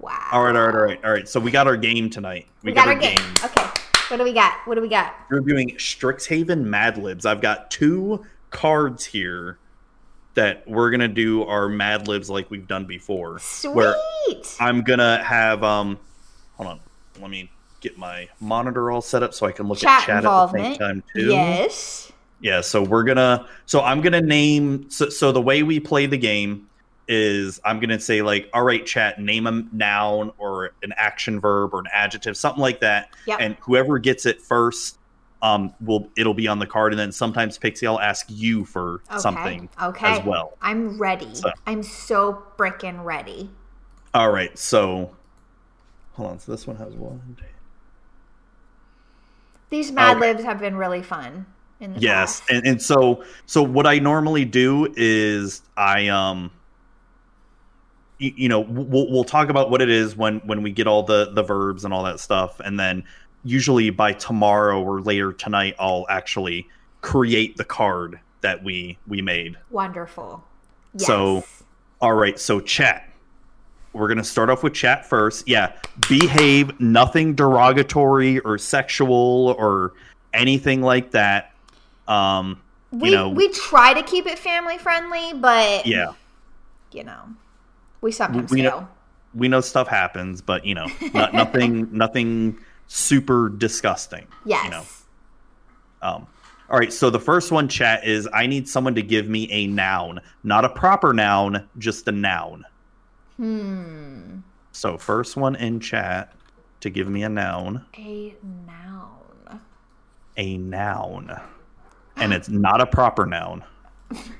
[0.00, 0.28] Wow.
[0.32, 1.28] All right, all right, all right, all right.
[1.28, 2.46] So we got our game tonight.
[2.62, 3.18] We got our game.
[3.44, 3.68] Okay.
[4.08, 4.54] What do we got?
[4.66, 5.14] What do we got?
[5.30, 7.26] We're doing Strixhaven Mad Libs.
[7.26, 9.58] I've got two cards here
[10.34, 13.40] that we're gonna do our Mad Libs like we've done before.
[13.64, 13.94] Where
[14.24, 14.56] Sweet.
[14.58, 15.98] I'm gonna have um,
[16.54, 16.80] hold on,
[17.20, 17.50] let me
[17.80, 20.48] get my monitor all set up so I can look Chat at chat at the
[20.48, 21.26] same time too.
[21.26, 22.10] Yes.
[22.40, 26.16] Yeah, so we're gonna so I'm gonna name so so the way we play the
[26.16, 26.69] game
[27.12, 31.74] is I'm gonna say like, all right, chat, name a noun or an action verb
[31.74, 33.08] or an adjective, something like that.
[33.26, 33.38] Yep.
[33.40, 34.96] And whoever gets it first,
[35.42, 39.00] um, will it'll be on the card, and then sometimes Pixie I'll ask you for
[39.10, 39.18] Okay.
[39.18, 40.06] something Okay.
[40.06, 40.56] as well.
[40.62, 41.34] I'm ready.
[41.34, 43.50] So- I'm so freaking ready.
[44.14, 45.16] All right, so
[46.12, 46.38] hold on.
[46.38, 47.36] So this one has one.
[49.70, 50.28] These Mad Okay.
[50.32, 51.46] Libs have been really fun
[51.80, 52.50] in the Yes, past.
[52.50, 56.50] and, and so so what I normally do is I um
[58.20, 61.32] you, know we'll we'll talk about what it is when when we get all the
[61.32, 63.04] the verbs and all that stuff, and then
[63.44, 66.68] usually by tomorrow or later tonight I'll actually
[67.00, 69.56] create the card that we we made.
[69.70, 70.44] Wonderful.
[70.96, 71.44] So,
[72.00, 72.38] all right.
[72.38, 73.06] So, chat.
[73.92, 75.48] We're gonna start off with chat first.
[75.48, 75.72] Yeah,
[76.08, 76.78] behave.
[76.78, 79.94] Nothing derogatory or sexual or
[80.32, 81.52] anything like that.
[82.06, 82.60] Um,
[82.92, 86.12] we you know, we try to keep it family friendly, but yeah,
[86.92, 87.20] you know,
[88.00, 88.88] we sometimes We know-
[89.34, 92.58] we know stuff happens, but you know, not, nothing, nothing
[92.88, 94.26] super disgusting.
[94.44, 94.64] Yes.
[94.64, 94.82] You know.
[96.02, 96.26] Um,
[96.68, 96.92] all right.
[96.92, 100.64] So the first one, chat, is I need someone to give me a noun, not
[100.64, 102.64] a proper noun, just a noun.
[103.36, 104.38] Hmm.
[104.72, 106.32] So first one in chat
[106.80, 108.34] to give me a noun, A
[108.66, 109.60] noun.
[110.36, 111.40] a noun,
[112.16, 113.62] and it's not a proper noun.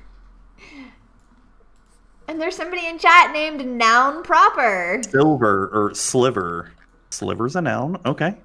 [2.31, 5.01] And there's somebody in chat named Noun Proper.
[5.03, 6.71] Silver or sliver.
[7.09, 7.97] Sliver's a noun.
[8.05, 8.37] Okay.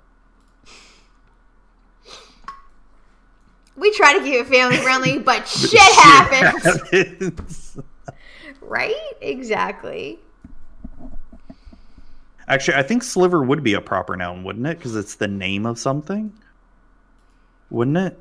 [3.77, 6.81] We try to keep it family friendly, but shit happens.
[6.91, 7.79] happens.
[8.61, 8.97] Right?
[9.21, 10.19] Exactly.
[12.49, 14.79] Actually, I think sliver would be a proper noun, wouldn't it?
[14.79, 16.33] Because it's the name of something.
[17.71, 18.21] Wouldn't it?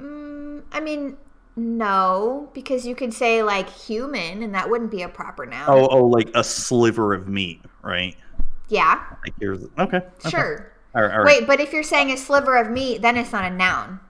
[0.00, 1.16] Mm, I mean,
[1.56, 5.66] no, because you could say like human, and that wouldn't be a proper noun.
[5.66, 8.16] Oh, oh, like a sliver of meat, right?
[8.68, 10.02] yeah, Like here's okay.
[10.26, 10.30] okay.
[10.30, 10.72] sure.
[10.94, 11.40] All right, all right.
[11.40, 14.00] Wait, but if you're saying a sliver of meat, then it's not a noun.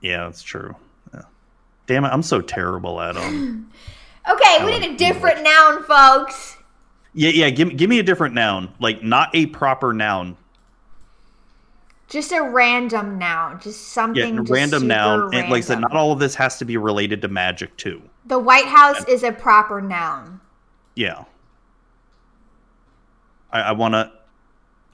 [0.00, 0.76] Yeah, that's true.
[1.12, 1.22] Yeah.
[1.86, 3.70] Damn it, I'm so terrible at them.
[4.30, 6.56] Okay, we need a different noun, folks.
[7.12, 7.50] yeah, yeah.
[7.50, 10.36] Give me, give me a different noun, like not a proper noun.
[12.14, 14.36] Just a random noun, just Yeah, something.
[14.36, 17.20] just random noun, and like I said, not all of this has to be related
[17.22, 18.00] to magic too.
[18.26, 20.40] The White House is a proper noun.
[20.94, 21.24] Yeah.
[23.50, 24.12] I, I want to.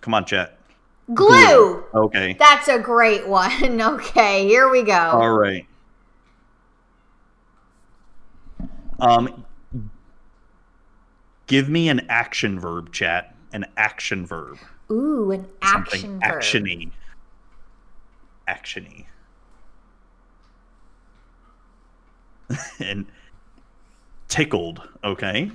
[0.01, 0.57] Come on, chat.
[1.13, 1.85] Glue.
[1.93, 2.37] Okay.
[2.39, 3.51] That's a great one.
[3.83, 4.95] Okay, here we go.
[4.95, 5.67] All right.
[8.99, 9.45] Um,
[11.47, 13.35] give me an action verb, chat.
[13.53, 14.57] An action verb.
[14.91, 16.41] Ooh, an action Something verb.
[16.41, 16.91] actiony.
[18.51, 19.07] Actiony.
[22.81, 23.07] and
[24.29, 24.83] tickled.
[25.05, 25.51] Okay.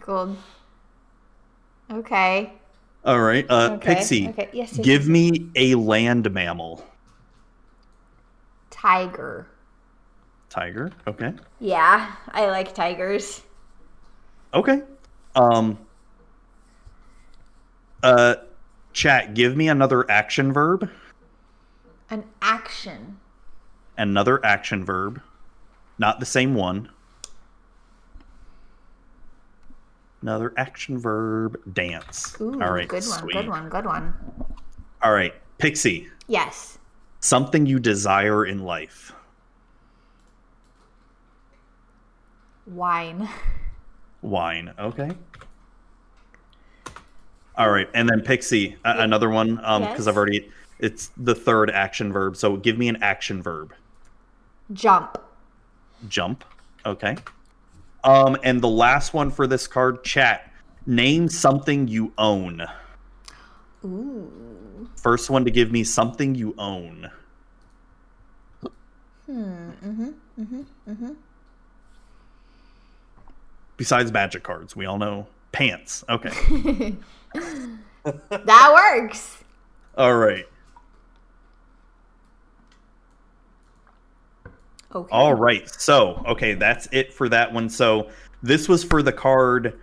[0.00, 0.36] Cool.
[1.90, 2.52] Okay.
[3.04, 3.44] All right.
[3.50, 4.28] Uh, Okay, Pixie.
[4.28, 5.08] okay, yes, yes, Give yes.
[5.08, 6.84] me a land mammal.
[8.70, 9.46] Tiger.
[10.48, 10.92] Tiger.
[11.06, 11.32] Okay.
[11.58, 13.42] Yeah, I like tigers.
[14.52, 14.82] Okay.
[15.34, 15.78] Um.
[18.02, 18.36] Uh,
[18.92, 19.34] chat.
[19.34, 20.88] Give me another action verb.
[22.14, 23.18] An action.
[23.98, 25.20] Another action verb.
[25.98, 26.88] Not the same one.
[30.22, 31.60] Another action verb.
[31.74, 32.36] Dance.
[32.40, 32.86] Ooh, All right.
[32.86, 33.32] good one, sweet.
[33.32, 34.14] good one, good one.
[35.02, 35.34] All right.
[35.58, 36.06] Pixie.
[36.28, 36.78] Yes.
[37.18, 39.12] Something you desire in life.
[42.68, 43.28] Wine.
[44.22, 44.72] Wine.
[44.78, 45.10] Okay.
[47.56, 50.06] All right, and then Pixie, a- another one, um, because Yes.
[50.08, 50.50] I've already.
[50.84, 52.36] It's the third action verb.
[52.36, 53.72] So give me an action verb.
[54.70, 55.16] Jump.
[56.08, 56.44] Jump.
[56.84, 57.16] Okay.
[58.04, 60.52] Um, and the last one for this card, chat.
[60.84, 62.66] Name something you own.
[63.82, 64.90] Ooh.
[64.96, 67.10] First one to give me something you own.
[69.24, 69.70] Hmm.
[69.82, 70.08] Mm-hmm.
[70.38, 70.60] Mm-hmm.
[70.86, 71.12] Mm-hmm.
[73.78, 76.04] Besides magic cards, we all know pants.
[76.10, 76.94] Okay.
[78.28, 79.42] That works.
[79.96, 80.44] all right.
[84.94, 85.08] Okay.
[85.10, 85.68] All right.
[85.68, 87.68] So, okay, that's it for that one.
[87.68, 88.10] So,
[88.42, 89.78] this was for the card.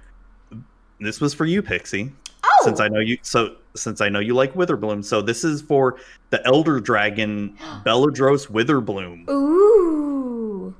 [0.99, 2.11] This was for you, Pixie.
[2.43, 2.61] Oh.
[2.63, 5.97] Since I know you, so since I know you like Witherbloom, so this is for
[6.29, 9.29] the Elder Dragon Beledros Witherbloom.
[9.29, 10.75] Ooh.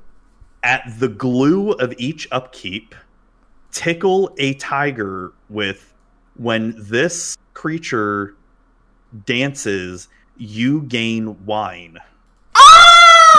[0.63, 2.93] At the glue of each upkeep,
[3.71, 5.93] tickle a tiger with
[6.35, 8.35] when this creature
[9.25, 11.97] dances, you gain wine.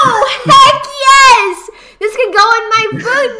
[0.05, 1.71] Oh, heck yes!
[2.01, 3.33] This could go in my food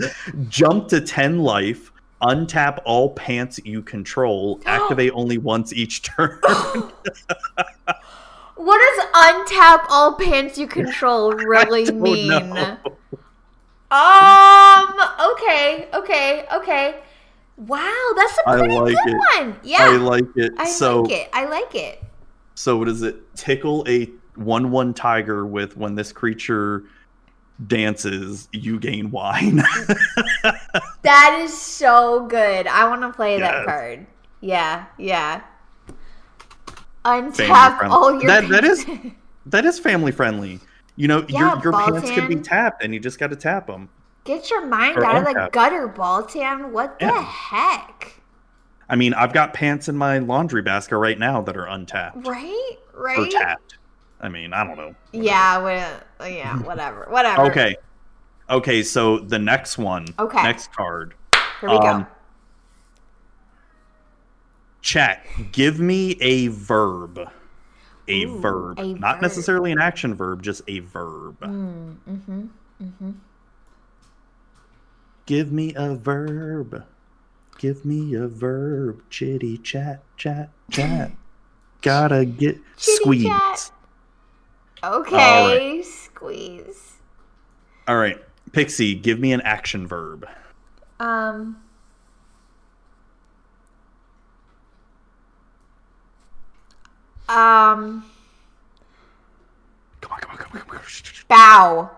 [0.00, 0.48] deck.
[0.48, 1.92] Jump to 10 life,
[2.22, 6.40] untap all pants you control, activate only once each turn.
[8.56, 12.28] What does untap all pants you control really mean?
[12.28, 12.78] know.
[13.90, 14.94] Um.
[15.32, 15.88] Okay.
[15.92, 16.46] Okay.
[16.54, 17.00] Okay.
[17.56, 19.20] Wow, that's a pretty like good it.
[19.38, 19.56] one.
[19.62, 20.52] Yeah, I like it.
[20.56, 21.30] I so like it.
[21.32, 22.02] I like it.
[22.54, 23.16] so what is it?
[23.36, 26.84] Tickle a one one tiger with when this creature
[27.66, 29.62] dances, you gain wine.
[31.02, 32.66] That is so good.
[32.66, 34.06] I want to play that card.
[34.40, 34.86] Yeah.
[34.98, 35.42] Yeah.
[37.04, 38.26] Untap all your.
[38.26, 38.86] That- that is-
[39.46, 40.60] that is family friendly.
[40.96, 43.66] You know, Yeah, your your pants could be tapped, and you just got to tap
[43.66, 43.88] them.
[44.24, 46.70] Get your mind Or out of the gutter, Baltan.
[46.70, 47.22] What the Yeah.
[47.22, 48.14] heck?
[48.88, 52.76] I mean, I've got pants in my laundry basket right now that are untapped Right?
[52.94, 53.30] or Right?
[53.30, 53.76] tapped.
[54.24, 54.94] I mean, I don't know.
[55.12, 57.06] Yeah, wha- yeah, whatever.
[57.10, 57.42] Whatever.
[57.50, 57.76] Okay.
[58.48, 60.06] Okay, so the next one.
[60.18, 60.42] Okay.
[60.42, 61.14] Next card.
[61.60, 62.06] Here we Um, go.
[64.80, 67.20] Chat, give me a verb.
[68.08, 68.78] A Ooh, verb.
[68.78, 69.22] a Not verb.
[69.22, 71.40] necessarily an action verb, just a verb.
[71.40, 72.42] Mm, mm-hmm.
[72.82, 73.10] Mm-hmm.
[75.26, 76.84] Give me a verb.
[77.58, 79.02] Give me a verb.
[79.08, 81.12] Chitty chat, chat, chat.
[81.82, 83.26] Gotta get Chitty squeezed.
[83.28, 83.70] chat.
[84.82, 86.94] Okay, squeeze.
[87.86, 88.18] All right.
[88.52, 90.26] Pixie, give me an action verb.
[91.00, 91.56] Um.
[97.28, 98.04] Um.
[100.00, 100.84] Come on, come on, come on, come on.
[101.28, 101.90] Bow.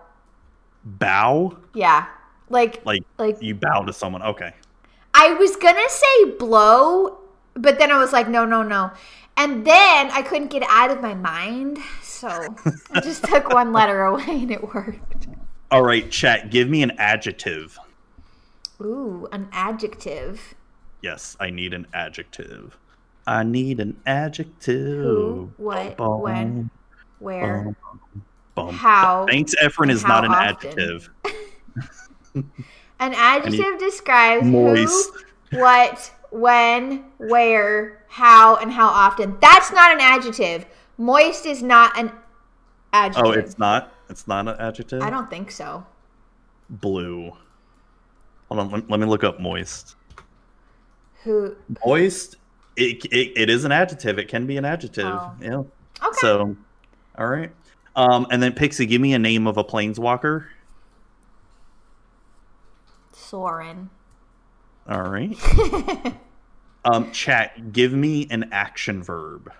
[0.83, 1.57] Bow?
[1.73, 2.07] Yeah.
[2.49, 2.85] Like.
[2.85, 3.37] Like Like.
[3.41, 4.23] you bow to someone.
[4.23, 4.53] Okay.
[5.13, 7.17] I was gonna say blow,
[7.53, 8.91] but then I was like, no, no, no.
[9.35, 11.77] And then I couldn't get out of my mind,
[12.17, 12.55] so
[12.91, 15.27] I just took one letter away and it worked.
[15.69, 17.77] All right, chat, give me an adjective.
[18.81, 20.55] Ooh, an adjective.
[21.01, 22.77] Yes, I need an adjective.
[23.25, 25.03] I need an adjective.
[25.03, 26.69] Who, what, Bum, when,
[27.19, 27.75] where,
[28.55, 29.25] bum, how.
[29.27, 30.69] Thanks, Efren is not an often?
[30.69, 31.09] adjective.
[32.99, 35.11] An adjective describes Moist.
[35.51, 39.37] who, what, when, where, how, and how often.
[39.39, 40.65] That's not an adjective.
[40.97, 42.11] Moist is not an
[42.93, 43.25] adjective.
[43.25, 43.93] Oh, it's not.
[44.09, 45.01] It's not an adjective.
[45.01, 45.85] I don't think so.
[46.69, 47.31] Blue.
[48.49, 48.71] Hold on.
[48.71, 49.95] Let, let me look up moist.
[51.23, 51.55] Who?
[51.85, 52.37] Moist.
[52.75, 54.19] It, it, it is an adjective.
[54.19, 55.05] It can be an adjective.
[55.05, 55.33] Oh.
[55.41, 55.57] Yeah.
[55.57, 56.17] Okay.
[56.19, 56.55] So,
[57.17, 57.51] all right.
[57.95, 60.45] Um, and then Pixie, give me a name of a planeswalker.
[63.11, 63.89] Soren.
[64.87, 65.35] All right.
[66.85, 69.51] um, chat, give me an action verb.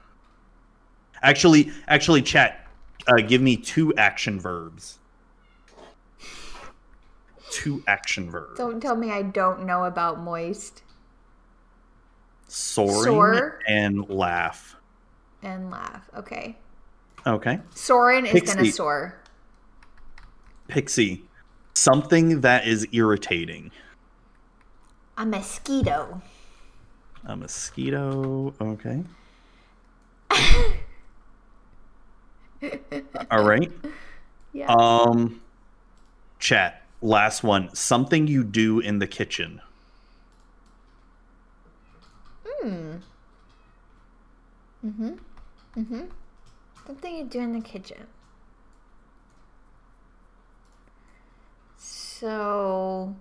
[1.22, 2.68] Actually, actually, chat,
[3.08, 5.00] uh, give me two action verbs.
[7.52, 8.58] Two action verbs.
[8.58, 10.84] Don't tell me I don't know about moist
[12.48, 13.60] Soaring Soar.
[13.68, 14.76] and laugh.
[15.42, 16.10] and laugh.
[16.16, 16.58] Okay.
[17.26, 17.60] Okay.
[17.74, 19.20] Soren is gonna soar.
[20.68, 21.24] Pixie,
[21.74, 23.72] something that is irritating.
[25.18, 26.22] A mosquito.
[27.26, 28.54] A mosquito.
[28.62, 29.04] Okay.
[33.32, 33.72] All right.
[34.54, 34.74] Yeah.
[34.74, 35.42] Um,
[36.40, 36.84] chat.
[37.02, 37.74] Last one.
[37.76, 39.62] Something you do in the kitchen.
[42.46, 42.96] Hmm.
[44.86, 45.12] Mm-hmm.
[45.78, 46.02] Mm-hmm.
[46.86, 48.08] Something you do in the kitchen.
[51.78, 53.16] So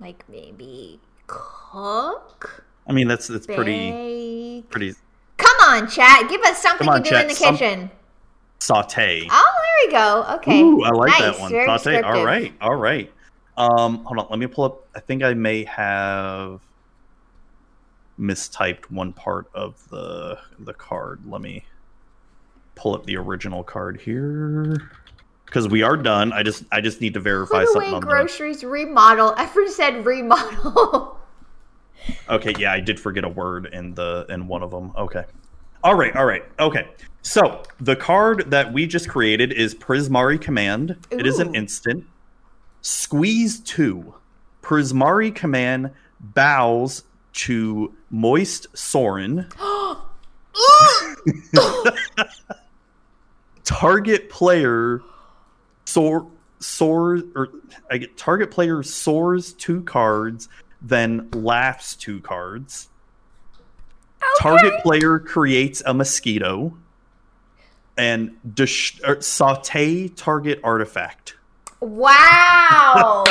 [0.00, 2.64] like maybe cook?
[2.86, 4.70] I mean, that's that's pretty Bake?
[4.70, 5.05] pretty Come
[5.66, 6.28] on, chat.
[6.28, 7.90] Give us something on, to do in chat, the some- kitchen.
[8.60, 9.28] saute.
[9.30, 10.34] Oh, there we go.
[10.36, 10.60] Okay.
[10.62, 11.20] Ooh, I like nice.
[11.20, 11.50] that one.
[11.50, 12.00] Very Saute.
[12.02, 12.52] All right.
[12.60, 13.12] All right.
[13.56, 14.26] Um, hold on.
[14.30, 14.86] Let me pull up.
[14.94, 16.60] I think I may have
[18.18, 21.20] mistyped one part of the the card.
[21.26, 21.64] Let me
[22.74, 24.90] pull up the original card here
[25.46, 26.32] because we are done.
[26.32, 28.06] I just I just need to verify Put something away on the.
[28.06, 29.32] groceries, remodel.
[29.38, 31.12] Efren said remodel.
[32.28, 34.92] Okay, yeah, I did forget a word in the in one of them.
[34.96, 35.24] Okay.
[35.86, 36.42] All right, all right.
[36.58, 36.88] Okay.
[37.22, 40.96] So, the card that we just created is Prismari Command.
[41.12, 42.04] It is an instant.
[42.82, 44.12] Squeeze 2.
[44.62, 47.04] Prismari Command bows
[47.34, 49.46] to Moist Soren.
[53.62, 55.02] Target player
[55.84, 56.26] soar
[56.58, 57.50] soars or
[57.88, 60.48] I get target player soars two cards,
[60.82, 62.88] then laughs two cards.
[64.40, 66.76] Target player creates a mosquito
[67.96, 71.36] and dis- or saute target artifact.
[71.80, 73.24] Wow.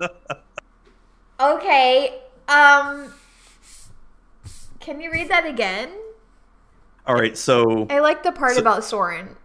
[1.40, 2.20] okay.
[2.48, 3.12] Um
[4.80, 5.90] Can you read that again?
[7.06, 9.36] All right, so I like the part So- about Soren.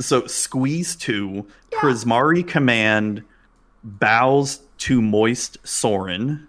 [0.00, 1.78] so squeeze two, Yeah.
[1.78, 3.22] Prismari command
[3.84, 6.47] bows to moist Soren.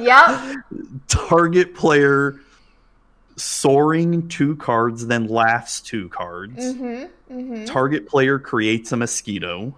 [0.00, 0.56] Yep.
[1.08, 2.40] Target player
[3.36, 6.56] soaring two cards, then laughs two cards.
[6.56, 7.04] mm-hmm.
[7.38, 7.64] Mm-hmm.
[7.64, 9.76] Target player creates a mosquito.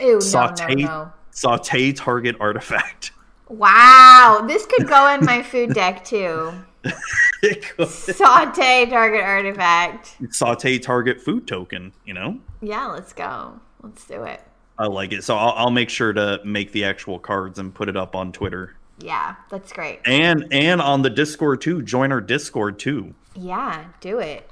[0.00, 1.12] Ew, no, Saute- no, no.
[1.32, 3.12] Saute target artifact.
[3.48, 4.44] Wow.
[4.46, 6.52] This could go in my food deck too.
[7.84, 10.16] Saute target artifact.
[10.30, 11.92] saute target food token.
[12.06, 13.58] You know, Yeah, let's go.
[13.82, 14.40] Let's do it.
[14.80, 15.22] I like it.
[15.24, 18.32] So I'll, I'll make sure to make the actual cards and put it up on
[18.32, 20.00] Twitter Yeah, that's great.
[20.06, 21.82] and and on the Discord too.
[21.82, 23.14] Join our Discord too.
[23.34, 24.48] Yeah, do it.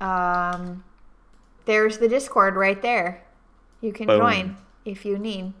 [0.00, 0.84] Um,
[1.64, 3.24] there's the Discord right there.
[3.80, 4.20] You can Boom.
[4.20, 5.52] join if you need.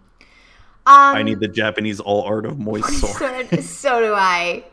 [0.86, 3.48] Um, I need the Japanese all art of moist sword.
[3.50, 4.64] so, so do I.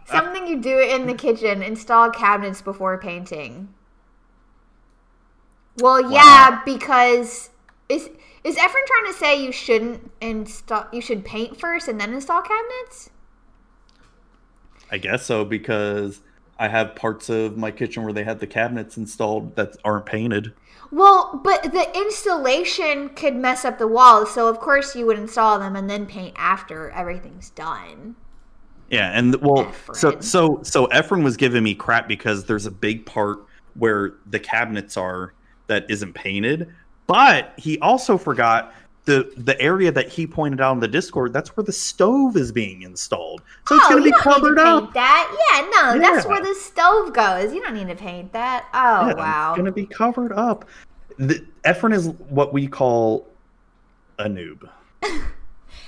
[0.06, 3.68] Something you do in the kitchen: install cabinets before painting.
[5.76, 7.50] Well, yeah, because
[7.92, 8.10] is
[8.44, 10.86] is Efren trying to say you shouldn't install?
[10.92, 13.10] You should paint first and then install cabinets?
[14.90, 16.20] I guess so because
[16.58, 20.52] I have parts of my kitchen where they had the cabinets installed that aren't painted.
[20.90, 25.58] Well, but the installation could mess up the walls, so of course you would install
[25.58, 28.16] them and then paint after everything's done.
[28.90, 33.06] Yeah, and well, so so so Efren was giving me crap because there's a big
[33.06, 33.38] part
[33.72, 35.32] where the cabinets are
[35.68, 36.74] that isn't painted,
[37.12, 38.72] but he also forgot
[39.04, 41.32] the the area that he pointed out in the Discord.
[41.32, 44.94] That's where the stove is being installed, so it's oh, going to be covered up.
[44.94, 47.52] That yeah, no, that's where the stove goes.
[47.52, 48.66] You don't need to paint that.
[48.72, 49.50] Oh Yeah, wow.
[49.50, 50.64] it's going to be covered up.
[51.18, 53.26] The, Efren is what we call
[54.18, 54.68] a noob.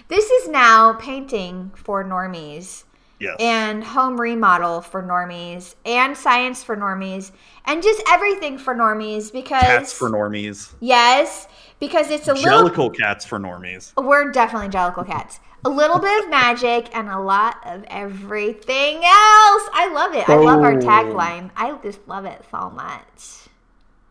[0.09, 2.85] This is now painting for normies
[3.21, 3.37] Yes.
[3.39, 7.31] and home remodel for normies and science for normies
[7.65, 10.73] and just everything for normies because cats for normies.
[10.81, 11.47] yes,
[11.81, 13.93] because it's a little Jellicle cats for normies.
[14.03, 15.41] We're definitely Jellicle cats.
[15.65, 19.63] A little bit of magic and a lot of everything else.
[19.73, 20.29] I love it.
[20.29, 20.79] I love our Oh.
[20.79, 21.51] tagline.
[21.57, 23.44] I just love it so much.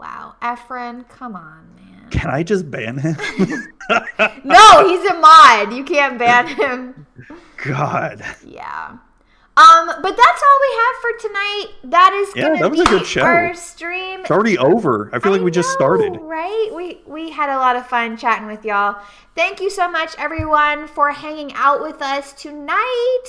[0.03, 0.35] Wow.
[0.41, 2.09] Efren, come on, man.
[2.11, 3.15] Can I just ban him?
[4.45, 5.73] No, he's a mod.
[5.73, 7.05] You can't ban him.
[7.63, 8.23] God.
[8.45, 8.97] Yeah.
[9.55, 11.65] Um, but that's all we have for tonight.
[11.83, 13.21] That is Yeah, gonna that was be a good show.
[13.23, 14.21] our stream.
[14.21, 15.09] It's already over.
[15.13, 16.13] I feel like I we just started.
[16.21, 16.69] right?
[16.73, 19.01] We we had a lot of fun chatting with y'all.
[19.35, 23.25] Thank you so much, everyone, for hanging out with us tonight.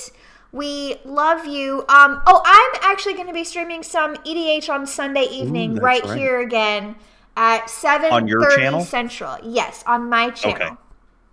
[0.55, 1.79] We love you.
[1.89, 6.03] Um, oh, I'm actually going to be streaming some EDH on Sunday evening, that's right,
[6.05, 6.17] right.
[6.17, 6.95] here again
[7.35, 8.79] at seven On your channel?
[8.79, 9.37] Central.
[9.43, 10.55] Yes, on my channel.
[10.55, 10.75] Okay.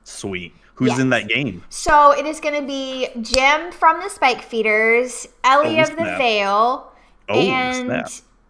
[0.02, 0.52] Sweet.
[0.74, 0.98] Who's Yes.
[0.98, 1.62] in that game?
[1.68, 6.04] So it is going to be Jim from the Spike Feeders, Ellie Oh, of the.
[6.18, 6.92] Veil,
[7.28, 8.04] Oh, and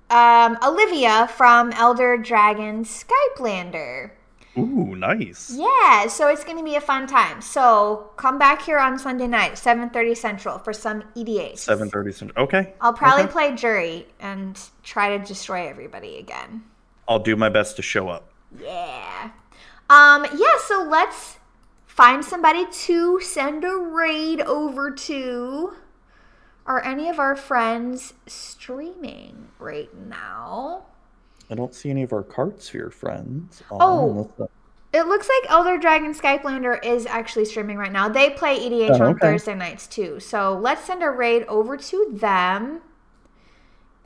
[0.08, 4.12] um, Olivia from Elder Dragon Skyplander.
[4.58, 5.50] Ooh, nice.
[5.56, 7.40] Yeah, so it's going to be a fun time.
[7.40, 11.58] So come back here on Sunday night, 7.30 Central, for some EDH.
[11.58, 12.44] Seven thirty central.
[12.44, 12.74] Okay.
[12.80, 13.32] I'll probably Okay.
[13.32, 16.64] play Juri and try to destroy everybody again.
[17.08, 18.30] I'll do my best to show up.
[18.60, 19.30] Yeah.
[19.88, 21.38] Um, yeah, so let's
[21.86, 25.74] find somebody to send a raid over to.
[26.66, 30.84] Are any of our friends streaming right now?
[31.52, 33.62] I don't see any of our card sphere friends.
[33.70, 33.78] on.
[33.80, 34.48] Oh.
[34.92, 38.08] It looks like Elder Dragon Skyplander is actually streaming right now.
[38.10, 39.18] They play EDH Oh, on.
[39.18, 40.20] Thursday nights too.
[40.20, 42.82] So let's send a raid over to them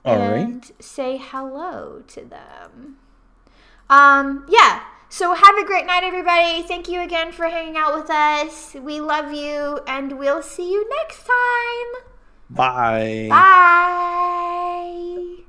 [0.04, 0.36] All right.
[0.38, 2.98] and say hello to them.
[3.90, 4.82] Um, yeah.
[5.08, 6.62] So have a great night, everybody.
[6.62, 8.74] Thank you again for hanging out with us.
[8.74, 12.02] We love you, and we'll see you next time.
[12.50, 13.26] Bye.
[13.28, 15.45] Bye.